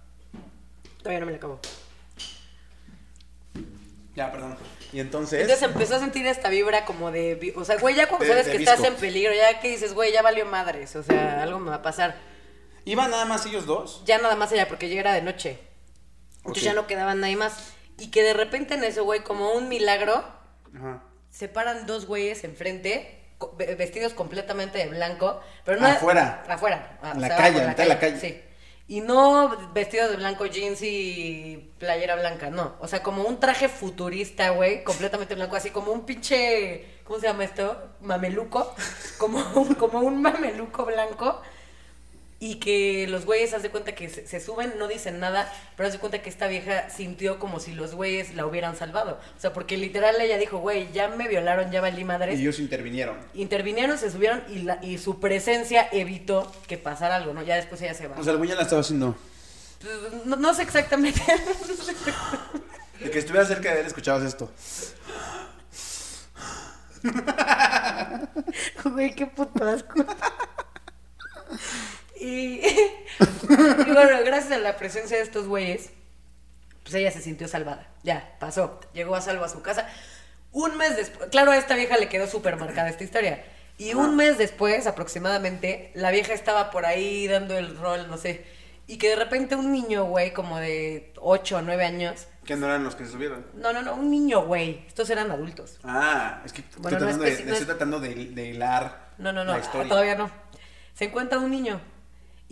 Todavía 0.98 1.20
no 1.20 1.26
me 1.26 1.32
la 1.32 1.38
acabo. 1.38 1.60
Ya, 4.14 4.30
perdón. 4.30 4.56
Y 4.92 5.00
entonces. 5.00 5.40
Entonces 5.40 5.62
empezó 5.66 5.96
a 5.96 5.98
sentir 6.00 6.26
esta 6.26 6.50
vibra 6.50 6.84
como 6.84 7.10
de... 7.10 7.54
O 7.56 7.64
sea, 7.64 7.78
güey, 7.78 7.94
ya 7.94 8.08
cuando 8.08 8.24
De- 8.26 8.30
sabes 8.30 8.46
de 8.46 8.52
que 8.52 8.58
estás 8.58 8.78
visco. 8.78 8.92
en 8.94 9.00
peligro, 9.00 9.32
ya 9.32 9.58
que 9.60 9.68
dices, 9.70 9.94
güey, 9.94 10.12
ya 10.12 10.20
valió 10.22 10.44
madres. 10.44 10.94
O 10.96 11.02
sea, 11.02 11.42
algo 11.42 11.58
me 11.58 11.70
va 11.70 11.76
a 11.76 11.82
pasar. 11.82 12.16
¿Iban 12.84 13.10
nada 13.10 13.24
más 13.24 13.46
ellos 13.46 13.64
dos? 13.64 14.02
Ya 14.04 14.18
nada 14.18 14.36
más 14.36 14.52
allá, 14.52 14.68
porque 14.68 14.88
ya 14.90 15.00
era 15.00 15.14
de 15.14 15.22
noche. 15.22 15.58
Entonces 16.38 16.64
ya 16.64 16.74
no 16.74 16.86
quedaba 16.86 17.14
nadie 17.14 17.36
más. 17.36 17.72
Y 17.98 18.10
que 18.10 18.22
de 18.22 18.34
repente 18.34 18.74
en 18.74 18.84
eso, 18.84 19.04
güey, 19.04 19.20
como 19.22 19.52
un 19.52 19.68
milagro, 19.68 20.24
Ajá. 20.76 21.02
se 21.30 21.48
paran 21.48 21.86
dos 21.86 22.06
güeyes 22.06 22.44
enfrente, 22.44 23.18
vestidos 23.78 24.12
completamente 24.12 24.78
de 24.78 24.88
blanco, 24.88 25.40
pero 25.64 25.80
no 25.80 25.86
Afuera. 25.86 26.44
afuera, 26.48 26.98
ah, 27.02 27.12
En 27.12 27.18
o 27.18 27.20
la 27.20 27.26
sea, 27.28 27.36
calle, 27.36 27.62
en 27.62 27.68
mitad 27.68 27.82
de 27.84 27.88
la 27.88 27.98
calle. 28.00 28.20
Sí. 28.20 28.42
Y 28.88 29.00
no 29.00 29.56
vestidos 29.72 30.10
de 30.10 30.16
blanco, 30.16 30.46
jeans 30.46 30.82
y 30.82 31.72
playera 31.78 32.16
blanca, 32.16 32.50
no. 32.50 32.74
O 32.80 32.88
sea, 32.88 33.02
como 33.02 33.22
un 33.22 33.38
traje 33.40 33.68
futurista, 33.68 34.50
güey, 34.50 34.84
completamente 34.84 35.34
blanco, 35.34 35.56
así 35.56 35.70
como 35.70 35.92
un 35.92 36.04
pinche, 36.04 37.00
¿cómo 37.04 37.18
se 37.20 37.26
llama 37.26 37.44
esto? 37.44 37.90
Mameluco, 38.00 38.74
como 39.18 39.38
un, 39.54 39.74
como 39.74 40.00
un 40.00 40.20
mameluco 40.20 40.84
blanco. 40.84 41.40
Y 42.44 42.56
que 42.56 43.06
los 43.08 43.24
güeyes, 43.24 43.54
haz 43.54 43.62
de 43.62 43.70
cuenta 43.70 43.94
que 43.94 44.08
se, 44.08 44.26
se 44.26 44.40
suben, 44.40 44.74
no 44.76 44.88
dicen 44.88 45.20
nada, 45.20 45.48
pero 45.76 45.86
haz 45.86 45.92
de 45.92 46.00
cuenta 46.00 46.22
que 46.22 46.28
esta 46.28 46.48
vieja 46.48 46.90
sintió 46.90 47.38
como 47.38 47.60
si 47.60 47.70
los 47.70 47.94
güeyes 47.94 48.34
la 48.34 48.44
hubieran 48.44 48.74
salvado. 48.74 49.20
O 49.36 49.40
sea, 49.40 49.52
porque 49.52 49.76
literal 49.76 50.20
ella 50.20 50.38
dijo, 50.38 50.58
güey, 50.58 50.90
ya 50.92 51.06
me 51.06 51.28
violaron, 51.28 51.70
ya 51.70 51.80
valí 51.80 52.02
madres. 52.02 52.40
Y 52.40 52.42
ellos 52.42 52.58
intervinieron. 52.58 53.16
Intervinieron, 53.34 53.96
se 53.96 54.10
subieron 54.10 54.42
y, 54.48 54.62
la, 54.62 54.80
y 54.82 54.98
su 54.98 55.20
presencia 55.20 55.88
evitó 55.92 56.50
que 56.66 56.76
pasara 56.78 57.14
algo, 57.14 57.32
¿no? 57.32 57.44
Ya 57.44 57.54
después 57.54 57.80
ella 57.80 57.94
se 57.94 58.08
va. 58.08 58.18
O 58.18 58.24
sea, 58.24 58.32
el 58.32 58.38
güey 58.38 58.50
ya 58.50 58.56
la 58.56 58.62
estaba 58.62 58.80
haciendo. 58.80 59.16
Pues, 59.80 60.26
no, 60.26 60.34
no 60.34 60.52
sé 60.52 60.62
exactamente. 60.62 61.22
De 62.98 63.08
que 63.08 63.20
estuvieras 63.20 63.46
cerca 63.46 63.72
de 63.72 63.82
él, 63.82 63.86
escuchabas 63.86 64.24
esto. 64.24 64.50
Güey, 68.84 69.14
qué 69.14 69.28
puto 69.28 69.64
asco. 69.64 70.04
Y, 72.22 72.60
y 73.18 73.92
bueno, 73.92 74.18
gracias 74.24 74.52
a 74.52 74.58
la 74.58 74.76
presencia 74.76 75.16
de 75.16 75.22
estos 75.22 75.46
güeyes, 75.48 75.90
pues 76.82 76.94
ella 76.94 77.10
se 77.10 77.20
sintió 77.20 77.48
salvada. 77.48 77.88
Ya, 78.02 78.36
pasó. 78.38 78.80
Llegó 78.92 79.14
a 79.16 79.20
salvo 79.20 79.44
a 79.44 79.48
su 79.48 79.62
casa. 79.62 79.88
Un 80.52 80.76
mes 80.76 80.96
después, 80.96 81.30
claro, 81.30 81.50
a 81.50 81.56
esta 81.56 81.74
vieja 81.74 81.96
le 81.96 82.08
quedó 82.08 82.26
súper 82.26 82.56
marcada 82.56 82.88
esta 82.88 83.04
historia. 83.04 83.44
Y 83.78 83.94
un 83.94 84.16
mes 84.16 84.38
después, 84.38 84.86
aproximadamente, 84.86 85.90
la 85.94 86.10
vieja 86.10 86.34
estaba 86.34 86.70
por 86.70 86.86
ahí 86.86 87.26
dando 87.26 87.56
el 87.58 87.76
rol, 87.76 88.06
no 88.08 88.18
sé. 88.18 88.44
Y 88.86 88.98
que 88.98 89.08
de 89.08 89.16
repente 89.16 89.56
un 89.56 89.72
niño, 89.72 90.04
güey, 90.04 90.32
como 90.32 90.58
de 90.58 91.12
8 91.20 91.56
o 91.56 91.62
9 91.62 91.84
años. 91.84 92.26
Que 92.44 92.54
no 92.56 92.66
eran 92.66 92.84
los 92.84 92.94
que 92.94 93.04
se 93.06 93.12
subieron. 93.12 93.46
No, 93.54 93.72
no, 93.72 93.82
no, 93.82 93.94
un 93.94 94.10
niño, 94.10 94.44
güey. 94.44 94.84
Estos 94.86 95.08
eran 95.10 95.30
adultos. 95.30 95.78
Ah, 95.84 96.42
es 96.44 96.52
que 96.52 96.62
Bueno, 96.78 96.98
estoy, 96.98 97.12
no 97.12 97.18
tratando 97.18 97.24
de, 97.24 97.30
estoy 97.32 97.52
es- 97.56 97.66
tratando 97.66 98.00
de, 98.00 98.14
de 98.26 98.46
hilar 98.48 99.10
No, 99.18 99.32
no, 99.32 99.44
no, 99.44 99.52
la 99.52 99.58
historia. 99.60 99.88
todavía 99.88 100.14
no. 100.16 100.30
Se 100.94 101.06
encuentra 101.06 101.38
un 101.38 101.50
niño 101.50 101.80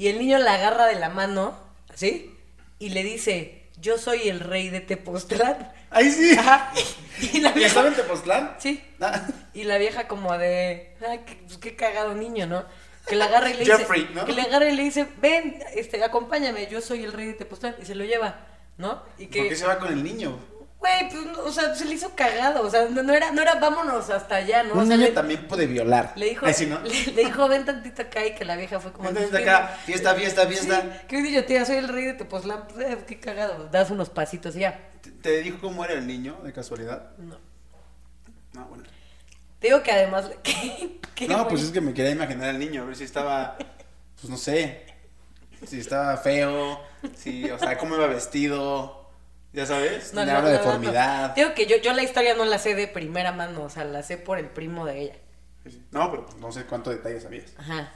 y 0.00 0.08
el 0.08 0.18
niño 0.18 0.38
la 0.38 0.54
agarra 0.54 0.86
de 0.86 0.94
la 0.94 1.10
mano, 1.10 1.54
¿sí? 1.94 2.34
Y 2.78 2.88
le 2.88 3.02
dice, 3.02 3.64
yo 3.78 3.98
soy 3.98 4.30
el 4.30 4.40
rey 4.40 4.70
de 4.70 4.80
Tepoztlán. 4.80 5.70
¡Ay, 5.90 6.10
sí! 6.10 6.34
Ajá. 6.38 6.72
Y 7.20 7.40
la 7.40 7.52
¿Y 7.54 7.64
estaba 7.64 7.88
en 7.88 7.92
vieja, 7.92 8.08
Tepoztlán? 8.08 8.56
sí. 8.56 8.82
Ah, 8.98 9.26
Y 9.52 9.64
la 9.64 9.76
vieja 9.76 10.08
como 10.08 10.38
de, 10.38 10.96
ay, 11.06 11.20
qué, 11.26 11.34
pues, 11.46 11.58
qué 11.58 11.76
cagado 11.76 12.14
niño, 12.14 12.46
¿no? 12.46 12.64
Que 13.06 13.14
la 13.14 13.26
agarra 13.26 13.50
y 13.50 13.58
le 13.58 13.66
Jeffrey, 13.66 14.04
dice, 14.04 14.14
¿no? 14.14 14.24
que 14.24 14.32
le 14.32 14.40
agarra 14.40 14.70
y 14.70 14.74
le 14.74 14.84
dice, 14.84 15.06
ven, 15.20 15.62
este, 15.74 16.02
acompáñame, 16.02 16.66
yo 16.68 16.80
soy 16.80 17.04
el 17.04 17.12
rey 17.12 17.26
de 17.26 17.34
Tepoztlán. 17.34 17.74
Y 17.82 17.84
se 17.84 17.94
lo 17.94 18.06
lleva, 18.06 18.46
¿no? 18.78 19.02
Y 19.18 19.24
¿Por 19.24 19.32
qué 19.32 19.48
que, 19.50 19.56
se 19.56 19.66
va 19.66 19.78
con 19.78 19.92
el 19.92 20.02
niño? 20.02 20.38
Güey, 20.80 21.08
pues, 21.10 21.38
o 21.38 21.52
sea, 21.52 21.74
se 21.74 21.84
le 21.84 21.94
hizo 21.94 22.14
cagado, 22.16 22.62
o 22.66 22.70
sea, 22.70 22.86
no, 22.88 23.12
era, 23.12 23.30
no 23.32 23.42
era 23.42 23.56
vámonos 23.56 24.08
hasta 24.10 24.36
allá, 24.36 24.62
¿no? 24.62 24.72
Un 24.74 24.80
o 24.80 24.86
sea, 24.86 24.96
niño 24.96 25.08
le- 25.08 25.14
también 25.14 25.46
puede 25.46 25.66
violar. 25.66 26.12
le 26.16 26.26
dijo, 26.30 26.46
sí, 26.52 26.66
le, 26.66 27.12
le 27.12 27.24
dijo, 27.24 27.46
ven 27.48 27.64
tantito 27.66 28.02
acá 28.02 28.24
y 28.26 28.34
que 28.34 28.44
la 28.46 28.56
vieja 28.56 28.80
fue 28.80 28.90
como... 28.92 29.08
Entonces 29.10 29.30
"Pues, 29.30 29.42
acá, 29.42 29.68
fiesta, 29.84 30.14
fiesta, 30.14 30.42
Sí, 30.42 30.48
fiesta. 30.48 31.02
¿Qué 31.06 31.18
dice 31.18 31.32
yo, 31.32 31.44
tía? 31.44 31.64
Soy 31.66 31.76
el 31.76 31.88
rey 31.88 32.06
de 32.06 32.14
Tepoztlán. 32.14 32.66
Pues, 32.68 32.86
eh, 32.90 32.98
qué 33.06 33.20
cagado. 33.20 33.68
Das 33.70 33.90
unos 33.90 34.08
pasitos 34.08 34.56
y 34.56 34.60
ya. 34.60 34.90
¿Te- 35.02 35.10
¿Te 35.10 35.40
dijo 35.42 35.58
cómo 35.60 35.84
era 35.84 35.94
el 35.94 36.06
niño, 36.06 36.38
de 36.42 36.52
casualidad? 36.52 37.10
No. 37.18 37.36
No, 38.54 38.64
bueno. 38.66 38.84
Te 39.60 39.66
digo 39.68 39.82
que 39.82 39.92
además... 39.92 40.30
que- 40.42 40.98
que, 41.14 41.28
No, 41.28 41.46
pues 41.46 41.62
es 41.62 41.70
que 41.72 41.82
me 41.82 41.92
quería 41.92 42.12
imaginar 42.12 42.48
al 42.48 42.58
niño, 42.58 42.82
a 42.82 42.86
ver 42.86 42.96
si 42.96 43.04
estaba, 43.04 43.58
pues 44.18 44.30
no 44.30 44.38
sé, 44.38 44.86
si 45.66 45.78
estaba 45.78 46.16
feo, 46.16 46.80
si, 47.14 47.50
o 47.50 47.58
sea, 47.58 47.76
cómo 47.76 47.94
iba 47.96 48.06
vestido, 48.06 48.99
ya 49.52 49.66
sabes, 49.66 50.14
no, 50.14 50.22
una 50.22 50.34
no, 50.34 50.42
no, 50.42 50.48
deformidad. 50.48 51.34
Digo 51.34 51.54
que 51.54 51.66
yo, 51.66 51.76
yo 51.76 51.92
la 51.92 52.02
historia 52.02 52.34
no 52.34 52.44
la 52.44 52.58
sé 52.58 52.74
de 52.74 52.86
primera 52.86 53.32
mano. 53.32 53.62
O 53.62 53.70
sea, 53.70 53.84
la 53.84 54.02
sé 54.02 54.16
por 54.16 54.38
el 54.38 54.48
primo 54.48 54.84
de 54.84 55.00
ella. 55.00 55.14
No, 55.90 56.10
pero 56.10 56.26
no 56.38 56.52
sé 56.52 56.64
cuántos 56.64 56.94
detalles 56.94 57.22
sabías. 57.22 57.52
Ajá. 57.58 57.92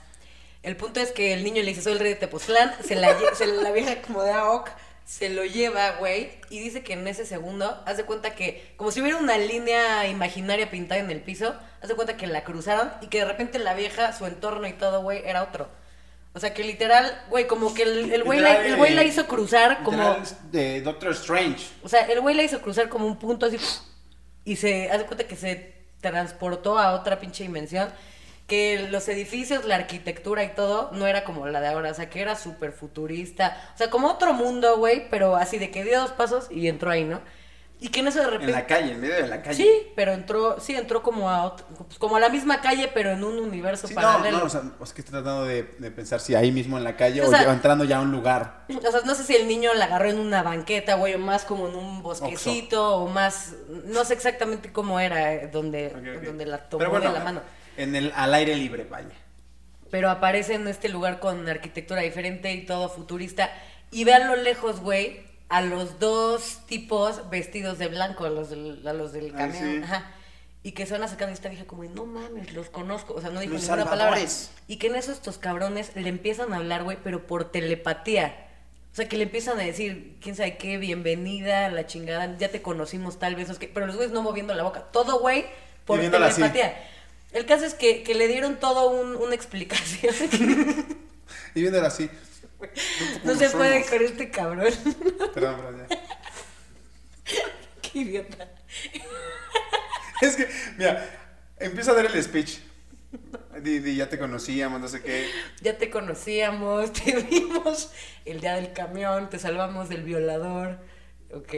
El 0.62 0.76
punto 0.76 1.00
es 1.00 1.12
que 1.12 1.32
el 1.34 1.44
niño 1.44 1.62
le 1.62 1.68
dice, 1.68 1.82
soy 1.82 1.92
el 1.92 2.00
rey 2.00 2.14
de 2.14 2.16
Tepoztlán. 2.16 2.72
Se 2.82 2.94
la, 2.94 3.14
se 3.34 3.46
la 3.46 3.70
vieja 3.70 4.02
como 4.02 4.22
de 4.22 4.32
AOC 4.32 4.70
se 5.04 5.28
lo 5.28 5.44
lleva, 5.44 5.92
güey. 5.92 6.32
Y 6.50 6.60
dice 6.60 6.82
que 6.82 6.94
en 6.94 7.06
ese 7.06 7.26
segundo, 7.26 7.82
haz 7.86 7.96
de 7.96 8.04
cuenta 8.04 8.34
que, 8.34 8.72
como 8.76 8.90
si 8.90 9.00
hubiera 9.00 9.18
una 9.18 9.38
línea 9.38 10.08
imaginaria 10.08 10.70
pintada 10.70 11.00
en 11.00 11.10
el 11.10 11.20
piso, 11.20 11.54
haz 11.82 11.88
de 11.88 11.94
cuenta 11.94 12.16
que 12.16 12.26
la 12.26 12.44
cruzaron 12.44 12.90
y 13.00 13.08
que 13.08 13.18
de 13.18 13.26
repente 13.26 13.58
la 13.58 13.74
vieja, 13.74 14.12
su 14.12 14.26
entorno 14.26 14.66
y 14.66 14.72
todo, 14.72 15.02
güey, 15.02 15.22
era 15.24 15.42
otro. 15.42 15.68
O 16.34 16.40
sea, 16.40 16.52
que 16.52 16.64
literal, 16.64 17.22
güey, 17.30 17.46
como 17.46 17.72
que 17.74 17.84
el 17.84 18.12
el 18.12 18.24
güey 18.24 18.40
la, 18.40 18.66
el 18.66 18.76
güey 18.76 18.92
la 18.92 19.02
eh, 19.02 19.06
hizo 19.06 19.26
cruzar 19.26 19.84
como... 19.84 20.16
De 20.50 20.80
Doctor 20.80 21.12
Strange. 21.12 21.68
O 21.82 21.88
sea, 21.88 22.02
el 22.06 22.20
güey 22.20 22.34
la 22.34 22.42
hizo 22.42 22.60
cruzar 22.60 22.88
como 22.88 23.06
un 23.06 23.18
punto 23.18 23.46
así 23.46 23.56
y 24.44 24.56
se 24.56 24.90
hace 24.90 25.06
cuenta 25.06 25.28
que 25.28 25.36
se 25.36 25.74
transportó 26.00 26.78
a 26.78 26.92
otra 26.92 27.20
pinche 27.20 27.44
dimensión 27.44 27.88
que 28.46 28.88
los 28.90 29.08
edificios, 29.08 29.64
la 29.64 29.76
arquitectura 29.76 30.44
y 30.44 30.48
todo 30.54 30.90
no 30.92 31.06
era 31.06 31.24
como 31.24 31.46
la 31.46 31.60
de 31.60 31.68
ahora, 31.68 31.90
o 31.90 31.94
sea, 31.94 32.10
que 32.10 32.20
era 32.20 32.36
súper 32.36 32.72
futurista, 32.72 33.56
o 33.74 33.78
sea, 33.78 33.88
como 33.88 34.08
otro 34.08 34.34
mundo, 34.34 34.76
güey, 34.76 35.08
pero 35.08 35.36
así 35.36 35.58
de 35.58 35.70
que 35.70 35.82
dio 35.82 36.00
dos 36.00 36.12
pasos 36.12 36.48
y 36.50 36.68
entró 36.68 36.90
ahí, 36.90 37.04
¿no? 37.04 37.22
Y 37.84 37.90
que 37.90 38.00
en 38.00 38.08
eso 38.08 38.18
de 38.20 38.26
repente... 38.28 38.46
En 38.46 38.52
la 38.52 38.66
calle, 38.66 38.92
en 38.92 39.00
medio 39.02 39.14
de 39.16 39.26
la 39.28 39.42
calle. 39.42 39.56
Sí, 39.62 39.68
pero 39.94 40.12
entró, 40.12 40.58
sí, 40.58 40.74
entró 40.74 41.02
como 41.02 41.28
a, 41.28 41.44
otro- 41.44 41.66
pues, 41.86 41.98
como 41.98 42.16
a 42.16 42.20
la 42.20 42.30
misma 42.30 42.62
calle, 42.62 42.90
pero 42.94 43.10
en 43.10 43.22
un 43.22 43.38
universo 43.38 43.86
Sí, 43.86 43.94
no, 43.94 44.00
paralelo. 44.00 44.38
no, 44.38 44.44
o 44.44 44.48
sea, 44.48 44.62
es 44.82 44.92
que 44.94 45.02
estoy 45.02 45.12
tratando 45.12 45.44
de, 45.44 45.64
de 45.78 45.90
pensar 45.90 46.18
si 46.18 46.34
ahí 46.34 46.50
mismo 46.50 46.78
en 46.78 46.84
la 46.84 46.96
calle 46.96 47.20
o, 47.20 47.26
O 47.26 47.30
sea- 47.30 47.42
entrando 47.52 47.84
ya 47.84 47.98
a 47.98 48.00
un 48.00 48.10
lugar. 48.10 48.64
O 48.74 48.90
sea, 48.90 49.02
no 49.04 49.14
sé 49.14 49.24
si 49.24 49.36
el 49.36 49.46
niño 49.46 49.74
la 49.74 49.84
agarró 49.84 50.08
en 50.08 50.18
una 50.18 50.42
banqueta, 50.42 50.94
güey, 50.94 51.12
o 51.12 51.18
más 51.18 51.44
como 51.44 51.68
en 51.68 51.74
un 51.74 52.02
bosquecito, 52.02 52.96
o 52.96 53.06
más, 53.08 53.52
no 53.84 54.02
sé 54.06 54.14
exactamente 54.14 54.72
cómo 54.72 54.98
era 54.98 55.34
eh, 55.34 55.50
donde, 55.52 55.88
Ok, 55.88 56.18
ok. 56.20 56.24
donde 56.24 56.46
la 56.46 56.58
tomó 56.70 56.78
Pero 56.78 56.90
bueno, 56.90 57.12
de 57.12 57.18
la 57.18 57.22
mano. 57.24 57.40
En 57.76 57.94
el, 57.94 58.12
al 58.16 58.32
aire 58.32 58.56
libre, 58.56 58.84
vaya. 58.90 59.10
Pero 59.90 60.08
aparece 60.08 60.54
en 60.54 60.66
este 60.68 60.88
lugar 60.88 61.20
con 61.20 61.46
arquitectura 61.50 62.00
diferente 62.00 62.50
y 62.54 62.64
todo 62.64 62.88
futurista. 62.88 63.50
Y 63.90 64.04
ve 64.04 64.14
a 64.14 64.20
lo 64.26 64.36
lejos, 64.36 64.80
güey, 64.80 65.33
a 65.48 65.60
los 65.60 65.98
dos 66.00 66.60
tipos 66.66 67.28
vestidos 67.30 67.78
de 67.78 67.88
blanco, 67.88 68.24
a 68.24 68.30
los 68.30 68.50
del, 68.50 68.86
a 68.86 68.92
los 68.92 69.12
del 69.12 69.32
Ah, 69.34 69.38
camión. 69.38 69.62
sí. 69.76 69.80
Ajá. 69.84 70.10
Y 70.62 70.72
que 70.72 70.86
se 70.86 70.92
van 70.94 71.02
acercando 71.02 71.30
y 71.32 71.34
esta 71.34 71.50
vieja 71.50 71.66
como, 71.66 71.84
no 71.84 72.06
mames, 72.06 72.54
los 72.54 72.70
conozco. 72.70 73.12
O 73.14 73.20
sea, 73.20 73.28
no 73.30 73.40
dijo 73.40 73.52
Los 73.52 73.62
ninguna 73.64 73.84
palabra. 73.84 74.18
Y 74.66 74.76
que 74.76 74.86
en 74.86 74.96
eso 74.96 75.12
estos 75.12 75.36
cabrones 75.36 75.92
le 75.94 76.08
empiezan 76.08 76.52
a 76.54 76.56
hablar, 76.56 76.84
güey, 76.84 76.96
pero 77.04 77.26
por 77.26 77.50
telepatía. 77.52 78.34
O 78.92 78.96
sea, 78.96 79.06
que 79.08 79.16
le 79.18 79.24
empiezan 79.24 79.60
a 79.60 79.62
decir, 79.62 80.16
quién 80.22 80.36
sabe 80.36 80.56
qué, 80.56 80.78
bienvenida, 80.78 81.68
la 81.68 81.86
chingada, 81.86 82.38
ya 82.38 82.48
te 82.50 82.62
conocimos 82.62 83.18
tal 83.18 83.34
vez. 83.34 83.50
qué, 83.58 83.68
pero 83.68 83.86
los 83.86 83.96
güeyes 83.96 84.14
no 84.14 84.22
moviendo 84.22 84.54
la 84.54 84.62
boca. 84.62 84.84
Todo, 84.90 85.18
güey, 85.20 85.44
por 85.84 85.98
viéndola 86.00 86.26
así. 86.28 86.36
telepatía. 86.36 86.74
El 87.32 87.44
caso 87.44 87.66
es 87.66 87.74
que, 87.74 88.02
que 88.02 88.14
le 88.14 88.26
dieron 88.28 88.56
todo 88.56 88.88
un- 88.88 89.16
una 89.16 89.34
explicación. 89.40 90.14
Y 91.54 91.60
viéndolo 91.60 91.86
así. 91.86 92.08
No 93.24 93.34
se 93.34 93.50
puede 93.50 93.84
con 93.84 94.02
este 94.02 94.30
cabrón. 94.30 94.72
Perdón, 95.34 95.56
perdón, 95.56 95.86
ya. 95.88 95.92
qué 97.82 97.98
idiota. 97.98 98.48
Es 100.20 100.36
que, 100.36 100.48
mira, 100.76 101.08
empieza 101.58 101.92
a 101.92 101.94
dar 101.94 102.06
el 102.06 102.22
speech. 102.22 102.58
Di, 103.62 103.78
di, 103.78 103.96
ya 103.96 104.08
te 104.08 104.18
conocíamos, 104.18 104.80
no 104.80 104.88
sé 104.88 105.02
qué. 105.02 105.30
Ya 105.60 105.78
te 105.78 105.90
conocíamos, 105.90 106.92
te 106.92 107.16
vimos 107.22 107.90
el 108.24 108.40
día 108.40 108.54
del 108.54 108.72
camión, 108.72 109.30
te 109.30 109.38
salvamos 109.38 109.88
del 109.88 110.02
violador. 110.02 110.78
Ok. 111.32 111.50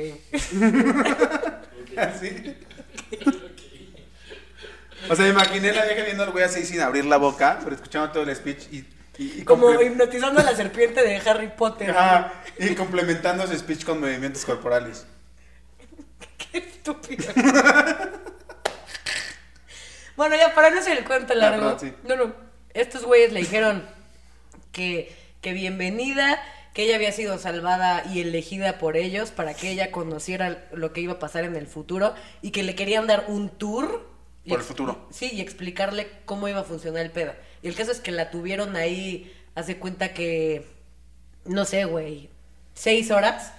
Así. 1.96 2.56
O 5.08 5.14
sea, 5.14 5.24
me 5.24 5.30
imaginé 5.30 5.72
la 5.72 5.84
vieja 5.84 6.02
viendo 6.02 6.24
al 6.24 6.32
güey 6.32 6.44
así 6.44 6.64
sin 6.64 6.80
abrir 6.80 7.04
la 7.04 7.16
boca, 7.16 7.60
pero 7.62 7.76
escuchando 7.76 8.10
todo 8.10 8.24
el 8.24 8.34
speech 8.34 8.72
y. 8.72 8.84
y- 9.18 9.40
y 9.40 9.44
Como 9.44 9.72
hipnotizando 9.80 10.40
a 10.40 10.44
la 10.44 10.54
serpiente 10.54 11.02
de 11.02 11.16
Harry 11.28 11.48
Potter. 11.48 11.90
Ajá, 11.90 12.32
y 12.58 12.74
complementando 12.74 13.44
ese 13.44 13.58
speech 13.58 13.84
con 13.84 14.00
movimientos 14.00 14.44
corporales. 14.44 15.06
Qué 16.52 16.58
estúpido. 16.58 17.24
bueno, 20.16 20.36
ya 20.36 20.54
para 20.54 20.70
no 20.70 20.78
hacer 20.80 20.98
el 20.98 21.04
cuento 21.04 21.32
Ah, 21.34 21.36
largo. 21.36 21.76
perdón, 21.76 21.80
sí. 21.80 21.92
No, 22.08 22.16
no. 22.16 22.34
Estos 22.74 23.04
güeyes 23.04 23.32
le 23.32 23.40
dijeron 23.40 23.84
que, 24.72 25.14
que 25.40 25.52
bienvenida, 25.52 26.42
que 26.74 26.84
ella 26.84 26.96
había 26.96 27.12
sido 27.12 27.38
salvada 27.38 28.02
y 28.12 28.20
elegida 28.20 28.78
por 28.78 28.96
ellos 28.96 29.30
para 29.30 29.54
que 29.54 29.70
ella 29.70 29.90
conociera 29.90 30.66
lo 30.72 30.92
que 30.92 31.00
iba 31.00 31.14
a 31.14 31.18
pasar 31.18 31.44
en 31.44 31.56
el 31.56 31.66
futuro 31.66 32.14
y 32.42 32.50
que 32.50 32.62
le 32.62 32.74
querían 32.74 33.06
dar 33.06 33.24
un 33.28 33.48
tour. 33.50 34.08
Por 34.46 34.58
el 34.60 34.64
futuro. 34.64 35.08
Sí, 35.10 35.30
y 35.32 35.40
explicarle 35.40 36.08
cómo 36.24 36.48
iba 36.48 36.60
a 36.60 36.64
funcionar 36.64 37.02
el 37.04 37.10
pedo. 37.10 37.32
Y 37.66 37.68
el 37.68 37.74
caso 37.74 37.90
es 37.90 37.98
que 37.98 38.12
la 38.12 38.30
tuvieron 38.30 38.76
ahí, 38.76 39.34
hace 39.56 39.78
cuenta 39.78 40.14
que, 40.14 40.64
no 41.46 41.64
sé, 41.64 41.84
güey, 41.84 42.28
seis 42.74 43.10
horas. 43.10 43.52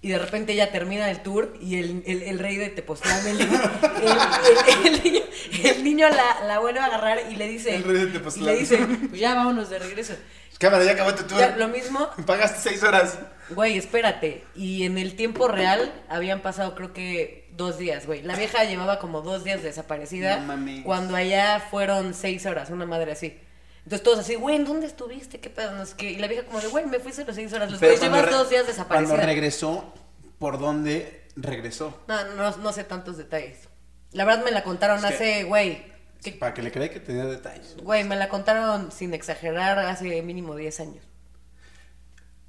Y 0.00 0.08
de 0.08 0.18
repente 0.18 0.54
ya 0.54 0.72
termina 0.72 1.10
el 1.10 1.20
tour 1.20 1.54
y 1.60 1.76
el, 1.78 2.02
el, 2.06 2.22
el 2.22 2.38
rey 2.38 2.56
de 2.56 2.70
Tepoztlán, 2.70 3.26
el, 3.26 3.38
el- 3.40 5.02
niño, 5.04 5.20
el 5.64 5.84
niño 5.84 6.08
la, 6.08 6.44
la 6.46 6.58
vuelve 6.58 6.78
a 6.80 6.86
agarrar 6.86 7.18
y 7.30 7.36
le 7.36 7.48
dice... 7.48 7.74
El 7.76 7.84
rey 7.84 7.96
de 7.96 8.04
Y 8.04 8.12
Tepoztlán. 8.12 8.46
le 8.46 8.60
dice, 8.60 8.78
pues 9.08 9.20
ya 9.20 9.34
vámonos 9.34 9.68
de 9.68 9.78
regreso. 9.78 10.14
Cámara, 10.58 10.84
ya 10.84 10.92
acabó 10.92 11.14
tu 11.14 11.24
tour. 11.24 11.38
Ya, 11.38 11.54
lo 11.56 11.68
mismo, 11.68 12.08
Pagaste 12.24 12.60
seis 12.70 12.82
horas. 12.82 13.18
güey, 13.50 13.76
espérate. 13.76 14.42
Y 14.56 14.84
en 14.84 14.96
el 14.96 15.16
tiempo 15.16 15.48
real 15.48 15.92
habían 16.08 16.40
pasado 16.40 16.74
creo 16.74 16.94
que 16.94 17.47
dos 17.58 17.76
días, 17.76 18.06
güey. 18.06 18.22
La 18.22 18.34
vieja 18.36 18.64
llevaba 18.64 18.98
como 18.98 19.20
dos 19.20 19.44
días 19.44 19.62
desaparecida. 19.62 20.38
No 20.40 20.46
mames. 20.46 20.82
Cuando 20.84 21.14
allá 21.16 21.60
fueron 21.70 22.14
seis 22.14 22.46
horas, 22.46 22.70
una 22.70 22.86
madre 22.86 23.12
así. 23.12 23.38
Entonces 23.84 24.02
todos 24.02 24.18
así, 24.20 24.34
güey, 24.36 24.56
¿en 24.56 24.64
dónde 24.64 24.86
estuviste? 24.86 25.40
¿Qué 25.40 25.50
pedo? 25.50 25.72
No 25.72 25.84
sé 25.84 25.94
qué. 25.96 26.10
Y 26.12 26.16
la 26.16 26.26
vieja 26.28 26.44
como 26.46 26.60
de, 26.60 26.68
güey, 26.68 26.86
me 26.86 26.98
fui 27.00 27.10
hace 27.12 27.30
seis 27.34 27.52
horas. 27.52 27.70
Los 27.70 27.80
güeyes 27.80 27.98
cuando 28.00 28.16
llevas 28.18 28.32
dos 28.32 28.48
días 28.50 28.62
Cuando 28.64 28.72
desaparecida. 28.84 29.26
regresó, 29.26 29.92
¿por 30.38 30.58
dónde 30.58 31.26
regresó? 31.36 32.02
No, 32.08 32.24
no, 32.34 32.56
no 32.56 32.72
sé 32.72 32.84
tantos 32.84 33.16
detalles. 33.18 33.68
La 34.12 34.24
verdad 34.24 34.44
me 34.44 34.50
la 34.50 34.62
contaron 34.62 34.98
Es 34.98 35.04
que- 35.04 35.14
hace, 35.14 35.44
güey, 35.44 35.84
que- 36.22 36.32
Para 36.32 36.54
que 36.54 36.62
le 36.62 36.70
crea 36.72 36.90
que 36.90 37.00
tenía 37.00 37.24
detalles. 37.26 37.76
güey, 37.82 38.04
me 38.04 38.16
la 38.16 38.28
contaron 38.28 38.90
sin 38.92 39.14
exagerar 39.14 39.78
hace 39.78 40.22
mínimo 40.22 40.54
10 40.56 40.80
años. 40.80 41.04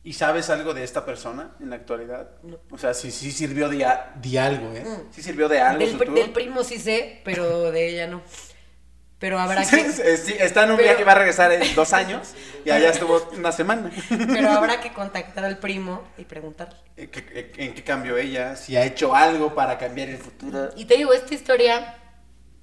¿Y 0.04 0.14
sabes 0.14 0.50
algo 0.50 0.74
de 0.74 0.84
esta 0.84 1.06
persona 1.06 1.56
en 1.60 1.70
la 1.72 1.76
actualidad? 1.76 2.30
No. 2.43 2.58
O 2.72 2.78
sea, 2.78 2.93
sí, 2.93 3.12
sí 3.12 3.32
sirvió 3.32 3.68
de, 3.70 3.84
a- 3.86 4.14
de 4.16 4.39
algo, 4.39 4.74
¿eh? 4.74 4.84
Mm. 4.86 5.12
Sí 5.14 5.22
sirvió 5.22 5.50
de 5.50 5.60
algo 5.60 5.80
Del, 5.80 5.91
su 5.91 6.14
del 6.14 6.32
primo 6.32 6.64
sí 6.64 6.80
sé, 6.80 7.22
pero 7.26 7.72
de 7.72 7.89
ella 7.89 8.08
no. 8.08 8.22
Pero 9.20 9.38
habrá 9.38 9.66
Sí, 9.66 9.76
que, 9.76 10.16
sí, 10.18 10.34
está 10.39 10.64
en 10.64 10.72
un 10.72 10.78
Pero- 10.78 10.88
viaje 10.88 11.02
y 11.02 11.06
va 11.06 11.12
a 11.12 11.16
regresar 11.16 11.52
en 11.52 11.76
dos 11.76 11.91
años 11.91 12.34
y 12.64 12.70
allá 12.70 12.89
estuvo 12.91 13.22
una 13.36 13.52
semana. 13.52 13.91
pero 14.10 14.50
habrá 14.52 14.80
que 14.80 14.93
contactar 14.93 15.43
al 15.43 15.58
primo 15.58 16.08
y 16.18 16.24
preguntarle. 16.24 16.78
¿En 16.95 17.12
qué, 17.12 17.52
en 17.58 17.74
qué 17.74 17.84
cambió 17.84 18.18
ella? 18.18 18.56
Si 18.56 18.78
ha 18.78 18.86
hecho 18.86 19.14
algo 19.14 19.54
para 19.54 19.78
cambiar 19.78 20.08
el 20.08 20.18
futuro. 20.18 20.70
Y 20.78 20.86
te 20.86 20.95
digo, 20.95 21.12
esta 21.12 21.34
historia, 21.34 21.97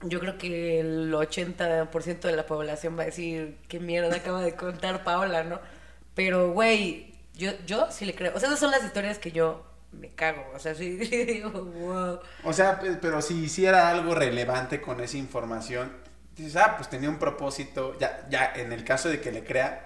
yo 0.02 0.18
creo 0.18 0.38
que 0.38 0.80
el 0.80 1.12
80% 1.12 2.20
de 2.20 2.32
la 2.34 2.46
población 2.46 2.96
va 2.98 3.02
a 3.02 3.06
decir, 3.06 3.58
qué 3.68 3.78
mierda 3.78 4.16
acaba 4.16 4.40
de 4.40 4.54
contar 4.54 5.04
Paola, 5.04 5.44
¿no? 5.44 5.60
Pero, 6.14 6.52
güey, 6.52 7.12
yo, 7.36 7.52
yo 7.66 7.86
sí 7.92 8.04
le 8.04 8.14
creo. 8.14 8.34
O 8.34 8.40
sea, 8.40 8.48
esas 8.48 8.58
son 8.60 8.70
las 8.72 8.82
historias 8.84 9.18
que 9.18 9.30
yo 9.32 9.64
me 9.92 10.10
cago. 10.14 10.44
O 10.54 10.58
sea, 10.58 10.74
sí 10.80 10.96
digo, 10.96 11.50
wow. 11.50 12.20
O 12.44 12.52
sea, 12.52 12.80
pe- 12.80 12.94
pero 13.00 13.22
si 13.22 13.34
hiciera 13.44 13.88
algo 13.90 14.14
relevante 14.14 14.80
con 14.80 15.00
esa 15.00 15.16
información, 15.18 15.92
dices, 16.36 16.56
ah, 16.56 16.74
pues 16.76 16.90
tenía 16.90 17.08
un 17.08 17.18
propósito, 17.18 17.96
ya, 17.98 18.26
ya, 18.28 18.52
en 18.56 18.72
el 18.72 18.84
caso 18.84 19.08
de 19.08 19.20
que 19.20 19.30
le 19.32 19.44
crea 19.44 19.82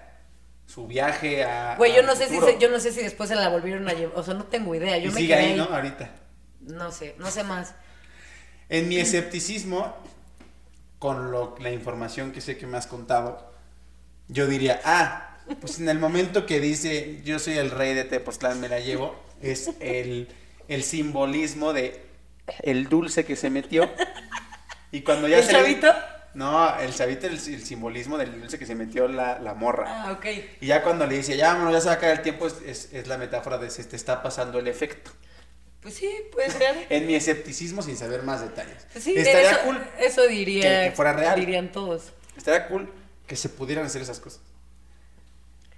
su 0.65 0.87
viaje 0.87 1.43
a... 1.43 1.75
Güey, 1.75 1.93
yo 1.95 2.01
no 2.03 2.15
sé 2.15 2.27
si 2.27 2.35
futuro. 2.35 2.51
se- 2.53 2.57
yo 2.59 2.69
no 2.69 2.79
sé 2.79 2.91
si 2.93 3.01
después 3.03 3.29
se 3.29 3.35
la 3.35 3.49
volvieron 3.49 3.87
a 3.89 3.93
llevar. 3.93 4.17
O 4.17 4.23
sea, 4.23 4.33
no 4.33 4.45
tengo 4.45 4.73
idea. 4.73 4.97
Yo 4.97 5.09
y 5.09 5.13
me 5.13 5.19
sigue 5.19 5.33
quedé 5.35 5.45
ahí. 5.51 5.57
¿no? 5.57 5.65
Ahorita. 5.65 6.09
No 6.61 6.91
sé, 6.91 7.15
no 7.17 7.29
sé 7.29 7.43
más. 7.43 7.73
En 8.69 8.87
mi 8.87 8.97
escepticismo, 8.97 9.95
con 10.99 11.31
lo, 11.31 11.55
la 11.59 11.71
información 11.71 12.31
que 12.31 12.39
sé 12.39 12.57
que 12.57 12.67
me 12.67 12.77
has 12.77 12.87
contado, 12.87 13.51
yo 14.29 14.47
diría, 14.47 14.79
ah, 14.85 15.30
pues 15.59 15.79
en 15.79 15.89
el 15.89 15.99
momento 15.99 16.45
que 16.45 16.59
dice 16.59 17.19
yo 17.23 17.39
soy 17.39 17.57
el 17.57 17.71
rey 17.71 17.93
de 17.93 18.03
Tepoztlán, 18.03 18.59
me 18.59 18.69
la 18.69 18.79
llevo, 18.79 19.15
es 19.41 19.69
el, 19.79 20.27
el 20.67 20.83
simbolismo 20.83 21.73
de 21.73 22.01
el 22.63 22.87
dulce 22.89 23.25
que 23.25 23.35
se 23.35 23.49
metió. 23.49 23.89
Y 24.91 25.01
cuando 25.01 25.27
ya 25.27 25.37
¿El 25.39 25.43
se 25.45 25.53
le- 25.53 25.59
chavito? 25.59 25.87
No, 26.33 26.77
el 26.79 26.93
chavito 26.93 27.27
es 27.27 27.47
el, 27.47 27.55
el 27.55 27.63
simbolismo 27.65 28.17
del 28.17 28.39
dulce 28.39 28.57
que 28.57 28.65
se 28.65 28.73
metió 28.75 29.07
la, 29.07 29.39
la 29.39 29.53
morra. 29.53 29.85
Ah, 29.87 30.11
ok. 30.13 30.25
Y 30.61 30.67
ya 30.67 30.81
cuando 30.83 31.05
le 31.05 31.15
dice, 31.17 31.35
ya, 31.35 31.55
bueno, 31.55 31.71
ya 31.71 31.81
se 31.81 31.87
va 31.87 31.93
a 31.93 31.95
acabar 31.97 32.15
el 32.17 32.21
tiempo, 32.21 32.47
es, 32.47 32.55
es- 32.65 32.93
es 32.93 33.07
la 33.07 33.17
metáfora 33.17 33.57
de 33.57 33.69
se 33.69 33.83
te 33.83 33.95
está 33.97 34.23
pasando 34.23 34.59
el 34.59 34.67
efecto. 34.67 35.11
Pues 35.81 35.95
sí, 35.95 36.09
puede 36.31 36.49
ser. 36.51 36.85
En 36.89 37.07
mi 37.07 37.15
escepticismo 37.15 37.81
sin 37.81 37.97
saber 37.97 38.23
más 38.23 38.41
detalles. 38.41 38.85
Pues 38.93 39.03
sí, 39.03 39.13
Estaría 39.17 39.49
eso, 39.51 39.59
cool. 39.65 39.81
eso 39.99 40.27
diría. 40.27 40.83
que- 40.83 40.89
que 40.91 40.95
fuera 40.95 41.13
real. 41.13 41.39
Dirían 41.39 41.71
todos. 41.71 42.13
Estaría 42.37 42.67
cool 42.67 42.89
que 43.27 43.35
se 43.35 43.49
pudieran 43.49 43.85
hacer 43.85 44.01
esas 44.01 44.19
cosas. 44.19 44.41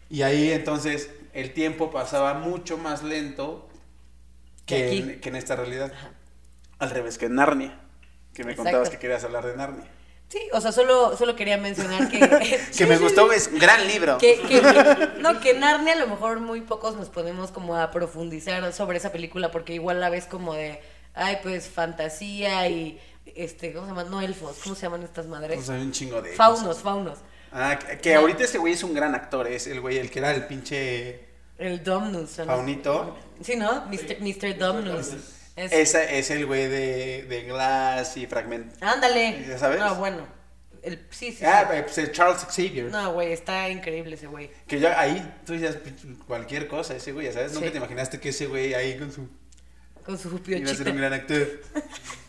Y 0.10 0.22
ahí 0.22 0.52
entonces 0.52 1.10
el 1.34 1.54
tiempo 1.54 1.90
pasaba 1.92 2.34
mucho 2.36 2.78
más 2.78 3.04
lento 3.04 3.68
Que 4.66 4.86
aquí. 4.88 4.98
en, 5.00 5.22
que 5.22 5.30
en 5.30 5.36
esta 5.36 5.56
realidad. 5.56 5.92
Al 6.80 6.90
revés 6.90 7.18
que 7.18 7.26
en 7.28 7.36
Narnia. 7.36 7.80
Que 8.34 8.44
me 8.44 8.52
Exacto. 8.52 8.64
contabas 8.64 8.90
que 8.90 8.98
querías 9.00 9.24
hablar 9.24 9.46
de 9.46 9.56
Narnia. 9.56 9.88
Sí, 10.30 10.40
o 10.52 10.60
sea, 10.62 10.72
solo, 10.72 11.16
solo 11.16 11.36
quería 11.36 11.58
mencionar 11.58 12.10
que. 12.10 12.20
Que 12.78 12.86
me 12.88 12.98
gustó, 12.98 13.32
es 13.32 13.48
un 13.48 13.60
gran 13.60 13.86
libro. 13.88 14.18
Que, 14.18 14.40
que- 14.42 15.22
no, 15.22 15.40
que 15.40 15.54
Narnia 15.54 15.94
a 15.94 15.98
lo 15.98 16.08
mejor 16.08 16.40
muy 16.40 16.62
pocos 16.62 16.96
nos 16.96 17.10
ponemos 17.10 17.52
como 17.52 17.76
a 17.78 17.92
profundizar 17.92 18.72
sobre 18.74 18.98
esa 18.98 19.12
película 19.12 19.52
porque 19.52 19.74
igual 19.74 20.00
la 20.00 20.10
ves 20.10 20.26
como 20.26 20.54
de, 20.56 20.82
ay, 21.14 21.38
pues 21.44 21.68
fantasía 21.70 22.68
y, 22.68 23.00
este, 23.36 23.74
¿cómo 23.74 23.86
se 23.86 23.92
llaman? 23.92 24.10
No 24.10 24.22
elfos, 24.22 24.58
¿cómo 24.64 24.74
se 24.76 24.82
llaman 24.84 25.04
estas 25.04 25.28
madres? 25.28 25.56
Pues 25.58 25.70
un 25.70 25.92
chingo 25.92 26.22
de 26.22 26.32
faunos, 26.34 26.80
faunos. 26.80 27.20
Ah, 27.54 27.78
que, 27.78 28.16
ahorita 28.16 28.44
ese 28.46 28.58
güey 28.58 28.74
es 28.74 28.84
un 28.84 28.94
gran 28.94 29.14
actor, 29.16 29.48
es 29.48 29.68
el 29.68 29.80
güey, 29.80 29.98
el 30.00 30.10
que 30.10 30.20
era 30.20 30.32
el 30.32 30.46
pinche 30.48 31.26
El 31.58 31.84
Domnus. 31.84 32.32
faunito. 32.46 33.18
Sí, 33.42 33.56
¿no? 33.56 33.86
Mr. 33.86 34.18
Mr. 34.22 34.58
Domnus. 34.58 35.10
Es- 35.56 35.72
Ese 35.72 36.18
es 36.18 36.32
el 36.32 36.48
güey 36.48 36.68
de, 36.68 37.24
de 37.30 37.44
Glass 37.44 38.18
y 38.18 38.26
Fragment. 38.26 38.74
Ándale. 38.82 39.46
¿Ya 39.48 39.58
sabes? 39.60 39.80
No, 39.80 39.94
bueno. 39.96 40.26
el 40.82 41.06
sí, 41.12 41.32
sí, 41.32 41.46
Ah, 41.46 41.70
sí. 41.72 41.78
pues 41.84 41.98
el 42.00 42.12
Charles 42.12 42.44
Xavier. 42.50 42.86
No, 42.86 43.14
güey, 43.14 43.32
está 43.34 43.70
increíble 43.70 44.16
ese 44.16 44.26
güey. 44.28 44.50
Que 44.68 44.80
ya 44.80 45.00
ahí 45.00 45.22
tú 45.46 45.54
decías 45.54 45.76
pinche, 45.76 46.08
cualquier 46.26 46.68
cosa, 46.68 46.96
ese 46.96 47.12
güey, 47.12 47.28
ya 47.28 47.34
sabes. 47.34 47.54
Nunca 47.54 47.68
Sí. 47.68 47.72
te 47.72 47.78
imaginaste 47.78 48.20
que 48.20 48.30
ese 48.30 48.48
güey 48.48 48.74
ahí 48.74 48.98
con 48.98 49.12
su. 49.12 49.30
Con 50.04 50.18
su 50.18 50.42
iba 50.48 50.72
a 50.72 50.76
ser 50.76 50.90
un 50.90 50.98
gran 50.98 51.14
actor. 51.14 51.48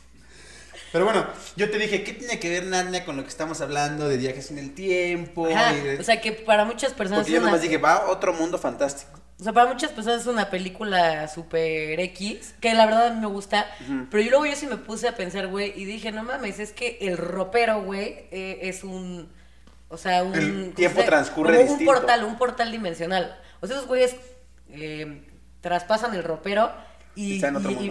Pero 0.94 1.06
bueno, 1.06 1.26
yo 1.56 1.68
te 1.72 1.76
dije, 1.78 2.04
¿qué 2.04 2.12
tiene 2.12 2.38
que 2.38 2.48
ver 2.48 2.66
Narnia 2.66 3.04
con 3.04 3.16
lo 3.16 3.24
que 3.24 3.28
estamos 3.28 3.60
hablando 3.60 4.08
de 4.08 4.16
viajes 4.16 4.52
en 4.52 4.58
el 4.58 4.74
tiempo? 4.74 5.48
Ajá, 5.48 5.74
y 5.76 5.80
de- 5.80 5.98
o 5.98 6.04
sea 6.04 6.20
que 6.20 6.30
para 6.30 6.64
muchas 6.64 6.92
personas 6.92 7.22
Porque 7.22 7.32
yo 7.32 7.38
una, 7.38 7.46
nomás 7.48 7.62
dije, 7.62 7.78
va 7.78 7.94
a 7.94 8.10
otro 8.10 8.32
mundo 8.32 8.58
fantástico. 8.58 9.10
o 9.40 9.42
sea, 9.42 9.52
para 9.52 9.66
muchas 9.72 9.90
personas 9.90 10.20
es 10.20 10.28
una 10.28 10.50
película 10.50 11.26
super 11.26 11.98
X, 11.98 12.54
que 12.60 12.74
la 12.74 12.86
verdad 12.86 13.08
a 13.08 13.10
mí 13.12 13.20
me 13.20 13.26
gusta, 13.26 13.66
pero 14.08 14.22
yo 14.22 14.30
luego 14.30 14.46
yo 14.46 14.54
sí 14.54 14.68
me 14.68 14.76
puse 14.76 15.08
a 15.08 15.16
pensar, 15.16 15.48
güey, 15.48 15.72
y 15.74 15.84
dije, 15.84 16.12
no 16.12 16.22
mames, 16.22 16.60
es 16.60 16.70
que 16.72 16.96
el 17.00 17.16
ropero, 17.18 17.82
güey, 17.82 18.28
eh, 18.30 18.60
es 18.62 18.84
un, 18.84 19.28
o 19.88 19.96
sea, 19.96 20.22
un... 20.22 20.32
El 20.36 20.60
¿cómo 20.62 20.74
tiempo 20.76 21.02
transcurre 21.02 21.56
Como 21.56 21.70
distinto. 21.70 21.90
un 21.90 21.96
portal, 21.98 22.22
un 22.24 22.38
portal 22.38 22.70
dimensional. 22.70 23.36
O 23.60 23.66
sea, 23.66 23.74
esos 23.74 23.88
güeyes 23.88 24.14
eh, 24.70 25.22
traspasan 25.60 26.14
el 26.14 26.22
ropero 26.22 26.70
y, 27.14 27.40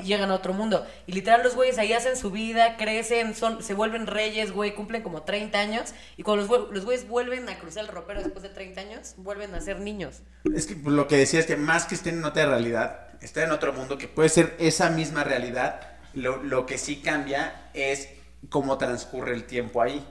llegan 0.02 0.32
a 0.32 0.36
otro 0.36 0.54
mundo. 0.54 0.86
Y 1.08 1.14
literal 1.14 1.44
los 1.44 1.56
güeyes 1.56 1.78
ahí 1.78 1.94
hacen 1.94 2.18
su 2.18 2.32
vida, 2.32 2.78
crecen, 2.78 3.36
son, 3.36 3.64
se 3.64 3.74
vuelven 3.74 4.08
reyes, 4.08 4.52
güey, 4.52 4.76
cumplen 4.76 5.02
como 5.02 5.24
30 5.24 5.60
años. 5.60 5.94
Y 6.18 6.24
cuando 6.24 6.46
los, 6.46 6.72
los 6.72 6.86
güeyes 6.86 7.08
vuelven 7.08 7.48
a 7.50 7.58
cruzar 7.60 7.86
el 7.86 7.90
ropero 7.90 8.22
después 8.22 8.44
de 8.44 8.50
30 8.50 8.82
años, 8.82 9.14
vuelven 9.18 9.54
a 9.56 9.62
ser 9.62 9.80
niños. 9.80 10.22
Es 10.54 10.66
que 10.66 10.76
lo 10.76 11.08
que 11.08 11.18
decía 11.18 11.40
es 11.40 11.46
que 11.46 11.56
más 11.56 11.86
que 11.86 11.96
estén 11.96 12.20
en 12.20 12.26
otra 12.26 12.46
realidad, 12.46 13.08
está 13.22 13.44
en 13.44 13.52
otro 13.52 13.74
mundo 13.74 13.98
que 13.98 14.08
puede 14.08 14.30
ser 14.30 14.56
esa 14.60 14.90
misma 14.90 15.24
realidad. 15.24 15.80
Lo, 16.14 16.44
lo 16.44 16.66
que 16.66 16.78
sí 16.78 16.98
cambia 16.98 17.70
es 17.74 18.10
cómo 18.50 18.78
transcurre 18.78 19.34
el 19.34 19.46
tiempo 19.46 19.82
ahí. 19.82 20.06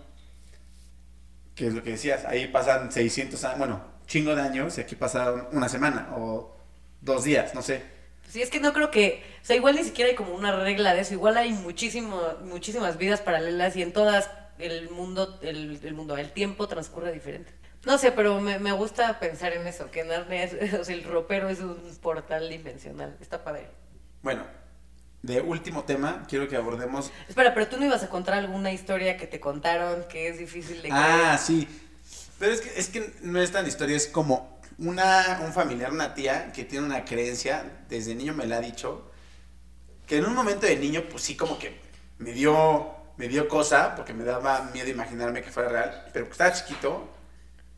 Que 1.54 1.66
es 1.66 1.74
lo 1.74 1.82
que 1.82 1.90
decías, 1.90 2.24
ahí 2.24 2.48
pasan 2.48 2.90
600 2.90 3.44
años, 3.44 3.58
bueno, 3.58 3.84
chingo 4.06 4.34
de 4.34 4.42
años 4.42 4.78
y 4.78 4.80
aquí 4.80 4.96
pasaron 4.96 5.48
una 5.52 5.68
semana 5.68 6.08
o 6.16 6.56
dos 7.00 7.24
días, 7.24 7.54
no 7.54 7.62
sé. 7.62 7.82
Sí, 8.32 8.40
es 8.40 8.48
que 8.48 8.60
no 8.60 8.72
creo 8.72 8.90
que, 8.90 9.22
o 9.42 9.44
sea, 9.44 9.56
igual 9.56 9.76
ni 9.76 9.84
siquiera 9.84 10.08
hay 10.08 10.16
como 10.16 10.34
una 10.34 10.56
regla 10.56 10.94
de 10.94 11.02
eso, 11.02 11.12
igual 11.12 11.36
hay 11.36 11.52
muchísimo, 11.52 12.18
muchísimas 12.46 12.96
vidas 12.96 13.20
paralelas 13.20 13.76
y 13.76 13.82
en 13.82 13.92
todas 13.92 14.30
el 14.58 14.88
mundo, 14.88 15.38
el, 15.42 15.78
el 15.84 15.92
mundo, 15.92 16.16
el 16.16 16.32
tiempo 16.32 16.66
transcurre 16.66 17.12
diferente. 17.12 17.52
No 17.84 17.98
sé, 17.98 18.10
pero 18.10 18.40
me, 18.40 18.58
me 18.58 18.72
gusta 18.72 19.20
pensar 19.20 19.52
en 19.52 19.66
eso, 19.66 19.90
que 19.90 20.04
Narnia 20.04 20.44
es, 20.44 20.72
o 20.80 20.82
sea, 20.82 20.94
el 20.94 21.04
ropero 21.04 21.50
es 21.50 21.60
un 21.60 21.76
portal 22.00 22.48
dimensional, 22.48 23.18
está 23.20 23.44
padre. 23.44 23.68
Bueno, 24.22 24.46
de 25.20 25.42
último 25.42 25.84
tema, 25.84 26.24
quiero 26.26 26.48
que 26.48 26.56
abordemos 26.56 27.12
Espera, 27.28 27.52
pero 27.52 27.68
tú 27.68 27.76
no 27.76 27.84
ibas 27.84 28.02
a 28.02 28.08
contar 28.08 28.32
alguna 28.32 28.72
historia 28.72 29.18
que 29.18 29.26
te 29.26 29.40
contaron 29.40 30.04
que 30.08 30.28
es 30.28 30.38
difícil 30.38 30.76
de 30.76 30.88
creer. 30.88 30.94
Ah, 30.96 31.36
sí. 31.36 31.68
Pero 32.38 32.54
es 32.54 32.62
que, 32.62 32.80
es 32.80 32.88
que 32.88 33.12
no 33.20 33.42
es 33.42 33.52
tan 33.52 33.66
historia, 33.66 33.94
es 33.94 34.06
como 34.06 34.58
una, 34.82 35.40
un 35.44 35.52
familiar, 35.52 35.92
una 35.92 36.14
tía 36.14 36.52
que 36.52 36.64
tiene 36.64 36.86
una 36.86 37.04
creencia, 37.04 37.64
desde 37.88 38.14
niño 38.14 38.34
me 38.34 38.46
la 38.46 38.56
ha 38.56 38.60
dicho, 38.60 39.10
que 40.06 40.18
en 40.18 40.26
un 40.26 40.34
momento 40.34 40.66
de 40.66 40.76
niño, 40.76 41.04
pues 41.10 41.22
sí, 41.22 41.36
como 41.36 41.58
que 41.58 41.80
me 42.18 42.32
dio, 42.32 42.90
me 43.16 43.28
dio 43.28 43.48
cosa, 43.48 43.94
porque 43.94 44.12
me 44.12 44.24
daba 44.24 44.70
miedo 44.72 44.88
imaginarme 44.90 45.42
que 45.42 45.50
fuera 45.50 45.68
real, 45.68 46.06
pero 46.12 46.26
pues 46.26 46.32
estaba 46.32 46.52
chiquito, 46.52 47.08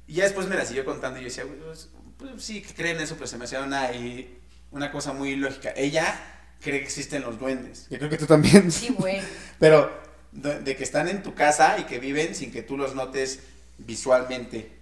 y 0.06 0.14
ya 0.14 0.24
después 0.24 0.46
me 0.48 0.56
la 0.56 0.64
siguió 0.64 0.84
contando 0.84 1.18
y 1.18 1.22
yo 1.22 1.28
decía, 1.28 1.44
pues, 1.66 1.88
pues, 2.18 2.42
sí, 2.44 2.62
que 2.62 2.74
creen 2.74 3.00
eso, 3.00 3.14
pero 3.14 3.26
se 3.26 3.38
me 3.38 3.44
hacía 3.44 3.60
una, 3.62 3.92
y- 3.92 4.38
una 4.70 4.90
cosa 4.90 5.12
muy 5.12 5.36
lógica. 5.36 5.72
Ella 5.76 6.20
cree 6.60 6.80
que 6.80 6.84
existen 6.86 7.22
los 7.22 7.38
duendes. 7.38 7.86
Yo 7.90 7.98
creo 7.98 8.10
que 8.10 8.16
tú 8.18 8.26
también. 8.26 8.70
Sí, 8.72 8.88
güey. 8.98 9.20
Pero 9.60 9.90
de, 10.32 10.60
de 10.60 10.76
que 10.76 10.82
están 10.82 11.08
en 11.08 11.22
tu 11.22 11.34
casa 11.34 11.76
y 11.78 11.84
que 11.84 11.98
viven 12.00 12.34
sin 12.34 12.50
que 12.50 12.62
tú 12.62 12.76
los 12.76 12.94
notes 12.94 13.40
visualmente. 13.78 14.72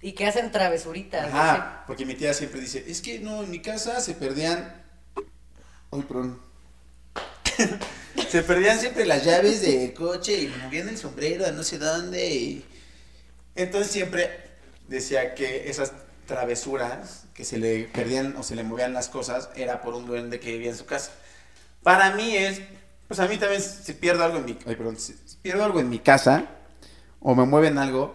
Y 0.00 0.12
que 0.12 0.26
hacen 0.26 0.52
travesuritas. 0.52 1.30
no 1.32 1.36
Ajá, 1.38 1.84
porque 1.86 2.06
mi 2.06 2.14
tía 2.14 2.32
siempre 2.34 2.60
dice, 2.60 2.84
es 2.86 3.00
que 3.02 3.18
no, 3.18 3.42
en 3.42 3.50
mi 3.50 3.60
casa 3.60 4.00
se 4.00 4.14
perdían... 4.14 4.82
Ay, 5.90 6.02
perdón. 6.02 6.38
se 8.28 8.42
perdían 8.42 8.78
siempre 8.78 9.06
las 9.06 9.24
llaves 9.24 9.62
del 9.62 9.92
coche 9.94 10.42
y 10.42 10.48
me 10.48 10.56
movían 10.58 10.88
el 10.88 10.98
sombrero 10.98 11.46
a 11.46 11.50
no 11.50 11.62
sé 11.62 11.78
dónde. 11.78 12.28
y- 12.32 12.64
Entonces 13.56 13.90
siempre 13.90 14.30
decía 14.86 15.34
que 15.34 15.68
esas 15.68 15.92
travesuras 16.26 17.24
que 17.34 17.44
se 17.44 17.58
le 17.58 17.84
perdían 17.84 18.36
o 18.36 18.42
se 18.42 18.54
le 18.54 18.62
movían 18.62 18.92
las 18.92 19.08
cosas 19.08 19.48
era 19.56 19.80
por 19.82 19.94
un 19.94 20.06
duende 20.06 20.38
que 20.40 20.52
vivía 20.52 20.70
en 20.70 20.76
su 20.76 20.84
casa. 20.86 21.10
Para 21.82 22.10
mí 22.14 22.36
es, 22.36 22.60
pues 23.08 23.18
a 23.20 23.26
mí 23.26 23.36
también 23.38 23.62
si 23.62 23.94
pierdo 23.94 24.24
algo 24.24 24.38
en 24.38 24.44
mi, 24.44 24.58
ay, 24.66 24.76
perdón, 24.76 24.98
si 24.98 25.14
pierdo 25.42 25.64
algo 25.64 25.80
en 25.80 25.88
mi 25.88 25.98
casa 26.00 26.44
o 27.20 27.34
me 27.34 27.46
mueven 27.46 27.78
algo, 27.78 28.14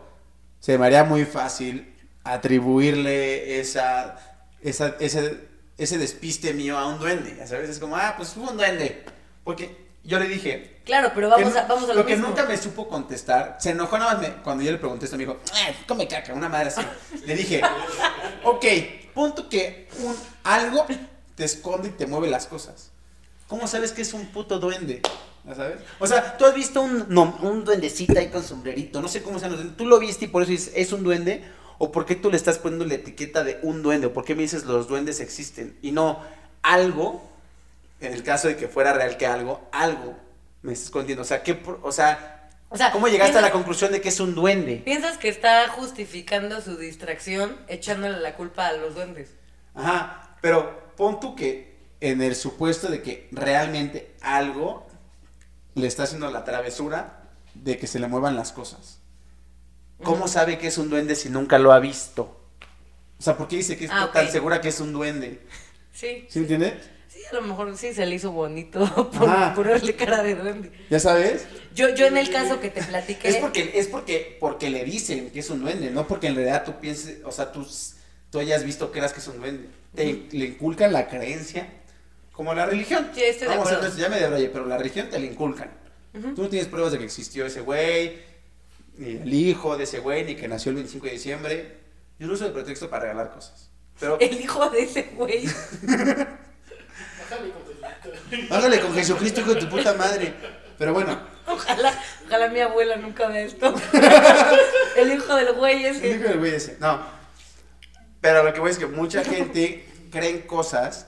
se 0.64 0.78
me 0.78 0.86
haría 0.86 1.04
muy 1.04 1.26
fácil 1.26 1.94
atribuirle 2.24 3.60
esa, 3.60 4.16
esa, 4.62 4.96
ese, 5.02 5.40
ese 5.78 5.98
despiste 5.98 6.54
mío 6.54 6.78
a 6.78 6.88
un 6.88 7.00
duende. 7.00 7.36
Ya 7.38 7.46
sabes, 7.46 7.70
es 7.70 7.80
como, 7.80 7.98
ah, 7.98 8.14
pues 8.16 8.38
hubo 8.38 8.50
un 8.50 8.56
duende. 8.56 9.04
Porque 9.44 9.76
yo 10.06 10.20
le 10.20 10.28
dije. 10.30 10.80
Claro, 10.86 11.12
pero 11.14 11.28
vamos 11.30 11.52
que 11.52 11.60
a, 11.60 11.66
vamos 11.68 11.84
a 11.84 11.88
lo, 11.88 11.96
lo, 11.96 12.06
que 12.06 12.14
mismo. 12.14 12.30
nunca 12.30 12.46
me 12.46 12.56
supo 12.56 12.88
contestar, 12.88 13.58
se 13.60 13.72
enojó 13.72 13.98
nada 13.98 14.14
más 14.14 14.22
me- 14.22 14.36
cuando 14.42 14.64
yo 14.64 14.72
le 14.72 14.78
pregunté 14.78 15.04
esto, 15.04 15.18
me 15.18 15.26
dijo, 15.26 15.38
"Ah, 15.54 15.68
come 15.86 16.08
caca, 16.08 16.34
una 16.34 16.48
madre 16.48 16.70
así. 16.70 16.82
le 17.26 17.36
dije, 17.36 17.60
ok, 18.46 18.66
punto 19.14 19.50
que 19.50 19.90
un 20.00 20.16
algo 20.46 20.86
te 21.36 21.44
esconde 21.44 21.90
y 21.90 21.92
te 21.92 22.08
mueve 22.08 22.30
las 22.30 22.48
cosas. 22.48 22.92
¿Cómo 23.48 23.68
sabes 23.68 23.92
que 23.92 24.02
es 24.02 24.14
un 24.14 24.28
puto 24.28 24.60
duende? 24.60 25.02
¿Ya 25.46 25.56
sabes? 25.56 25.80
O 26.00 26.08
sea, 26.08 26.38
tú 26.38 26.46
has 26.46 26.56
visto 26.56 26.82
un, 26.82 27.06
no, 27.10 27.38
un 27.42 27.66
duendecito 27.66 28.18
ahí 28.18 28.30
con 28.30 28.44
sombrerito, 28.44 29.02
no 29.02 29.08
sé 29.10 29.22
cómo 29.22 29.40
sean 29.40 29.52
los. 29.52 29.76
¿Tú 29.76 29.86
lo 29.86 30.00
viste 30.00 30.26
y 30.26 30.28
por 30.30 30.44
eso 30.44 30.52
dices, 30.52 30.72
es 30.76 30.94
un 30.94 31.04
duende? 31.04 31.44
¿O 31.80 31.92
por 31.92 32.06
qué 32.06 32.16
tú 32.16 32.30
le 32.32 32.38
estás 32.38 32.60
poniendo 32.60 32.86
la 32.86 32.94
etiqueta 32.94 33.44
de 33.44 33.60
un 33.62 33.82
duende? 33.84 34.08
¿O 34.08 34.14
por 34.14 34.24
qué 34.24 34.36
me 34.36 34.44
dices 34.44 34.64
los 34.64 34.88
duendes 34.88 35.20
existen? 35.20 35.78
Y 35.82 35.92
no 35.92 36.22
algo, 36.62 37.22
en 38.00 38.14
el 38.14 38.24
caso 38.24 38.48
de 38.48 38.56
que 38.56 38.70
fuera 38.70 38.94
real 38.94 39.18
que 39.18 39.26
algo, 39.26 39.68
algo 39.74 40.16
me 40.62 40.72
está 40.72 40.86
escondiendo. 40.86 41.24
O 41.24 41.26
sea, 41.26 41.44
¿qué, 41.44 41.56
pro- 41.56 41.80
o 41.84 41.92
sea, 41.92 42.50
O 42.70 42.78
sea, 42.78 42.92
¿cómo 42.92 43.10
llegaste 43.10 43.38
a 43.38 43.42
la 43.42 43.52
conclusión 43.52 43.92
de 43.92 44.00
que 44.00 44.10
es 44.10 44.20
un 44.22 44.36
duende? 44.36 44.78
¿Piensas 44.86 45.18
que 45.18 45.28
está 45.28 45.68
justificando 45.70 46.62
su 46.62 46.78
distracción 46.78 47.58
echándole 47.68 48.20
la 48.20 48.36
culpa 48.36 48.68
a 48.68 48.74
los 48.74 48.96
duendes? 48.96 49.32
Ajá, 49.76 50.38
pero 50.42 50.94
pon 50.96 51.20
tú 51.20 51.36
que 51.36 51.74
en 52.00 52.22
el 52.22 52.36
supuesto 52.36 52.88
de 52.88 53.02
que 53.02 53.28
realmente 53.32 54.12
algo 54.22 54.88
le 55.76 55.88
está 55.88 56.04
haciendo 56.04 56.30
la 56.32 56.44
travesura 56.44 57.30
de 57.54 57.78
que 57.78 57.88
se 57.88 58.00
le 58.00 58.08
muevan 58.08 58.36
las 58.36 58.52
cosas. 58.52 59.00
¿Cómo 60.04 60.28
sabe 60.28 60.58
que 60.58 60.68
es 60.68 60.78
un 60.78 60.90
duende 60.90 61.16
si 61.16 61.30
nunca 61.30 61.58
lo 61.60 61.72
ha 61.72 61.80
visto? 61.80 62.40
O 63.20 63.22
sea, 63.24 63.38
¿por 63.38 63.48
qué 63.48 63.58
dice 63.58 63.78
que 63.78 63.86
está 63.86 64.04
Ah, 64.04 64.12
tan 64.12 64.30
segura 64.30 64.60
que 64.60 64.70
es 64.70 64.80
un 64.82 64.92
duende? 64.92 65.42
Sí. 65.94 66.26
¿Sí 66.30 66.40
entiendes? 66.40 66.74
Sí, 67.08 67.20
a 67.32 67.36
lo 67.36 67.42
mejor 67.44 67.78
sí 67.78 67.94
se 67.94 68.06
le 68.06 68.16
hizo 68.16 68.32
bonito 68.32 68.80
por 69.18 69.30
Ajá. 69.30 69.54
ponerle 69.54 69.96
cara 69.96 70.24
de 70.24 70.36
duende. 70.36 70.72
¿Ya 70.90 71.00
sabes? 71.00 71.46
Yo, 71.74 71.94
yo 71.96 72.08
en 72.08 72.18
el 72.18 72.30
caso 72.32 72.60
que 72.60 72.70
te 72.70 72.84
platiqué. 72.84 73.30
Es 73.30 73.38
porque, 73.38 73.72
es 73.76 73.88
porque, 73.88 74.38
porque 74.40 74.70
le 74.70 74.84
dicen 74.84 75.30
que 75.30 75.40
es 75.40 75.50
un 75.50 75.62
duende, 75.62 75.90
no 75.92 76.08
porque 76.08 76.28
en 76.28 76.36
realidad 76.36 76.66
tú 76.66 76.74
pienses, 76.82 77.20
o 77.24 77.32
sea, 77.32 77.52
tú, 77.52 77.66
tú 78.30 78.40
hayas 78.40 78.64
visto 78.66 78.92
que 78.92 79.00
eras 79.00 79.14
que 79.14 79.20
es 79.22 79.28
un 79.28 79.38
duende. 79.40 79.70
Te, 79.96 80.28
le 80.32 80.46
inculcan 80.46 80.92
la 80.92 81.08
creencia, 81.08 81.70
como 82.34 82.54
la 82.54 82.66
religión. 82.66 83.10
Sí, 83.14 83.24
estoy 83.24 83.48
de 83.48 83.54
Vamos 83.54 83.72
a 83.72 83.76
acuerdo. 83.76 83.96
ver, 83.96 84.04
ya 84.04 84.10
me 84.10 84.20
debrayé, 84.20 84.50
pero 84.50 84.66
la 84.66 84.78
religión 84.78 85.10
te 85.10 85.18
la 85.20 85.26
inculcan. 85.26 85.72
Tú 86.36 86.44
no 86.44 86.50
tienes 86.50 86.68
pruebas 86.68 86.92
de 86.92 86.98
que 87.00 87.06
existió 87.06 87.46
ese 87.46 87.62
güey, 87.62 88.22
ni 88.98 89.12
el 89.16 89.34
hijo 89.34 89.78
de 89.78 89.86
ese 89.86 90.00
güey, 90.00 90.26
ni 90.26 90.36
que 90.36 90.48
nació 90.48 90.70
el 90.72 90.76
25 90.76 91.06
de 91.06 91.12
diciembre. 91.14 91.78
Yo 92.20 92.28
lo 92.28 92.34
uso 92.34 92.44
de 92.46 92.52
pretexto 92.52 92.90
para 92.90 93.04
regalar 93.04 93.32
cosas. 93.32 93.70
Pero 94.00 94.20
El 94.20 94.40
hijo 94.42 94.70
de 94.70 94.82
ese 94.84 95.04
güey. 95.16 95.46
hágale 98.52 98.80
con 98.82 98.94
Jesucristo, 98.94 99.42
hijo 99.42 99.54
de 99.56 99.62
tu 99.62 99.70
puta 99.70 99.94
madre. 99.94 100.34
Pero 100.78 100.94
bueno, 100.94 101.20
Ojalá, 101.46 101.94
ojalá 102.26 102.48
mi 102.50 102.60
abuela 102.62 102.96
nunca 102.96 103.28
vea 103.28 103.42
esto. 103.42 103.74
El 104.96 105.12
hijo 105.12 105.36
del 105.36 105.54
güey 105.54 105.84
El 105.86 105.96
ese. 105.96 106.08
hijo 106.10 106.24
del 106.30 106.40
güey 106.40 106.56
ese. 106.56 106.78
No. 106.80 107.02
Pero 108.22 108.44
lo 108.44 108.54
que 108.54 108.60
voy 108.62 108.72
es 108.72 108.78
que 108.78 108.86
mucha 108.86 109.24
gente 109.26 109.86
cree 110.12 110.30
en 110.30 110.42
cosas 110.44 111.08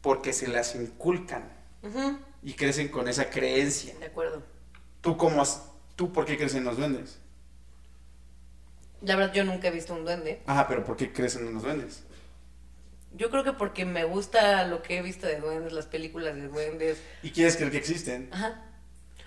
porque 0.00 0.32
se 0.32 0.48
las 0.48 0.74
inculcan 0.74 1.50
y 2.42 2.54
crecen 2.54 2.88
con 2.88 3.08
esa 3.08 3.30
creencia. 3.30 3.94
De 3.98 4.06
acuerdo. 4.06 4.42
¿Tú 5.00 5.16
cómo 5.16 5.42
has- 5.42 5.62
tú 5.96 6.12
por 6.12 6.24
qué 6.24 6.36
crees 6.36 6.54
en 6.54 6.64
los 6.64 6.76
duendes? 6.76 7.18
La 9.00 9.16
verdad, 9.16 9.32
yo 9.32 9.44
nunca 9.44 9.68
he 9.68 9.70
visto 9.70 9.94
un 9.94 10.04
duende. 10.04 10.42
Ajá, 10.46 10.66
pero 10.66 10.84
¿por 10.84 10.96
qué 10.96 11.12
crees 11.12 11.36
en 11.36 11.52
los 11.54 11.62
duendes? 11.62 12.02
Yo 13.14 13.30
creo 13.30 13.44
que 13.44 13.52
porque 13.52 13.84
me 13.84 14.04
gusta 14.04 14.64
lo 14.66 14.82
que 14.82 14.98
he 14.98 15.02
visto 15.02 15.26
de 15.26 15.40
duendes, 15.40 15.72
las 15.72 15.86
películas 15.86 16.34
de 16.34 16.48
duendes. 16.48 16.98
¿Y 17.22 17.30
quieres 17.30 17.56
creer 17.56 17.70
que 17.70 17.78
existen? 17.78 18.28
Ajá. 18.32 18.64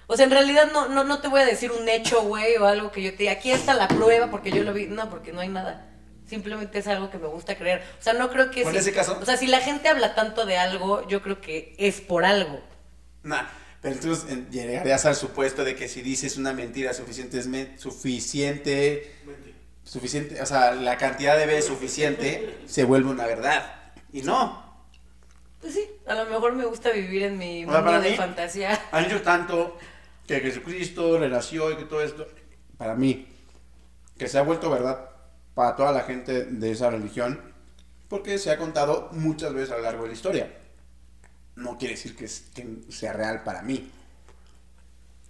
O 0.07 0.17
sea, 0.17 0.25
en 0.25 0.31
realidad 0.31 0.71
no, 0.73 0.89
no, 0.89 1.03
no 1.05 1.21
te 1.21 1.29
voy 1.29 1.39
a 1.41 1.45
decir 1.45 1.71
un 1.71 1.87
hecho, 1.87 2.21
güey, 2.23 2.57
o 2.57 2.65
algo 2.65 2.91
que 2.91 3.01
yo 3.01 3.11
te 3.11 3.17
diga, 3.19 3.31
aquí 3.31 3.51
está 3.51 3.73
la 3.73 3.87
prueba 3.87 4.29
porque 4.29 4.51
yo 4.51 4.63
lo 4.63 4.73
vi. 4.73 4.87
No, 4.87 5.09
porque 5.09 5.31
no 5.31 5.39
hay 5.39 5.47
nada. 5.47 5.87
Simplemente 6.31 6.79
es 6.79 6.87
algo 6.87 7.09
que 7.11 7.17
me 7.17 7.27
gusta 7.27 7.57
creer. 7.57 7.83
O 7.99 8.01
sea, 8.01 8.13
no 8.13 8.29
creo 8.29 8.49
que... 8.51 8.63
Por 8.63 8.71
si- 8.71 8.77
ese 8.79 8.93
caso- 8.93 9.19
O 9.21 9.25
sea, 9.25 9.35
si 9.35 9.47
la 9.47 9.59
gente 9.59 9.89
habla 9.89 10.15
tanto 10.15 10.45
de 10.45 10.57
algo, 10.57 11.05
yo 11.09 11.21
creo 11.21 11.41
que 11.41 11.75
es 11.77 11.99
por 11.99 12.23
algo. 12.23 12.61
Nah, 13.23 13.43
Pero 13.81 13.95
entonces 13.95 14.49
llegarías 14.49 15.05
al 15.05 15.15
supuesto 15.17 15.65
de 15.65 15.75
que 15.75 15.89
si 15.89 16.01
dices 16.01 16.37
una 16.37 16.53
mentira 16.53 16.93
suficiente, 16.93 17.41
suficiente, 17.77 19.13
suficiente, 19.83 20.41
o 20.41 20.45
sea, 20.45 20.71
la 20.73 20.95
cantidad 20.97 21.37
de 21.37 21.47
veces 21.47 21.65
suficiente 21.65 22.59
se 22.65 22.85
vuelve 22.85 23.09
una 23.09 23.25
verdad. 23.25 23.91
Y 24.13 24.21
no. 24.21 24.71
Pues 25.59 25.73
sí, 25.73 25.83
a 26.07 26.15
lo 26.15 26.25
mejor 26.27 26.53
me 26.53 26.63
gusta 26.63 26.91
vivir 26.91 27.23
en 27.23 27.37
mi 27.37 27.65
mundo 27.65 27.99
de 27.99 28.15
fantasía. 28.15 28.79
Han 28.93 29.03
dicho 29.03 29.21
tanto 29.21 29.77
que 30.25 30.39
Jesucristo 30.39 31.19
renació 31.19 31.71
y 31.71 31.75
que 31.75 31.83
todo 31.83 32.01
esto, 32.01 32.25
para 32.77 32.95
mí, 32.95 33.27
que 34.17 34.29
se 34.29 34.37
ha 34.37 34.43
vuelto 34.43 34.69
verdad 34.69 35.10
para 35.61 35.75
toda 35.75 35.91
la 35.91 36.01
gente 36.01 36.45
de 36.45 36.71
esa 36.71 36.89
religión, 36.89 37.39
porque 38.07 38.39
se 38.39 38.49
ha 38.49 38.57
contado 38.57 39.09
muchas 39.11 39.53
veces 39.53 39.71
a 39.71 39.77
lo 39.77 39.83
largo 39.83 40.03
de 40.03 40.07
la 40.09 40.15
historia 40.15 40.61
no 41.55 41.77
quiere 41.77 41.95
decir 41.95 42.15
que, 42.15 42.27
sea 42.27 43.13
real 43.13 43.43
para 43.43 43.61
mí. 43.61 43.89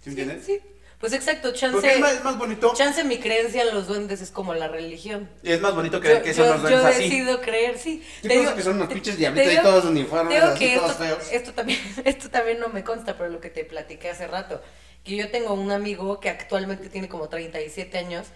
¿Sí, 0.02 0.10
entiendes? 0.10 0.44
Sí. 0.44 0.58
Pues 0.98 1.12
exacto, 1.12 1.52
chance. 1.52 1.72
Porque 1.72 1.94
es 1.94 2.24
más, 2.24 2.38
bonito. 2.38 2.72
Chance 2.74 3.02
mi 3.02 3.18
creencia 3.18 3.62
en 3.62 3.74
los 3.74 3.88
duendes 3.88 4.20
es 4.20 4.30
como 4.30 4.54
la 4.54 4.68
religión. 4.68 5.28
Y 5.42 5.50
es 5.50 5.60
más 5.60 5.74
bonito 5.74 6.00
creer 6.00 6.22
que 6.22 6.32
son 6.32 6.48
los 6.48 6.62
duendes 6.62 6.84
así. 6.84 7.02
Yo 7.02 7.08
decido 7.10 7.40
creer, 7.40 7.76
sí. 7.76 8.04
Yo 8.22 8.28
te 8.28 8.38
digo 8.38 8.54
que 8.54 8.62
son 8.62 8.76
unos 8.76 8.88
pinches 8.88 9.16
diablitos 9.18 9.52
y 9.52 9.56
todos 9.56 9.84
uniformes, 9.84 10.40
así, 10.40 10.74
todos 10.76 10.92
esto, 10.92 11.04
feos. 11.04 11.32
Esto 11.32 11.52
también, 11.52 11.80
esto 12.04 12.30
también 12.30 12.60
no 12.60 12.68
me 12.68 12.84
consta, 12.84 13.18
pero 13.18 13.30
lo 13.30 13.40
que 13.40 13.50
te 13.50 13.64
platiqué 13.64 14.10
hace 14.10 14.28
rato. 14.28 14.62
Que 15.02 15.16
yo 15.16 15.28
tengo 15.30 15.54
un 15.54 15.72
amigo 15.72 16.20
que 16.20 16.30
actualmente 16.30 16.88
tiene 16.88 17.08
como 17.08 17.28
37 17.28 17.98
años. 17.98 18.28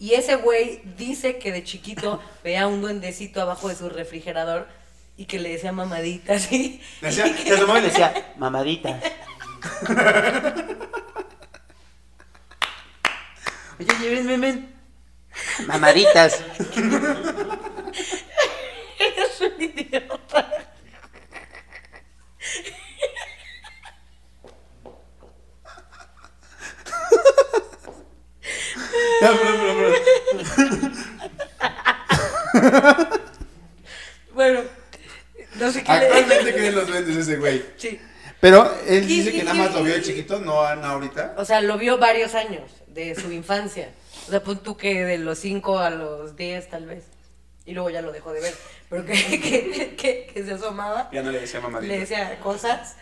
Y 0.00 0.14
ese 0.14 0.36
güey 0.36 0.80
dice 0.96 1.38
que 1.38 1.52
de 1.52 1.62
chiquito 1.62 2.20
veía 2.42 2.66
un 2.66 2.80
duendecito 2.80 3.42
abajo 3.42 3.68
de 3.68 3.76
su 3.76 3.88
refrigerador 3.90 4.66
y 5.16 5.26
que 5.26 5.38
le 5.38 5.50
decía 5.50 5.70
mamadita, 5.70 6.38
¿sí? 6.40 6.80
Le 7.02 7.08
decía, 7.08 7.26
y 7.28 7.34
que... 7.34 7.54
le 7.54 7.80
decía, 7.82 8.32
mamadita. 8.38 8.98
Oye, 13.78 13.92
llévenme, 14.00 14.38
men. 14.38 14.74
Mamaditas. 15.66 16.42
Eres 18.98 19.40
un 19.40 19.62
idiota. 19.62 20.60
No, 28.76 28.86
no, 28.86 28.94
no, 28.94 29.09
bueno, 34.34 34.60
no 35.56 35.70
sé 35.70 35.84
qué 35.84 35.92
Actualmente 35.92 36.54
creen 36.54 36.74
los 36.74 36.88
duendes 36.88 37.16
ese 37.16 37.36
güey. 37.36 37.62
Sí. 37.76 38.00
Pero 38.40 38.74
él 38.86 39.06
dice 39.06 39.32
que 39.32 39.44
nada 39.44 39.54
más 39.54 39.74
lo 39.74 39.84
vio 39.84 39.94
de 39.94 40.02
chiquito, 40.02 40.40
no, 40.40 40.62
ahorita. 40.62 41.34
O 41.36 41.44
sea, 41.44 41.60
lo 41.60 41.76
vio 41.76 41.98
varios 41.98 42.34
años 42.34 42.70
de 42.86 43.14
su 43.14 43.30
infancia. 43.30 43.90
O 44.26 44.30
sea, 44.30 44.42
tú 44.42 44.76
que 44.76 45.04
de 45.04 45.18
los 45.18 45.38
5 45.38 45.78
a 45.78 45.90
los 45.90 46.36
10 46.36 46.70
tal 46.70 46.86
vez. 46.86 47.04
Y 47.66 47.72
luego 47.72 47.90
ya 47.90 48.00
lo 48.00 48.12
dejó 48.12 48.32
de 48.32 48.40
ver. 48.40 48.54
Pero 48.88 49.04
que, 49.04 49.12
que, 49.98 50.30
que, 50.32 50.42
se 50.42 50.52
asomaba. 50.52 51.10
Ya 51.12 51.22
no 51.22 51.30
le 51.30 51.40
decía 51.40 51.60
mamadita. 51.60 51.92
Le 51.92 52.00
decía 52.00 52.40
cosas. 52.40 52.96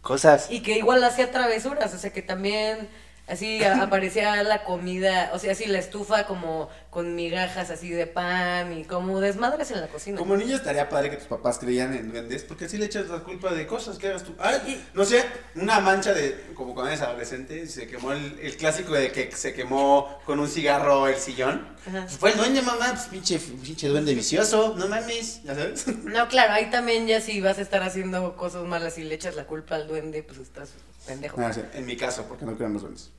Cosas. 0.00 0.46
Y 0.50 0.62
que 0.62 0.78
igual 0.78 1.04
hacía 1.04 1.30
travesuras. 1.30 1.92
O 1.92 1.98
sea, 1.98 2.10
que 2.10 2.22
también 2.22 2.88
así 3.28 3.62
aparecía 3.64 4.42
la 4.42 4.64
comida. 4.64 5.30
O 5.34 5.38
sea, 5.38 5.52
así 5.52 5.66
la 5.66 5.78
estufa 5.78 6.26
como 6.26 6.68
con 6.90 7.14
migajas 7.14 7.70
así 7.70 7.90
de 7.90 8.06
pan 8.06 8.72
y 8.72 8.84
como 8.84 9.20
desmadres 9.20 9.70
en 9.70 9.80
la 9.80 9.88
cocina. 9.88 10.18
Como 10.18 10.36
niño 10.36 10.56
estaría 10.56 10.88
padre 10.88 11.10
que 11.10 11.16
tus 11.16 11.26
papás 11.26 11.58
creían 11.58 11.94
en 11.94 12.10
duendes, 12.10 12.42
porque 12.44 12.64
así 12.64 12.78
le 12.78 12.86
echas 12.86 13.08
la 13.08 13.20
culpa 13.20 13.52
de 13.52 13.66
cosas 13.66 13.98
que 13.98 14.08
hagas 14.08 14.24
tú. 14.24 14.34
Ay, 14.38 14.84
no 14.94 15.04
sé, 15.04 15.24
una 15.54 15.80
mancha 15.80 16.12
de, 16.12 16.46
como 16.54 16.74
cuando 16.74 16.90
eres 16.90 17.02
adolescente, 17.02 17.66
se 17.66 17.86
quemó 17.86 18.12
el, 18.12 18.38
el 18.40 18.56
clásico 18.56 18.94
de 18.94 19.12
que 19.12 19.30
se 19.32 19.52
quemó 19.54 20.18
con 20.24 20.40
un 20.40 20.48
cigarro 20.48 21.06
el 21.08 21.16
sillón. 21.16 21.68
Pues 21.84 22.16
fue 22.18 22.32
el 22.32 22.36
duende, 22.36 22.62
mamá, 22.62 22.88
pues 22.90 23.06
pinche, 23.06 23.38
pinche 23.38 23.88
duende 23.88 24.14
vicioso, 24.14 24.74
no 24.76 24.88
mames, 24.88 25.42
¿ya 25.44 25.54
sabes? 25.54 25.86
No, 26.04 26.26
claro, 26.28 26.54
ahí 26.54 26.70
también 26.70 27.06
ya 27.06 27.20
si 27.20 27.40
vas 27.40 27.58
a 27.58 27.62
estar 27.62 27.82
haciendo 27.82 28.36
cosas 28.36 28.64
malas 28.64 28.98
y 28.98 29.04
le 29.04 29.14
echas 29.14 29.36
la 29.36 29.46
culpa 29.46 29.76
al 29.76 29.86
duende, 29.86 30.22
pues 30.22 30.38
estás 30.38 30.70
pendejo. 31.06 31.40
Ah, 31.40 31.52
en 31.74 31.86
mi 31.86 31.96
caso, 31.96 32.24
porque 32.28 32.44
no 32.44 32.56
crean 32.56 32.72
los 32.72 32.82
duendes. 32.82 33.10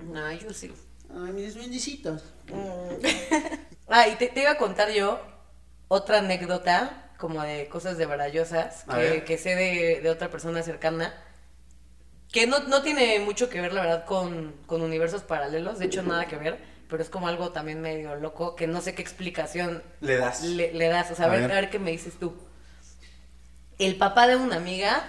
No, 0.00 0.32
yo 0.32 0.52
sí. 0.52 0.72
Ay, 1.10 1.32
mis 1.32 1.54
duendecitos. 1.54 2.24
Mm. 2.46 3.06
ah, 3.88 4.08
y 4.08 4.16
te, 4.16 4.32
iba 4.40 4.52
a 4.52 4.58
contar 4.58 4.90
yo 4.90 5.20
otra 5.88 6.18
anécdota, 6.18 7.10
como 7.16 7.42
de 7.42 7.68
cosas 7.68 7.98
de 7.98 8.06
barallosas, 8.06 8.84
que, 9.26 9.38
sé 9.38 9.54
de, 9.56 10.10
otra 10.10 10.30
persona 10.30 10.62
cercana, 10.62 11.14
que 12.30 12.46
no, 12.46 12.82
tiene 12.82 13.18
mucho 13.20 13.48
que 13.48 13.60
ver, 13.60 13.72
la 13.72 13.80
verdad, 13.80 14.04
con, 14.04 14.54
universos 14.68 15.22
paralelos, 15.22 15.78
de 15.78 15.86
hecho, 15.86 16.02
nada 16.02 16.26
que 16.26 16.36
ver, 16.36 16.58
pero 16.88 17.02
es 17.02 17.08
como 17.08 17.26
algo 17.26 17.50
también 17.50 17.80
medio 17.80 18.14
loco, 18.16 18.54
que 18.54 18.66
no 18.66 18.82
sé 18.82 18.94
qué 18.94 19.02
explicación 19.02 19.82
le 20.00 20.16
das. 20.16 20.42
Le, 20.44 20.88
das, 20.88 21.10
o 21.10 21.14
sea, 21.14 21.26
a, 21.26 21.28
ver, 21.28 21.50
a 21.50 21.54
ver 21.54 21.70
qué 21.70 21.78
me 21.78 21.90
dices 21.90 22.18
tú. 22.18 22.34
El 23.78 23.96
papá 23.96 24.26
de 24.26 24.36
una 24.36 24.56
amiga, 24.56 25.04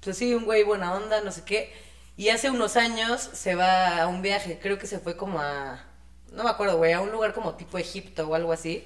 pues 0.00 0.16
sí, 0.16 0.34
un 0.34 0.44
güey 0.44 0.62
buena 0.62 0.94
onda, 0.94 1.20
no 1.22 1.32
sé 1.32 1.44
qué, 1.44 1.72
y 2.16 2.28
hace 2.28 2.50
unos 2.50 2.76
años 2.76 3.20
se 3.32 3.54
va 3.54 4.02
a 4.02 4.06
un 4.06 4.22
viaje, 4.22 4.58
creo 4.60 4.78
que 4.78 4.86
se 4.86 4.98
fue 4.98 5.16
como 5.16 5.40
a, 5.40 5.84
no 6.32 6.44
me 6.44 6.50
acuerdo, 6.50 6.76
güey, 6.76 6.92
a 6.92 7.00
un 7.00 7.10
lugar 7.10 7.32
como 7.32 7.54
tipo 7.54 7.78
Egipto 7.78 8.28
o 8.28 8.34
algo 8.34 8.52
así. 8.52 8.84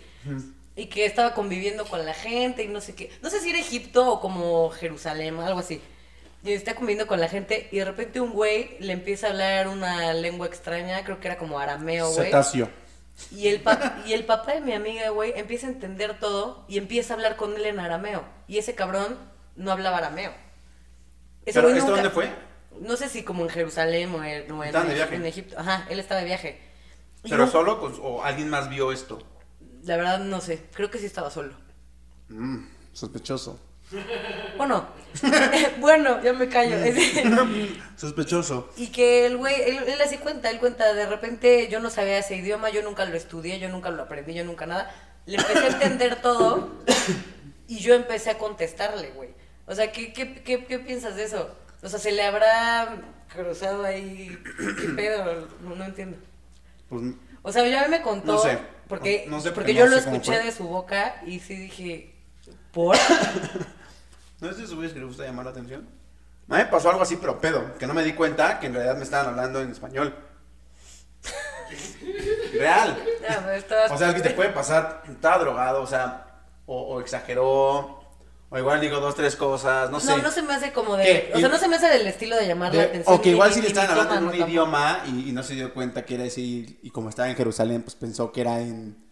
Y 0.74 0.86
que 0.86 1.06
estaba 1.06 1.32
conviviendo 1.32 1.86
con 1.86 2.04
la 2.04 2.12
gente 2.12 2.62
y 2.62 2.68
no 2.68 2.80
sé 2.80 2.94
qué. 2.94 3.10
No 3.22 3.30
sé 3.30 3.40
si 3.40 3.50
era 3.50 3.58
Egipto 3.58 4.12
o 4.12 4.20
como 4.20 4.68
Jerusalén, 4.70 5.38
algo 5.40 5.60
así. 5.60 5.80
Y 6.44 6.52
está 6.52 6.74
conviviendo 6.74 7.06
con 7.06 7.18
la 7.18 7.28
gente 7.28 7.68
y 7.72 7.78
de 7.78 7.84
repente 7.84 8.20
un 8.20 8.32
güey 8.32 8.76
le 8.78 8.92
empieza 8.92 9.26
a 9.26 9.30
hablar 9.30 9.68
una 9.68 10.12
lengua 10.12 10.46
extraña, 10.46 11.02
creo 11.02 11.18
que 11.18 11.28
era 11.28 11.38
como 11.38 11.58
arameo, 11.58 12.10
güey. 12.12 12.26
Cetáceo. 12.26 12.68
Y 13.32 13.48
el, 13.48 13.62
y 14.06 14.12
el 14.12 14.24
papá 14.24 14.52
de 14.52 14.60
mi 14.60 14.72
amiga, 14.72 15.08
güey, 15.08 15.32
empieza 15.36 15.66
a 15.66 15.70
entender 15.70 16.18
todo 16.20 16.64
y 16.68 16.78
empieza 16.78 17.14
a 17.14 17.16
hablar 17.16 17.36
con 17.36 17.54
él 17.56 17.64
en 17.64 17.80
arameo. 17.80 18.24
Y 18.46 18.58
ese 18.58 18.74
cabrón 18.74 19.18
no 19.56 19.72
hablaba 19.72 19.98
arameo. 19.98 20.32
¿Pero 21.44 21.70
esto 21.70 21.90
dónde 21.90 22.10
fue? 22.10 22.28
No 22.80 22.96
sé 22.96 23.08
si 23.08 23.22
como 23.22 23.42
en 23.44 23.50
Jerusalén 23.50 24.14
o 24.14 24.24
en, 24.24 24.50
en, 24.50 25.26
Egipto. 25.26 25.56
Ajá, 25.58 25.86
él 25.88 25.98
estaba 25.98 26.20
de 26.20 26.26
viaje. 26.26 26.60
¿Pero 27.22 27.46
solo 27.46 27.80
o 28.02 28.22
alguien 28.22 28.48
más 28.48 28.68
vio 28.68 28.92
esto? 28.92 29.18
La 29.82 29.96
verdad 29.96 30.20
no 30.20 30.40
sé, 30.40 30.62
creo 30.72 30.90
que 30.90 30.98
sí 30.98 31.06
estaba 31.06 31.30
solo. 31.30 31.54
Mm, 32.28 32.64
sospechoso. 32.92 33.60
Bueno, 34.56 34.88
bueno, 35.78 36.22
ya 36.22 36.32
me 36.32 36.48
callo. 36.48 36.76
Sospechoso. 37.96 38.68
Y 38.76 38.88
que 38.88 39.26
el 39.26 39.36
güey, 39.36 39.54
él, 39.62 39.78
él, 39.86 40.00
así 40.00 40.18
cuenta, 40.18 40.50
él 40.50 40.58
cuenta, 40.58 40.92
de 40.92 41.06
repente 41.06 41.68
yo 41.70 41.78
no 41.78 41.88
sabía 41.88 42.18
ese 42.18 42.36
idioma, 42.36 42.70
yo 42.70 42.82
nunca 42.82 43.04
lo 43.04 43.16
estudié, 43.16 43.60
yo 43.60 43.68
nunca 43.68 43.90
lo 43.90 44.02
aprendí, 44.02 44.34
yo 44.34 44.44
nunca 44.44 44.66
nada. 44.66 44.92
Le 45.26 45.36
empecé 45.36 45.58
a 45.58 45.68
entender 45.68 46.20
todo 46.20 46.70
y 47.68 47.78
yo 47.78 47.94
empecé 47.94 48.30
a 48.30 48.38
contestarle, 48.38 49.10
güey. 49.10 49.30
O 49.66 49.74
sea, 49.74 49.92
¿qué, 49.92 50.12
qué, 50.12 50.42
qué, 50.42 50.64
qué 50.64 50.78
piensas 50.78 51.16
de 51.16 51.24
eso? 51.24 51.50
O 51.86 51.88
sea, 51.88 52.00
se 52.00 52.10
le 52.10 52.24
habrá 52.24 52.96
cruzado 53.32 53.84
ahí. 53.84 54.36
¿Qué 54.80 54.88
pedo? 54.88 55.46
No, 55.60 55.84
entiendo. 55.84 56.16
Pues, 56.88 57.14
o 57.42 57.52
sea, 57.52 57.64
ya 57.68 57.86
me 57.86 58.02
contó. 58.02 58.32
No 58.32 58.38
sé. 58.40 58.58
Porque, 58.88 59.30
porque, 59.54 59.72
yo 59.72 59.86
lo 59.86 59.94
escuché 59.94 60.42
de 60.42 60.50
su 60.50 60.66
boca 60.66 61.22
y 61.24 61.38
sí 61.38 61.54
dije. 61.54 62.12
¿Por? 62.72 62.96
¿No 64.40 64.50
es 64.50 64.56
de 64.56 64.66
su 64.66 64.80
que 64.80 64.98
le 64.98 65.04
gusta 65.04 65.22
llamar 65.22 65.44
la 65.44 65.52
atención? 65.52 65.88
A 66.48 66.56
mí 66.56 66.58
me 66.58 66.66
pasó 66.66 66.90
algo 66.90 67.02
así, 67.02 67.18
pero 67.18 67.40
pedo. 67.40 67.78
Que 67.78 67.86
no 67.86 67.94
me 67.94 68.02
di 68.02 68.14
cuenta 68.14 68.58
que 68.58 68.66
en 68.66 68.74
realidad 68.74 68.96
me 68.96 69.04
estaban 69.04 69.28
hablando 69.28 69.60
en 69.60 69.70
español. 69.70 70.12
Real. 72.52 72.98
o 73.90 73.96
sea, 73.96 74.08
es 74.08 74.14
que 74.16 74.22
te 74.22 74.30
puede 74.30 74.50
pasar, 74.50 75.04
estaba 75.08 75.38
drogado, 75.38 75.82
o 75.82 75.86
sea, 75.86 76.42
o, 76.66 76.82
o 76.82 77.00
exageró, 77.00 78.05
o 78.48 78.58
igual 78.58 78.80
digo 78.80 79.00
dos, 79.00 79.16
tres 79.16 79.34
cosas, 79.34 79.90
no 79.90 79.98
sé. 79.98 80.16
No, 80.16 80.18
no 80.18 80.30
se 80.30 80.42
me 80.42 80.54
hace 80.54 80.72
como 80.72 80.96
de. 80.96 81.32
o 81.34 81.38
sea, 81.38 81.48
no 81.48 81.58
se 81.58 81.66
me 81.66 81.76
hace 81.76 81.88
del 81.88 82.06
estilo 82.06 82.36
de 82.36 82.46
llamar 82.46 82.72
la 82.74 82.84
atención. 82.84 83.14
O 83.14 83.20
que 83.20 83.30
igual 83.30 83.52
si 83.52 83.60
le 83.60 83.68
estaban 83.68 83.90
hablando 83.90 84.14
en 84.14 84.42
un 84.42 84.48
idioma 84.48 85.02
y, 85.06 85.32
no 85.32 85.42
se 85.42 85.54
dio 85.54 85.74
cuenta 85.74 86.04
que 86.04 86.14
era 86.14 86.24
ese. 86.24 86.40
Y, 86.40 86.90
como 86.90 87.08
estaba 87.08 87.28
en 87.28 87.36
Jerusalén, 87.36 87.82
pues 87.82 87.96
pensó 87.96 88.30
que 88.30 88.40
era 88.42 88.60
en. 88.60 89.04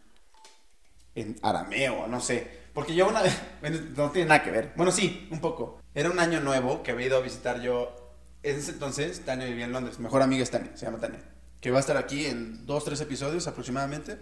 En 1.16 1.37
arameo, 1.43 2.07
no 2.07 2.20
sé. 2.20 2.64
Porque 2.72 2.95
yo 2.95 3.09
una 3.09 3.22
vez. 3.22 3.37
no 3.97 4.11
tiene 4.11 4.28
nada 4.28 4.43
que 4.43 4.53
ver. 4.53 4.72
Bueno, 4.76 4.93
sí, 4.93 5.28
un 5.32 5.41
poco. 5.41 5.80
Era 5.95 6.11
un 6.11 6.20
año 6.20 6.41
nuevo 6.41 6.85
que 6.85 6.93
había 6.93 7.07
ido 7.07 7.16
a 7.16 7.20
visitar 7.20 7.61
yo. 7.61 8.14
En 8.45 8.57
ese 8.57 8.72
entonces, 8.72 9.24
Tania 9.24 9.47
vivía 9.47 9.64
en 9.64 9.72
Londres. 9.72 9.99
mejor 9.99 10.22
amiga 10.22 10.43
es 10.45 10.51
Tania, 10.51 10.70
se 10.76 10.87
llama 10.87 11.01
Tania. 11.01 11.20
Que 11.61 11.70
va 11.70 11.78
a 11.78 11.80
estar 11.80 11.97
aquí 11.97 12.26
en 12.26 12.66
dos, 12.66 12.85
tres 12.85 13.01
episodios 13.01 13.49
aproximadamente. 13.49 14.18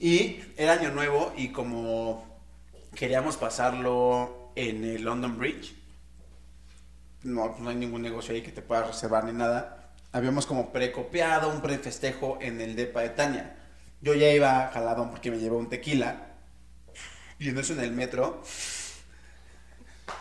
Y 0.00 0.40
era 0.56 0.74
año 0.74 0.90
nuevo 0.90 1.32
y 1.36 1.48
como 1.48 2.27
queríamos 2.94 3.36
pasarlo 3.36 4.52
en 4.56 4.84
el 4.84 5.02
London 5.02 5.38
Bridge. 5.38 5.74
No, 7.22 7.56
no 7.58 7.70
hay 7.70 7.76
ningún 7.76 8.02
negocio 8.02 8.34
ahí 8.34 8.42
que 8.42 8.52
te 8.52 8.62
pueda 8.62 8.84
reservar 8.84 9.24
ni 9.24 9.32
nada. 9.32 9.92
Habíamos 10.12 10.46
como 10.46 10.72
precopiado 10.72 11.50
un 11.50 11.60
prefestejo 11.60 12.38
en 12.40 12.60
el 12.60 12.76
depa 12.76 13.02
de 13.02 13.10
Tania. 13.10 13.56
Yo 14.00 14.14
ya 14.14 14.30
iba 14.30 14.70
jaladón 14.72 15.10
porque 15.10 15.30
me 15.30 15.38
llevó 15.38 15.58
un 15.58 15.68
tequila. 15.68 16.26
Y 17.38 17.50
en 17.50 17.58
eso 17.58 17.72
en 17.72 17.80
el 17.80 17.92
metro. 17.92 18.42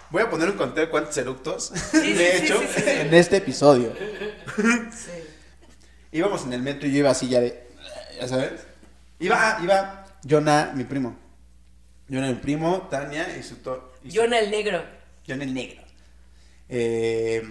Voy 0.10 0.24
a 0.24 0.30
poner 0.30 0.50
un 0.50 0.58
conteo 0.58 0.86
de 0.86 0.90
cuántos 0.90 1.18
eructos 1.18 1.72
Sí, 1.92 1.98
me 2.16 2.28
he 2.30 2.40
sí, 2.40 2.46
hecho 2.46 2.60
sí, 2.60 2.68
sí, 2.76 2.82
sí. 2.82 2.90
en 2.90 3.14
este 3.14 3.38
episodio. 3.38 3.94
Sí. 4.58 5.12
Íbamos 6.12 6.46
en 6.46 6.54
el 6.54 6.62
metro 6.62 6.88
y 6.88 6.94
yo 6.94 7.00
iba 7.00 7.12
así 7.12 7.28
ya 7.28 7.40
de. 7.42 7.68
¿Ya 8.20 8.28
sabes? 8.28 8.66
Iba, 9.20 9.60
iba 9.62 10.06
Jonah, 10.28 10.72
mi 10.74 10.84
primo. 10.84 11.16
Jonah, 12.10 12.28
mi 12.30 12.36
primo, 12.36 12.88
Tania 12.90 13.38
y 13.38 13.44
su. 13.44 13.58
to- 13.58 13.94
y 14.04 14.12
su- 14.12 14.22
el 14.22 14.52
negro. 14.52 14.84
Jonah 15.28 15.44
el 15.44 15.54
negro. 15.54 15.82
Eh, 16.70 17.44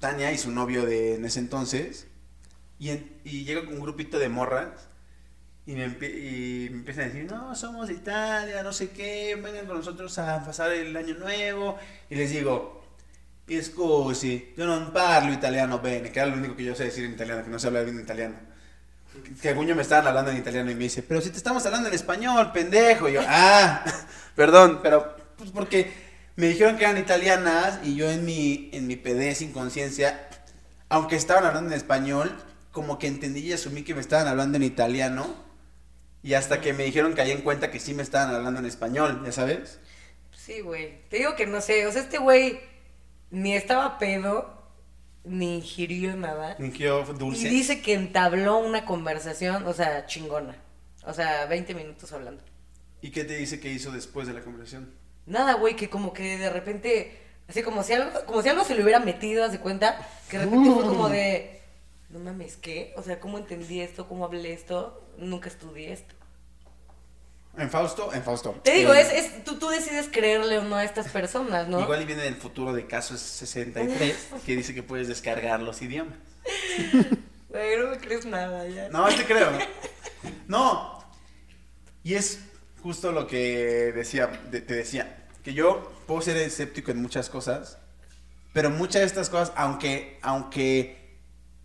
Tania 0.00 0.32
y 0.32 0.38
su 0.38 0.50
novio 0.50 0.84
de 0.84 1.14
en 1.16 1.24
ese 1.24 1.40
entonces. 1.40 2.06
Y, 2.78 2.90
en- 2.90 3.12
y 3.24 3.44
llega 3.44 3.64
con 3.64 3.74
un 3.74 3.80
grupito 3.80 4.18
de 4.18 4.28
morras. 4.28 4.88
Y 5.66 5.72
me, 5.76 5.86
y 5.86 6.68
me 6.70 6.76
empiezan 6.78 7.04
a 7.04 7.06
decir, 7.06 7.24
no, 7.24 7.54
somos 7.54 7.88
de 7.88 7.94
Italia, 7.94 8.62
no 8.62 8.70
sé 8.74 8.90
qué, 8.90 9.34
vengan 9.36 9.64
con 9.66 9.78
nosotros 9.78 10.18
a 10.18 10.44
pasar 10.44 10.70
el 10.72 10.94
año 10.94 11.14
nuevo. 11.14 11.78
Y 12.10 12.16
les 12.16 12.30
digo, 12.30 12.84
scusi, 13.62 14.52
yo 14.56 14.66
non 14.66 14.92
parlo 14.92 15.32
italiano 15.32 15.80
bene, 15.80 16.12
que 16.12 16.20
era 16.20 16.28
lo 16.28 16.36
único 16.36 16.54
que 16.56 16.64
yo 16.64 16.74
sé 16.74 16.84
decir 16.84 17.04
en 17.04 17.12
italiano, 17.12 17.42
que 17.44 17.50
no 17.50 17.58
sé 17.58 17.68
hablar 17.68 17.84
bien 17.84 17.98
italiano. 18.00 18.36
Que 19.40 19.52
Guño 19.52 19.74
me 19.74 19.82
estaban 19.82 20.06
hablando 20.06 20.30
en 20.30 20.38
italiano 20.38 20.70
y 20.70 20.74
me 20.74 20.84
dice, 20.84 21.02
pero 21.02 21.20
si 21.20 21.30
te 21.30 21.36
estamos 21.36 21.64
hablando 21.66 21.88
en 21.88 21.94
español, 21.94 22.52
pendejo. 22.52 23.08
Y 23.08 23.14
yo, 23.14 23.20
ah, 23.26 23.84
perdón, 24.34 24.80
pero 24.82 25.16
pues 25.36 25.50
porque 25.50 25.92
me 26.36 26.48
dijeron 26.48 26.76
que 26.76 26.84
eran 26.84 26.98
italianas 26.98 27.80
y 27.82 27.94
yo 27.94 28.10
en 28.10 28.24
mi, 28.24 28.70
en 28.72 28.86
mi 28.86 28.96
pedez 28.96 29.38
sin 29.38 29.52
conciencia, 29.52 30.28
aunque 30.88 31.16
estaban 31.16 31.44
hablando 31.44 31.70
en 31.70 31.76
español, 31.76 32.36
como 32.72 32.98
que 32.98 33.06
entendí 33.06 33.40
y 33.40 33.52
asumí 33.52 33.82
que 33.82 33.94
me 33.94 34.00
estaban 34.00 34.26
hablando 34.26 34.56
en 34.56 34.64
italiano. 34.64 35.42
Y 36.22 36.34
hasta 36.34 36.60
que 36.60 36.72
me 36.72 36.84
dijeron 36.84 37.14
que 37.14 37.20
ahí 37.20 37.30
en 37.30 37.42
cuenta 37.42 37.70
que 37.70 37.78
sí 37.78 37.92
me 37.92 38.02
estaban 38.02 38.34
hablando 38.34 38.60
en 38.60 38.66
español, 38.66 39.22
¿ya 39.24 39.32
sabes? 39.32 39.78
Sí, 40.32 40.60
güey. 40.60 41.02
Te 41.08 41.18
digo 41.18 41.36
que 41.36 41.46
no 41.46 41.60
sé. 41.60 41.86
O 41.86 41.92
sea, 41.92 42.02
este 42.02 42.18
güey 42.18 42.60
ni 43.30 43.54
estaba 43.54 43.98
pedo, 43.98 44.53
ni 45.24 45.56
ingirió 45.56 46.16
nada. 46.16 46.56
Que 46.56 46.70
yo 46.70 47.04
dulce. 47.04 47.46
Y 47.46 47.50
dice 47.50 47.80
que 47.80 47.94
entabló 47.94 48.58
una 48.58 48.84
conversación, 48.84 49.66
o 49.66 49.72
sea, 49.72 50.06
chingona. 50.06 50.56
O 51.06 51.12
sea, 51.12 51.46
20 51.46 51.74
minutos 51.74 52.12
hablando. 52.12 52.42
¿Y 53.00 53.10
qué 53.10 53.24
te 53.24 53.36
dice 53.36 53.60
que 53.60 53.70
hizo 53.70 53.90
después 53.90 54.26
de 54.26 54.34
la 54.34 54.40
conversación? 54.40 54.92
Nada, 55.26 55.54
güey, 55.54 55.76
que 55.76 55.90
como 55.90 56.12
que 56.12 56.38
de 56.38 56.50
repente, 56.50 57.18
así 57.48 57.62
como 57.62 57.82
si 57.82 57.94
algo, 57.94 58.24
como 58.26 58.42
si 58.42 58.48
algo 58.48 58.64
se 58.64 58.74
le 58.74 58.82
hubiera 58.82 59.00
metido, 59.00 59.44
haz 59.44 59.52
de 59.52 59.60
cuenta, 59.60 60.06
que 60.28 60.38
de 60.38 60.44
repente 60.44 60.70
fue 60.70 60.84
como 60.84 61.08
de, 61.08 61.60
no 62.10 62.18
mames, 62.18 62.56
¿qué? 62.56 62.94
O 62.96 63.02
sea, 63.02 63.20
¿cómo 63.20 63.38
entendí 63.38 63.80
esto? 63.80 64.08
¿Cómo 64.08 64.24
hablé 64.24 64.52
esto? 64.52 65.06
Nunca 65.18 65.48
estudié 65.48 65.92
esto. 65.92 66.14
En 67.56 67.70
Fausto, 67.70 68.12
en 68.12 68.22
Fausto. 68.24 68.52
Te 68.64 68.72
digo, 68.74 68.92
Eh, 68.94 69.00
es, 69.00 69.12
es, 69.12 69.44
tú, 69.44 69.58
tú 69.58 69.68
decides 69.68 70.08
creerle 70.10 70.58
o 70.58 70.62
no 70.64 70.74
a 70.76 70.84
estas 70.84 71.08
personas, 71.08 71.68
¿no? 71.68 71.80
Igual 71.80 72.02
y 72.02 72.04
viene 72.04 72.22
del 72.22 72.34
futuro 72.36 72.72
de 72.72 72.86
Casos 72.86 73.20
63, 73.20 74.16
que 74.44 74.56
dice 74.56 74.74
que 74.74 74.82
puedes 74.82 75.06
descargar 75.08 75.60
los 75.60 75.80
idiomas. 75.82 76.18
Güey, 77.48 77.76
no 77.78 77.88
me 77.90 77.98
crees 77.98 78.26
nada 78.26 78.66
ya. 78.68 78.88
No, 78.88 79.06
te 79.06 79.24
creo. 79.24 79.50
No. 80.48 81.04
Y 82.02 82.14
es 82.14 82.40
justo 82.82 83.12
lo 83.12 83.26
que 83.26 83.92
decía, 83.94 84.26
de- 84.50 84.60
te 84.60 84.74
decía, 84.74 85.26
que 85.44 85.54
yo 85.54 85.92
puedo 86.06 86.20
ser 86.20 86.36
escéptico 86.36 86.90
en 86.90 87.00
muchas 87.00 87.30
cosas, 87.30 87.78
pero 88.52 88.70
muchas 88.70 89.00
de 89.02 89.06
estas 89.06 89.30
cosas, 89.30 89.52
aunque, 89.56 90.18
aunque 90.22 91.18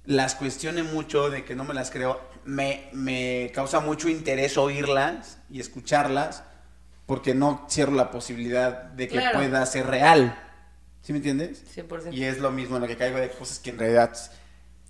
las 0.06 0.36
cuestione 0.36 0.84
mucho 0.84 1.30
de 1.30 1.44
que 1.46 1.56
no 1.56 1.64
me 1.64 1.74
las 1.74 1.90
creo, 1.92 2.22
me, 2.50 2.90
me 2.94 3.52
causa 3.54 3.80
mucho 3.80 4.10
interés 4.10 4.58
oírlas 4.58 5.38
y 5.50 5.60
escucharlas, 5.60 6.44
porque 7.06 7.34
no 7.36 7.66
cierro 7.70 7.94
la 7.94 8.10
posibilidad 8.12 8.84
de 8.84 9.08
que 9.08 9.18
Claro. 9.18 9.38
pueda 9.40 9.66
ser 9.66 9.86
real. 9.88 10.36
¿Sí 11.02 11.14
me 11.14 11.18
entiendes? 11.18 11.64
100%. 11.76 12.12
Y 12.14 12.24
es 12.24 12.40
lo 12.40 12.52
mismo 12.52 12.76
en 12.78 12.82
lo 12.82 12.88
que 12.88 12.98
caigo 12.98 13.20
de 13.20 13.30
cosas 13.30 13.60
que 13.60 13.70
en 13.70 13.78
realidad, 13.80 14.16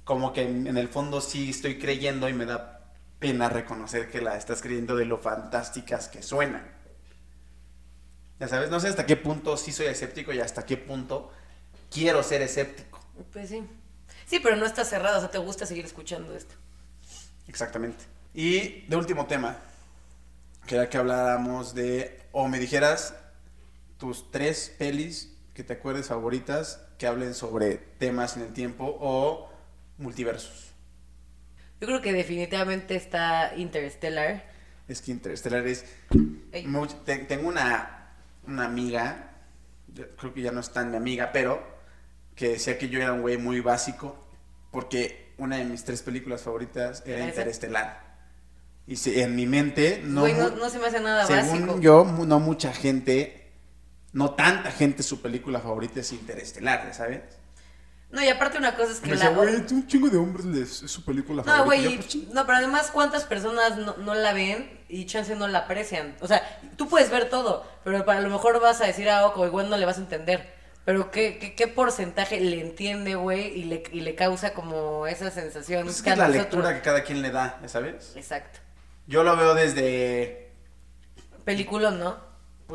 como 0.06 0.32
que 0.34 0.44
en, 0.44 0.68
en 0.68 0.78
el 0.78 0.88
fondo 0.88 1.22
sí 1.22 1.50
estoy 1.50 1.78
creyendo 1.78 2.28
y 2.30 2.34
me 2.34 2.46
da 2.46 2.94
pena 3.20 3.50
reconocer 3.50 4.10
que 4.10 4.22
la 4.22 4.38
estás 4.38 4.62
creyendo 4.62 4.96
de 4.96 5.06
lo 5.06 5.18
fantásticas 5.18 6.08
que 6.08 6.24
suenan. 6.24 6.66
Ya 8.40 8.48
sabes, 8.48 8.70
no 8.70 8.80
sé 8.80 8.88
hasta 8.88 9.06
qué 9.06 9.18
punto 9.18 9.58
sí 9.58 9.72
soy 9.74 9.88
escéptico 9.88 10.32
y 10.32 10.40
hasta 10.40 10.66
qué 10.66 10.78
punto 10.78 11.32
quiero 11.92 12.24
ser 12.24 12.42
escéptico. 12.42 13.00
Pues 13.34 13.50
sí. 13.50 13.64
Sí, 14.26 14.40
pero 14.40 14.56
no 14.56 14.66
estás 14.66 14.90
cerrado, 14.90 15.18
o 15.18 15.20
sea, 15.22 15.30
te 15.30 15.38
gusta 15.40 15.66
seguir 15.66 15.86
escuchando 15.86 16.34
esto. 16.36 16.56
Exactamente. 17.50 18.06
Y 18.34 18.82
de 18.88 18.96
último 18.96 19.26
tema, 19.26 19.58
quería 20.66 20.88
que 20.90 20.98
habláramos 20.98 21.74
de, 21.74 22.22
o 22.32 22.48
me 22.48 22.60
dijeras 22.60 23.16
tus 23.98 24.32
tres 24.32 24.74
pelis 24.78 25.36
que 25.54 25.64
te 25.64 25.74
acuerdes 25.74 26.08
favoritas 26.08 26.80
que 26.98 27.08
hablen 27.08 27.34
sobre 27.34 27.78
temas 27.98 28.38
en 28.38 28.44
el 28.44 28.54
tiempo 28.54 28.86
o 29.02 29.50
multiversos. 29.98 30.68
Yo 31.82 31.88
creo 31.88 32.02
que 32.02 32.14
definitivamente 32.14 32.96
está 32.96 33.54
Interstellar. 33.58 34.46
Es 34.88 35.02
que 35.02 35.12
Interstellar 35.12 35.66
es... 35.68 35.86
Te- 36.52 37.18
tengo 37.20 37.48
una, 37.50 38.14
una 38.46 38.66
amiga, 38.66 39.32
yo 39.94 40.16
creo 40.16 40.34
que 40.34 40.42
ya 40.42 40.52
no 40.52 40.60
es 40.60 40.72
tan 40.72 40.92
mi 40.92 40.98
amiga, 40.98 41.32
pero 41.32 41.62
que 42.36 42.50
decía 42.50 42.78
que 42.78 42.90
yo 42.90 43.02
era 43.02 43.14
un 43.14 43.22
güey 43.22 43.38
muy 43.38 43.60
básico 43.60 44.16
porque 44.72 45.29
una 45.40 45.58
de 45.58 45.66
mis 45.66 45.84
tres 45.84 46.02
películas 46.04 46.42
favoritas 46.44 47.02
era 47.06 47.18
¿Era 47.18 47.26
esa? 47.30 47.42
Interestelar. 47.42 48.10
Y 48.88 48.96
si, 48.96 49.20
en 49.22 49.36
mi 49.36 49.46
mente 49.46 50.02
no, 50.04 50.22
Güey, 50.22 50.34
no, 50.34 50.50
no 50.52 50.70
se 50.70 50.80
me 50.80 50.88
hace 50.88 51.00
nada 51.00 51.26
según 51.26 51.62
básico. 51.68 51.80
yo, 51.80 52.04
no 52.06 52.40
mucha 52.40 52.74
gente, 52.74 53.52
no 54.14 54.32
tanta 54.36 54.72
gente 54.72 55.04
su 55.04 55.22
película 55.22 55.60
favorita 55.60 56.00
es 56.00 56.12
Interestelar, 56.12 56.86
¿ya 56.88 56.94
¿sabes? 56.94 57.22
No, 58.12 58.24
y 58.24 58.28
aparte 58.28 58.58
una 58.58 58.76
cosa 58.76 58.92
es 58.94 59.00
que 59.02 59.12
Me 59.12 59.18
la... 59.18 59.30
güey, 59.30 59.56
un 59.72 59.86
chingo 59.86 60.10
de 60.10 60.18
hombres 60.18 60.44
les- 60.46 60.82
es 60.82 60.90
su 60.90 61.06
película 61.06 61.44
No, 61.44 61.52
favorita. 61.52 61.66
güey, 61.66 61.80
Y 61.82 61.84
yo, 61.84 61.90
y- 61.92 61.98
pues, 61.98 62.34
no, 62.34 62.44
pero 62.48 62.58
además, 62.58 62.90
¿cuántas 62.92 63.26
personas 63.26 63.78
no, 63.78 63.96
no 63.98 64.16
la 64.16 64.34
ven 64.34 64.80
y 64.90 65.06
chance 65.06 65.36
no 65.36 65.48
la 65.48 65.60
aprecian? 65.60 66.16
O 66.20 66.28
sea, 66.28 66.42
tú 66.76 66.88
puedes 66.90 67.12
ver 67.12 67.30
todo, 67.30 67.64
pero 67.84 68.04
para 68.06 68.22
lo 68.22 68.32
mejor 68.32 68.60
vas 68.60 68.82
a 68.82 68.88
decir 68.88 69.08
a 69.12 69.28
Oco, 69.28 69.46
igual 69.46 69.70
no 69.70 69.78
le 69.78 69.86
vas 69.86 70.00
a 70.00 70.02
entender. 70.02 70.58
Pero 70.86 71.12
¿qué, 71.12 71.38
qué, 71.38 71.54
qué 71.56 71.68
porcentaje 71.68 72.40
le 72.40 72.62
entiende, 72.62 73.16
güey, 73.16 73.48
y 73.60 73.64
le, 73.66 73.84
y 73.92 74.00
le 74.02 74.16
causa 74.16 74.54
como 74.54 75.06
esa 75.08 75.30
sensación? 75.30 75.84
pues 75.84 75.98
es 75.98 76.02
que 76.02 76.10
es 76.12 76.18
la 76.18 76.28
nosotros- 76.28 76.46
lectura 76.54 76.76
que 76.76 76.82
cada 76.82 77.04
quien 77.04 77.22
le 77.22 77.30
da, 77.32 77.60
¿ya 77.62 77.68
¿sabes? 77.68 78.14
Exacto. 78.16 78.60
Yo 79.06 79.24
lo 79.24 79.36
veo 79.38 79.54
desde 79.54 80.52
Película, 81.46 81.92
¿no? 81.92 82.18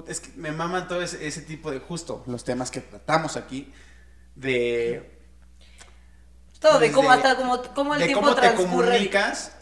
Es 0.09 0.21
que 0.21 0.31
me 0.37 0.51
maman 0.53 0.89
todo 0.89 1.03
ese, 1.03 1.27
ese 1.27 1.43
tipo 1.43 1.71
de, 1.71 1.79
justo, 1.79 2.25
los 2.27 2.43
temas 2.45 2.71
que 2.71 2.81
tratamos 2.81 3.37
aquí, 3.37 3.73
de... 4.35 5.13
Todo, 6.61 6.79
de 6.79 6.91
cómo 6.93 7.11
hasta 7.11 7.37
como, 7.37 7.63
cómo 7.75 7.95
el 7.95 8.01
de 8.01 8.07
tiempo 8.07 8.23
cómo 8.23 8.35
te 8.35 8.55
comunicas, 8.55 9.55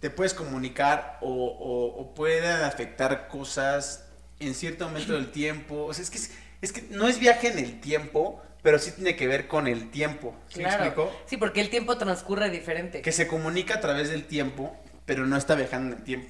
te 0.00 0.08
puedes 0.10 0.34
comunicar 0.34 1.18
o, 1.20 1.28
o, 1.30 2.00
o 2.00 2.14
puede 2.14 2.50
afectar 2.50 3.28
cosas 3.28 4.06
en 4.40 4.54
cierto 4.54 4.86
momento 4.86 5.12
del 5.12 5.30
tiempo. 5.30 5.84
O 5.84 5.92
sea, 5.94 6.02
es 6.02 6.10
que, 6.10 6.16
es, 6.16 6.32
es 6.62 6.72
que 6.72 6.82
no 6.90 7.08
es 7.08 7.18
viaje 7.18 7.48
en 7.48 7.58
el 7.58 7.80
tiempo, 7.80 8.40
pero 8.62 8.78
sí 8.78 8.92
tiene 8.92 9.16
que 9.16 9.26
ver 9.26 9.48
con 9.48 9.66
el 9.66 9.90
tiempo. 9.90 10.34
¿Sí 10.48 10.60
me 10.60 10.68
explico? 10.68 11.10
Sí, 11.26 11.36
porque 11.36 11.60
el 11.60 11.68
tiempo 11.68 11.98
transcurre 11.98 12.48
diferente. 12.50 13.02
Que 13.02 13.12
se 13.12 13.26
comunica 13.26 13.74
a 13.74 13.80
través 13.80 14.08
del 14.08 14.24
tiempo, 14.24 14.74
pero 15.04 15.26
no 15.26 15.36
está 15.36 15.54
viajando 15.56 15.92
en 15.92 15.98
el 15.98 16.04
tiempo. 16.04 16.28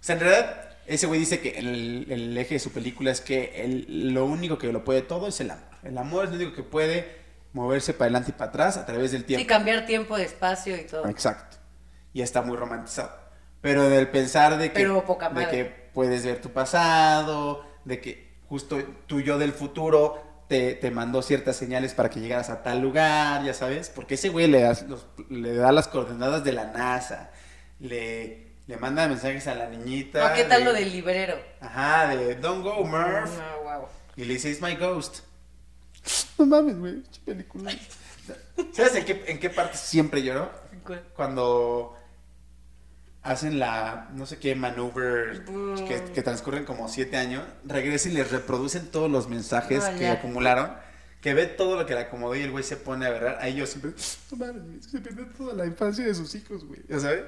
O 0.00 0.02
sea, 0.06 0.14
en 0.16 0.20
realidad, 0.22 0.70
ese 0.86 1.06
güey 1.06 1.20
dice 1.20 1.40
que 1.40 1.58
el, 1.58 2.06
el 2.10 2.36
eje 2.38 2.54
de 2.54 2.60
su 2.60 2.72
película 2.72 3.10
es 3.10 3.20
que 3.20 3.62
el- 3.62 4.14
lo 4.14 4.24
único 4.24 4.56
que 4.58 4.72
lo 4.72 4.84
puede 4.84 5.02
todo 5.02 5.28
es 5.28 5.40
el 5.40 5.50
amor. 5.50 5.64
El 5.82 5.98
amor 5.98 6.24
es 6.24 6.30
lo 6.30 6.36
único 6.36 6.54
que 6.54 6.62
puede 6.62 7.24
moverse 7.52 7.92
para 7.92 8.06
adelante 8.06 8.30
y 8.30 8.34
para 8.34 8.50
atrás 8.50 8.76
a 8.76 8.86
través 8.86 9.12
del 9.12 9.24
tiempo. 9.24 9.40
Sí, 9.42 9.46
cambiar 9.46 9.86
tiempo, 9.86 10.16
espacio 10.16 10.76
y 10.76 10.84
todo. 10.84 11.08
Exacto. 11.08 11.56
Y 12.12 12.22
está 12.22 12.42
muy 12.42 12.56
romantizado. 12.56 13.10
Pero 13.60 13.88
del 13.88 14.08
pensar 14.08 14.56
de 14.58 14.68
que, 14.72 14.80
Pero 14.80 15.04
poca 15.04 15.28
de 15.28 15.34
madre. 15.34 15.50
que 15.50 15.64
puedes 15.92 16.24
ver 16.24 16.40
tu 16.40 16.50
pasado, 16.50 17.64
de 17.84 18.00
que 18.00 18.25
justo 18.48 18.78
tu 19.06 19.20
yo 19.20 19.38
del 19.38 19.52
futuro 19.52 20.22
te, 20.48 20.74
te 20.74 20.90
mandó 20.90 21.22
ciertas 21.22 21.56
señales 21.56 21.94
para 21.94 22.08
que 22.10 22.20
llegaras 22.20 22.50
a 22.50 22.62
tal 22.62 22.80
lugar, 22.80 23.44
ya 23.44 23.52
sabes, 23.54 23.90
porque 23.90 24.14
ese 24.14 24.28
güey 24.28 24.46
le, 24.46 24.60
das 24.60 24.82
los- 24.88 25.06
le 25.28 25.54
da 25.54 25.72
las 25.72 25.88
coordenadas 25.88 26.44
de 26.44 26.52
la 26.52 26.66
NASA, 26.66 27.30
le, 27.80 28.52
le 28.66 28.76
manda 28.76 29.08
mensajes 29.08 29.46
a 29.48 29.54
la 29.54 29.68
niñita. 29.68 30.28
No, 30.28 30.34
¿qué 30.34 30.44
tal 30.44 30.60
de- 30.60 30.64
lo 30.66 30.72
del 30.72 30.92
librero? 30.92 31.36
Ajá, 31.60 32.08
de 32.14 32.36
Don't 32.36 32.62
go, 32.62 32.84
Murph. 32.84 33.30
No, 33.36 33.62
wow. 33.64 33.88
Y 34.16 34.24
le 34.24 34.34
dice, 34.34 34.50
It's 34.50 34.62
my 34.62 34.76
ghost. 34.76 35.18
No 36.38 36.46
mames, 36.46 36.78
güey, 36.78 37.02
película. 37.24 37.72
¿Sabes 38.72 38.94
en 38.94 39.04
qué, 39.04 39.24
en 39.26 39.40
qué 39.40 39.50
parte 39.50 39.76
siempre 39.76 40.22
lloró? 40.22 40.50
Cuando 41.16 41.96
hacen 43.26 43.58
la, 43.58 44.08
no 44.14 44.24
sé 44.24 44.38
qué, 44.38 44.54
maneuver 44.54 45.44
que, 45.86 46.12
que 46.14 46.22
transcurren 46.22 46.64
como 46.64 46.88
siete 46.88 47.16
años, 47.16 47.42
regresan 47.64 48.12
y 48.12 48.14
les 48.14 48.30
reproducen 48.30 48.86
todos 48.90 49.10
los 49.10 49.28
mensajes 49.28 49.84
que 49.98 50.08
acumularon, 50.08 50.72
que 51.20 51.34
ve 51.34 51.46
todo 51.46 51.76
lo 51.76 51.86
que 51.86 51.94
le 51.94 52.00
acomodó 52.00 52.36
y 52.36 52.42
el 52.42 52.52
güey 52.52 52.62
se 52.62 52.76
pone 52.76 53.04
a 53.04 53.10
berrar. 53.10 53.38
Ahí 53.40 53.56
yo 53.56 53.66
siempre, 53.66 53.92
no 54.30 54.36
mames, 54.36 54.86
se 54.86 55.00
pierde 55.00 55.24
toda 55.36 55.54
la 55.54 55.66
infancia 55.66 56.06
de 56.06 56.14
sus 56.14 56.34
hijos, 56.36 56.64
güey, 56.64 56.80
¿ya 56.88 57.00
sabes? 57.00 57.24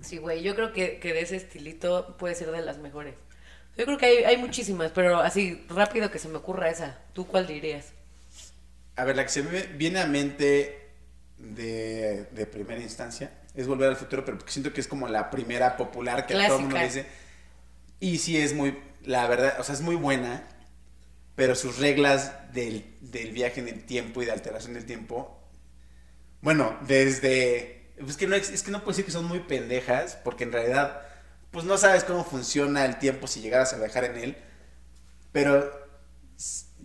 Sí, 0.00 0.18
güey, 0.18 0.42
yo 0.42 0.54
creo 0.54 0.72
que, 0.72 1.00
que 1.00 1.12
de 1.12 1.22
ese 1.22 1.36
estilito 1.36 2.16
puede 2.16 2.36
ser 2.36 2.52
de 2.52 2.62
las 2.62 2.78
mejores. 2.78 3.14
Yo 3.76 3.86
creo 3.86 3.98
que 3.98 4.06
hay, 4.06 4.24
hay 4.24 4.36
muchísimas, 4.36 4.92
pero 4.92 5.18
así 5.18 5.64
rápido 5.68 6.12
que 6.12 6.20
se 6.20 6.28
me 6.28 6.36
ocurra 6.36 6.70
esa. 6.70 7.00
¿Tú 7.12 7.26
cuál 7.26 7.48
dirías? 7.48 7.92
A 8.94 9.04
ver, 9.04 9.16
la 9.16 9.24
que 9.24 9.30
se 9.30 9.42
me 9.42 9.62
viene 9.62 10.00
a 10.00 10.06
mente 10.06 10.90
de, 11.38 12.28
de 12.30 12.46
primera 12.46 12.80
instancia 12.80 13.32
es 13.54 13.66
Volver 13.66 13.88
al 13.88 13.96
Futuro, 13.96 14.24
pero 14.24 14.38
porque 14.38 14.52
siento 14.52 14.72
que 14.72 14.80
es 14.80 14.88
como 14.88 15.08
la 15.08 15.30
primera 15.30 15.76
popular 15.76 16.26
que 16.26 16.34
todo 16.34 16.56
el 16.56 16.62
mundo 16.62 16.78
dice. 16.78 17.06
Y 18.00 18.18
sí 18.18 18.36
es 18.36 18.54
muy, 18.54 18.78
la 19.02 19.26
verdad, 19.28 19.60
o 19.60 19.64
sea, 19.64 19.74
es 19.74 19.80
muy 19.80 19.94
buena, 19.94 20.46
pero 21.36 21.54
sus 21.54 21.78
reglas 21.78 22.32
del, 22.52 22.96
del 23.00 23.32
viaje 23.32 23.60
en 23.60 23.68
el 23.68 23.84
tiempo 23.84 24.22
y 24.22 24.26
de 24.26 24.32
alteración 24.32 24.74
del 24.74 24.84
tiempo, 24.84 25.40
bueno, 26.42 26.76
desde, 26.86 27.94
es 27.96 28.16
que, 28.16 28.26
no, 28.26 28.36
es 28.36 28.62
que 28.62 28.70
no 28.70 28.80
puedo 28.80 28.90
decir 28.90 29.06
que 29.06 29.12
son 29.12 29.24
muy 29.24 29.40
pendejas, 29.40 30.18
porque 30.22 30.44
en 30.44 30.52
realidad, 30.52 31.00
pues 31.50 31.64
no 31.64 31.78
sabes 31.78 32.04
cómo 32.04 32.24
funciona 32.24 32.84
el 32.84 32.98
tiempo 32.98 33.26
si 33.26 33.40
llegaras 33.40 33.72
a 33.72 33.78
viajar 33.78 34.04
en 34.04 34.16
él, 34.16 34.36
pero 35.32 35.70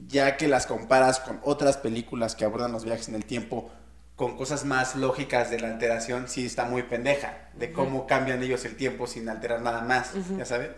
ya 0.08 0.38
que 0.38 0.48
las 0.48 0.66
comparas 0.66 1.20
con 1.20 1.40
otras 1.44 1.78
películas 1.78 2.36
que 2.36 2.46
abordan 2.46 2.72
los 2.72 2.86
viajes 2.86 3.10
en 3.10 3.16
el 3.16 3.26
tiempo, 3.26 3.72
con 4.20 4.36
cosas 4.36 4.66
más 4.66 4.98
lógicas 4.98 5.50
de 5.50 5.62
la 5.62 5.70
alteración, 5.70 6.28
sí 6.28 6.46
está 6.46 6.66
muy 6.66 6.84
pendeja, 6.84 7.48
de 7.54 7.72
cómo 7.72 8.06
cambian 8.06 8.44
ellos 8.44 8.66
el 8.66 8.76
tiempo 8.76 9.08
sin 9.08 9.30
alterar 9.30 9.62
nada 9.62 9.80
más, 9.82 10.12
ya 10.38 10.44
sabes. 10.44 10.72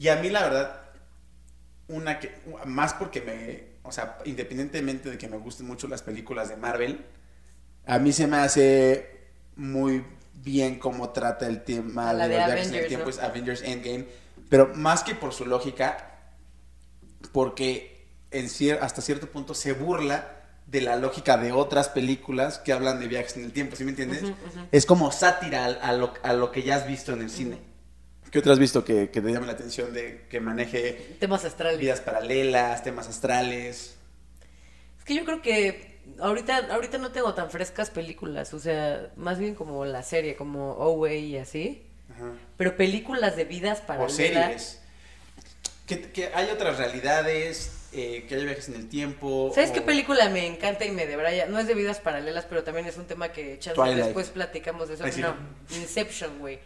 Y 0.00 0.08
a 0.08 0.16
mí 0.16 0.30
la 0.30 0.42
verdad, 0.42 0.80
una 1.86 2.18
que, 2.18 2.34
más 2.66 2.92
porque 2.94 3.20
me, 3.20 3.78
o 3.84 3.92
sea, 3.92 4.18
independientemente 4.24 5.10
de 5.10 5.16
que 5.16 5.28
me 5.28 5.36
gusten 5.36 5.64
mucho 5.64 5.86
las 5.86 6.02
películas 6.02 6.48
de 6.48 6.56
Marvel, 6.56 7.06
a 7.86 8.00
mí 8.00 8.12
se 8.12 8.26
me 8.26 8.38
hace 8.38 9.28
muy 9.54 10.04
bien 10.34 10.80
cómo 10.80 11.10
trata 11.10 11.46
el 11.46 11.62
tema 11.62 12.12
La 12.12 12.26
de 12.26 12.30
de 12.30 12.40
en 12.40 12.42
el 12.46 12.50
Avengers, 12.50 12.88
tiempo, 12.88 13.04
¿no? 13.04 13.10
es 13.10 13.18
Avengers 13.20 13.62
Endgame, 13.62 14.06
pero 14.48 14.74
más 14.74 15.04
que 15.04 15.14
por 15.14 15.32
su 15.32 15.46
lógica, 15.46 16.18
porque 17.30 18.08
en 18.32 18.46
cier- 18.46 18.80
hasta 18.80 19.02
cierto 19.02 19.30
punto 19.30 19.54
se 19.54 19.72
burla 19.72 20.39
de 20.70 20.80
la 20.80 20.96
lógica 20.96 21.36
de 21.36 21.52
otras 21.52 21.88
películas 21.88 22.58
que 22.58 22.72
hablan 22.72 23.00
de 23.00 23.08
viajes 23.08 23.36
en 23.36 23.44
el 23.44 23.52
tiempo, 23.52 23.74
¿sí 23.74 23.82
me 23.84 23.90
entiendes? 23.90 24.22
Es 24.70 24.86
como 24.86 25.10
sátira 25.10 25.64
a, 25.64 25.92
lo, 25.92 26.14
a 26.22 26.32
lo 26.32 26.52
que 26.52 26.62
ya 26.62 26.76
has 26.76 26.86
visto 26.86 27.12
en 27.12 27.22
el 27.22 27.30
cine. 27.30 27.58
¿Qué 28.30 28.38
otro 28.38 28.52
has 28.52 28.60
visto 28.60 28.84
que, 28.84 29.10
que 29.10 29.20
te 29.20 29.32
llame 29.32 29.46
la 29.46 29.52
atención 29.54 29.92
de 29.92 30.26
que 30.30 30.38
maneje 30.38 31.16
Temas 31.18 31.44
astrales. 31.44 31.80
vidas 31.80 32.00
paralelas, 32.00 32.84
temas 32.84 33.08
astrales? 33.08 33.96
Es 34.98 35.04
que 35.04 35.16
yo 35.16 35.24
creo 35.24 35.42
que 35.42 35.98
ahorita, 36.20 36.68
ahorita 36.72 36.98
no 36.98 37.10
tengo 37.10 37.34
tan 37.34 37.50
frescas 37.50 37.90
películas, 37.90 38.54
o 38.54 38.60
sea, 38.60 39.10
más 39.16 39.40
bien 39.40 39.56
como 39.56 39.84
la 39.84 40.04
serie, 40.04 40.36
como 40.36 40.74
OA 40.74 41.14
y 41.14 41.36
así. 41.38 41.82
Ajá. 42.14 42.30
Pero 42.56 42.76
películas 42.76 43.34
de 43.34 43.44
vidas 43.44 43.80
O 43.80 43.86
paralelas. 43.86 44.14
series. 44.14 44.80
Que, 45.88 46.00
que 46.12 46.26
hay 46.32 46.50
otras 46.50 46.78
realidades, 46.78 47.72
eh, 47.92 48.24
que 48.28 48.34
hay 48.36 48.44
viajes 48.44 48.68
en 48.68 48.74
el 48.76 48.88
tiempo. 48.88 49.50
¿Sabes 49.54 49.70
o- 49.70 49.72
qué 49.74 49.80
película 49.80 50.28
me 50.28 50.46
encanta 50.46 50.84
y 50.84 50.90
me 50.90 51.06
debraya? 51.06 51.46
No 51.46 51.58
es 51.58 51.66
de 51.66 51.74
vidas 51.74 51.98
paralelas, 52.00 52.44
pero 52.46 52.62
también 52.64 52.86
es 52.86 52.96
un 52.96 53.06
tema 53.06 53.30
que 53.30 53.58
chance 53.58 53.80
después 53.94 54.28
platicamos 54.28 54.88
de 54.88 54.94
eso. 54.94 55.04
Ay, 55.04 55.12
sí. 55.12 55.20
No, 55.22 55.34
Inception, 55.76 56.38
güey. 56.38 56.58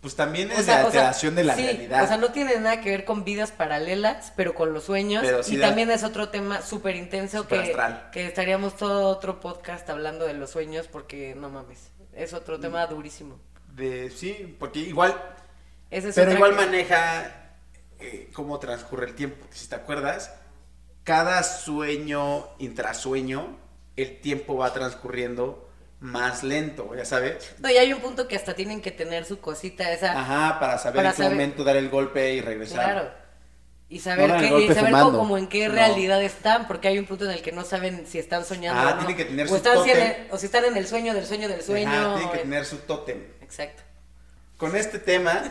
Pues 0.00 0.16
también 0.16 0.50
es 0.50 0.60
O 0.60 0.62
sea- 0.62 0.78
de 0.78 0.84
o 0.84 0.90
sea, 0.90 1.00
alteración 1.00 1.34
de 1.34 1.44
la 1.44 1.54
sí, 1.56 1.62
realidad. 1.62 2.04
O 2.04 2.06
sea, 2.06 2.16
no 2.16 2.32
tiene 2.32 2.56
nada 2.58 2.80
que 2.80 2.88
ver 2.90 3.04
con 3.04 3.22
vidas 3.24 3.50
paralelas, 3.52 4.32
pero 4.34 4.54
con 4.54 4.72
los 4.72 4.84
sueños. 4.84 5.26
Sí 5.46 5.54
y 5.54 5.58
da- 5.58 5.66
también 5.68 5.90
es 5.90 6.04
otro 6.04 6.30
tema 6.30 6.62
súper 6.62 6.96
intenso 6.96 7.46
que, 7.46 7.74
estaríamos 8.14 8.76
todo 8.76 9.08
otro 9.08 9.40
podcast 9.40 9.88
hablando 9.90 10.24
de 10.26 10.32
los 10.34 10.50
sueños 10.50 10.88
porque 10.88 11.34
no 11.34 11.50
mames. 11.50 11.90
Es 12.14 12.32
otro 12.32 12.56
Mm. 12.56 12.60
tema 12.62 12.86
durísimo. 12.86 13.38
De, 13.74 14.10
sí, 14.10 14.56
porque 14.58 14.78
igual 14.80 15.14
Ese 15.90 16.10
es 16.10 16.14
Pero 16.14 16.32
igual 16.32 16.50
que- 16.52 16.56
maneja 16.66 17.50
eh, 17.98 18.30
cómo 18.32 18.58
transcurre 18.60 19.06
el 19.06 19.14
tiempo. 19.14 19.44
Si 19.50 19.68
te 19.68 19.74
acuerdas, 19.74 20.32
cada 21.04 21.42
sueño, 21.42 22.46
intrasueño, 22.58 23.56
el 23.96 24.20
tiempo 24.20 24.56
va 24.56 24.72
transcurriendo 24.72 25.68
más 26.00 26.42
lento, 26.42 26.94
ya 26.96 27.04
sabes. 27.04 27.52
No, 27.58 27.68
y 27.70 27.76
hay 27.76 27.92
un 27.92 28.00
punto 28.00 28.26
que 28.26 28.36
hasta 28.36 28.54
tienen 28.54 28.80
que 28.80 28.90
tener 28.90 29.24
su 29.26 29.40
cosita 29.40 29.92
esa. 29.92 30.18
Ajá, 30.18 30.58
para 30.58 30.78
saber 30.78 30.96
Para 30.96 31.08
en 31.10 31.14
qué 31.14 31.22
saber- 31.22 31.32
momento 31.32 31.64
dar 31.64 31.76
el 31.76 31.90
golpe 31.90 32.32
y 32.34 32.40
regresar. 32.40 32.84
Claro. 32.84 33.20
Y 33.90 33.98
saber, 33.98 34.28
No 34.30 34.38
qué, 34.38 34.64
y 34.66 34.72
saber 34.72 34.92
como, 34.92 35.18
como 35.18 35.36
en 35.36 35.48
qué 35.48 35.66
No. 35.68 35.74
realidad 35.74 36.22
están, 36.22 36.68
porque 36.68 36.86
hay 36.88 36.98
un 36.98 37.06
punto 37.06 37.24
en 37.24 37.32
el 37.32 37.42
que 37.42 37.50
no 37.52 37.64
saben 37.64 38.06
si 38.06 38.18
están 38.20 38.44
soñando 38.44 38.80
Ah, 38.80 38.86
o 38.86 38.90
no. 38.92 38.96
tienen 38.98 39.16
que 39.16 39.24
tener 39.24 39.46
o, 39.46 39.48
su 39.48 39.56
están 39.56 39.72
si 39.82 39.90
tótem. 39.90 39.98
el- 40.00 40.28
o 40.30 40.38
si 40.38 40.46
están 40.46 40.64
en 40.64 40.76
el 40.76 40.86
sueño 40.86 41.12
del 41.12 41.26
sueño 41.26 41.48
del 41.48 41.62
sueño. 41.62 41.90
Ajá, 41.90 42.14
tiene 42.14 42.28
o 42.28 42.30
que 42.32 42.36
en- 42.38 42.42
tener 42.44 42.64
su 42.64 42.76
tótem. 42.78 43.20
Exacto. 43.42 43.82
Con 44.56 44.76
este 44.76 45.00
tema 45.00 45.42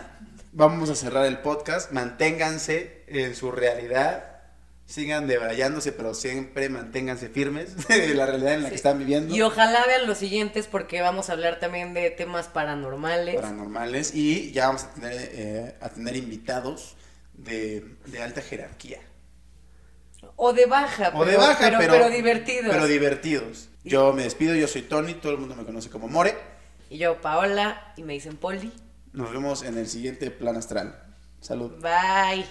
vamos 0.53 0.89
a 0.89 0.95
cerrar 0.95 1.25
el 1.25 1.39
podcast. 1.39 1.91
Manténganse 1.91 3.03
en 3.07 3.35
su 3.35 3.51
realidad. 3.51 4.38
Sigan 4.89 5.27
debrayándose, 5.27 5.91
pero 5.91 6.15
siempre 6.15 6.67
manténganse 6.67 7.29
firmes 7.29 7.87
de 7.87 8.15
la 8.15 8.25
realidad 8.25 8.55
en 8.55 8.63
la 8.63 8.69
que 8.69 8.75
están 8.75 8.97
viviendo. 8.97 9.35
Y 9.35 9.41
ojalá 9.43 9.85
vean 9.85 10.07
los 10.07 10.17
siguientes 10.17 10.65
porque 10.65 10.99
vamos 10.99 11.29
a 11.29 11.33
hablar 11.33 11.59
también 11.59 11.93
de 11.93 12.09
temas 12.09 12.47
paranormales. 12.47 13.35
paranormales 13.35 14.15
y 14.15 14.51
ya 14.51 14.65
vamos 14.65 14.85
a 14.85 14.93
tener, 14.95 15.13
eh, 15.33 15.75
a 15.79 15.89
tener 15.89 16.15
invitados 16.15 16.95
de, 17.33 17.85
de 18.07 18.23
alta 18.23 18.41
jerarquía. 18.41 18.99
O 20.35 20.53
de 20.53 20.65
baja, 20.65 21.11
O 21.13 21.23
de 21.23 21.37
baja, 21.37 21.57
pero, 21.59 21.77
pero, 21.77 21.93
pero 21.93 22.09
divertidos. 22.09 22.71
Pero 22.71 22.87
divertidos. 22.87 23.69
Yo 23.83 24.11
me 24.13 24.23
despido, 24.23 24.55
yo 24.55 24.67
soy 24.67 24.81
Tony, 24.81 25.13
todo 25.13 25.33
el 25.33 25.37
mundo 25.37 25.55
me 25.55 25.65
conoce 25.65 25.91
como 25.91 26.07
More. 26.07 26.35
y 26.89 26.97
yo, 26.97 27.21
Paola, 27.21 27.93
y 27.95 28.01
me 28.01 28.13
dicen 28.13 28.37
Poli. 28.37 28.73
Nos 29.13 29.31
vemos 29.31 29.61
en 29.61 29.77
el 29.77 29.87
siguiente 29.87 30.31
plan 30.31 30.55
astral. 30.57 30.99
Salud. 31.41 31.73
Bye. 31.79 32.45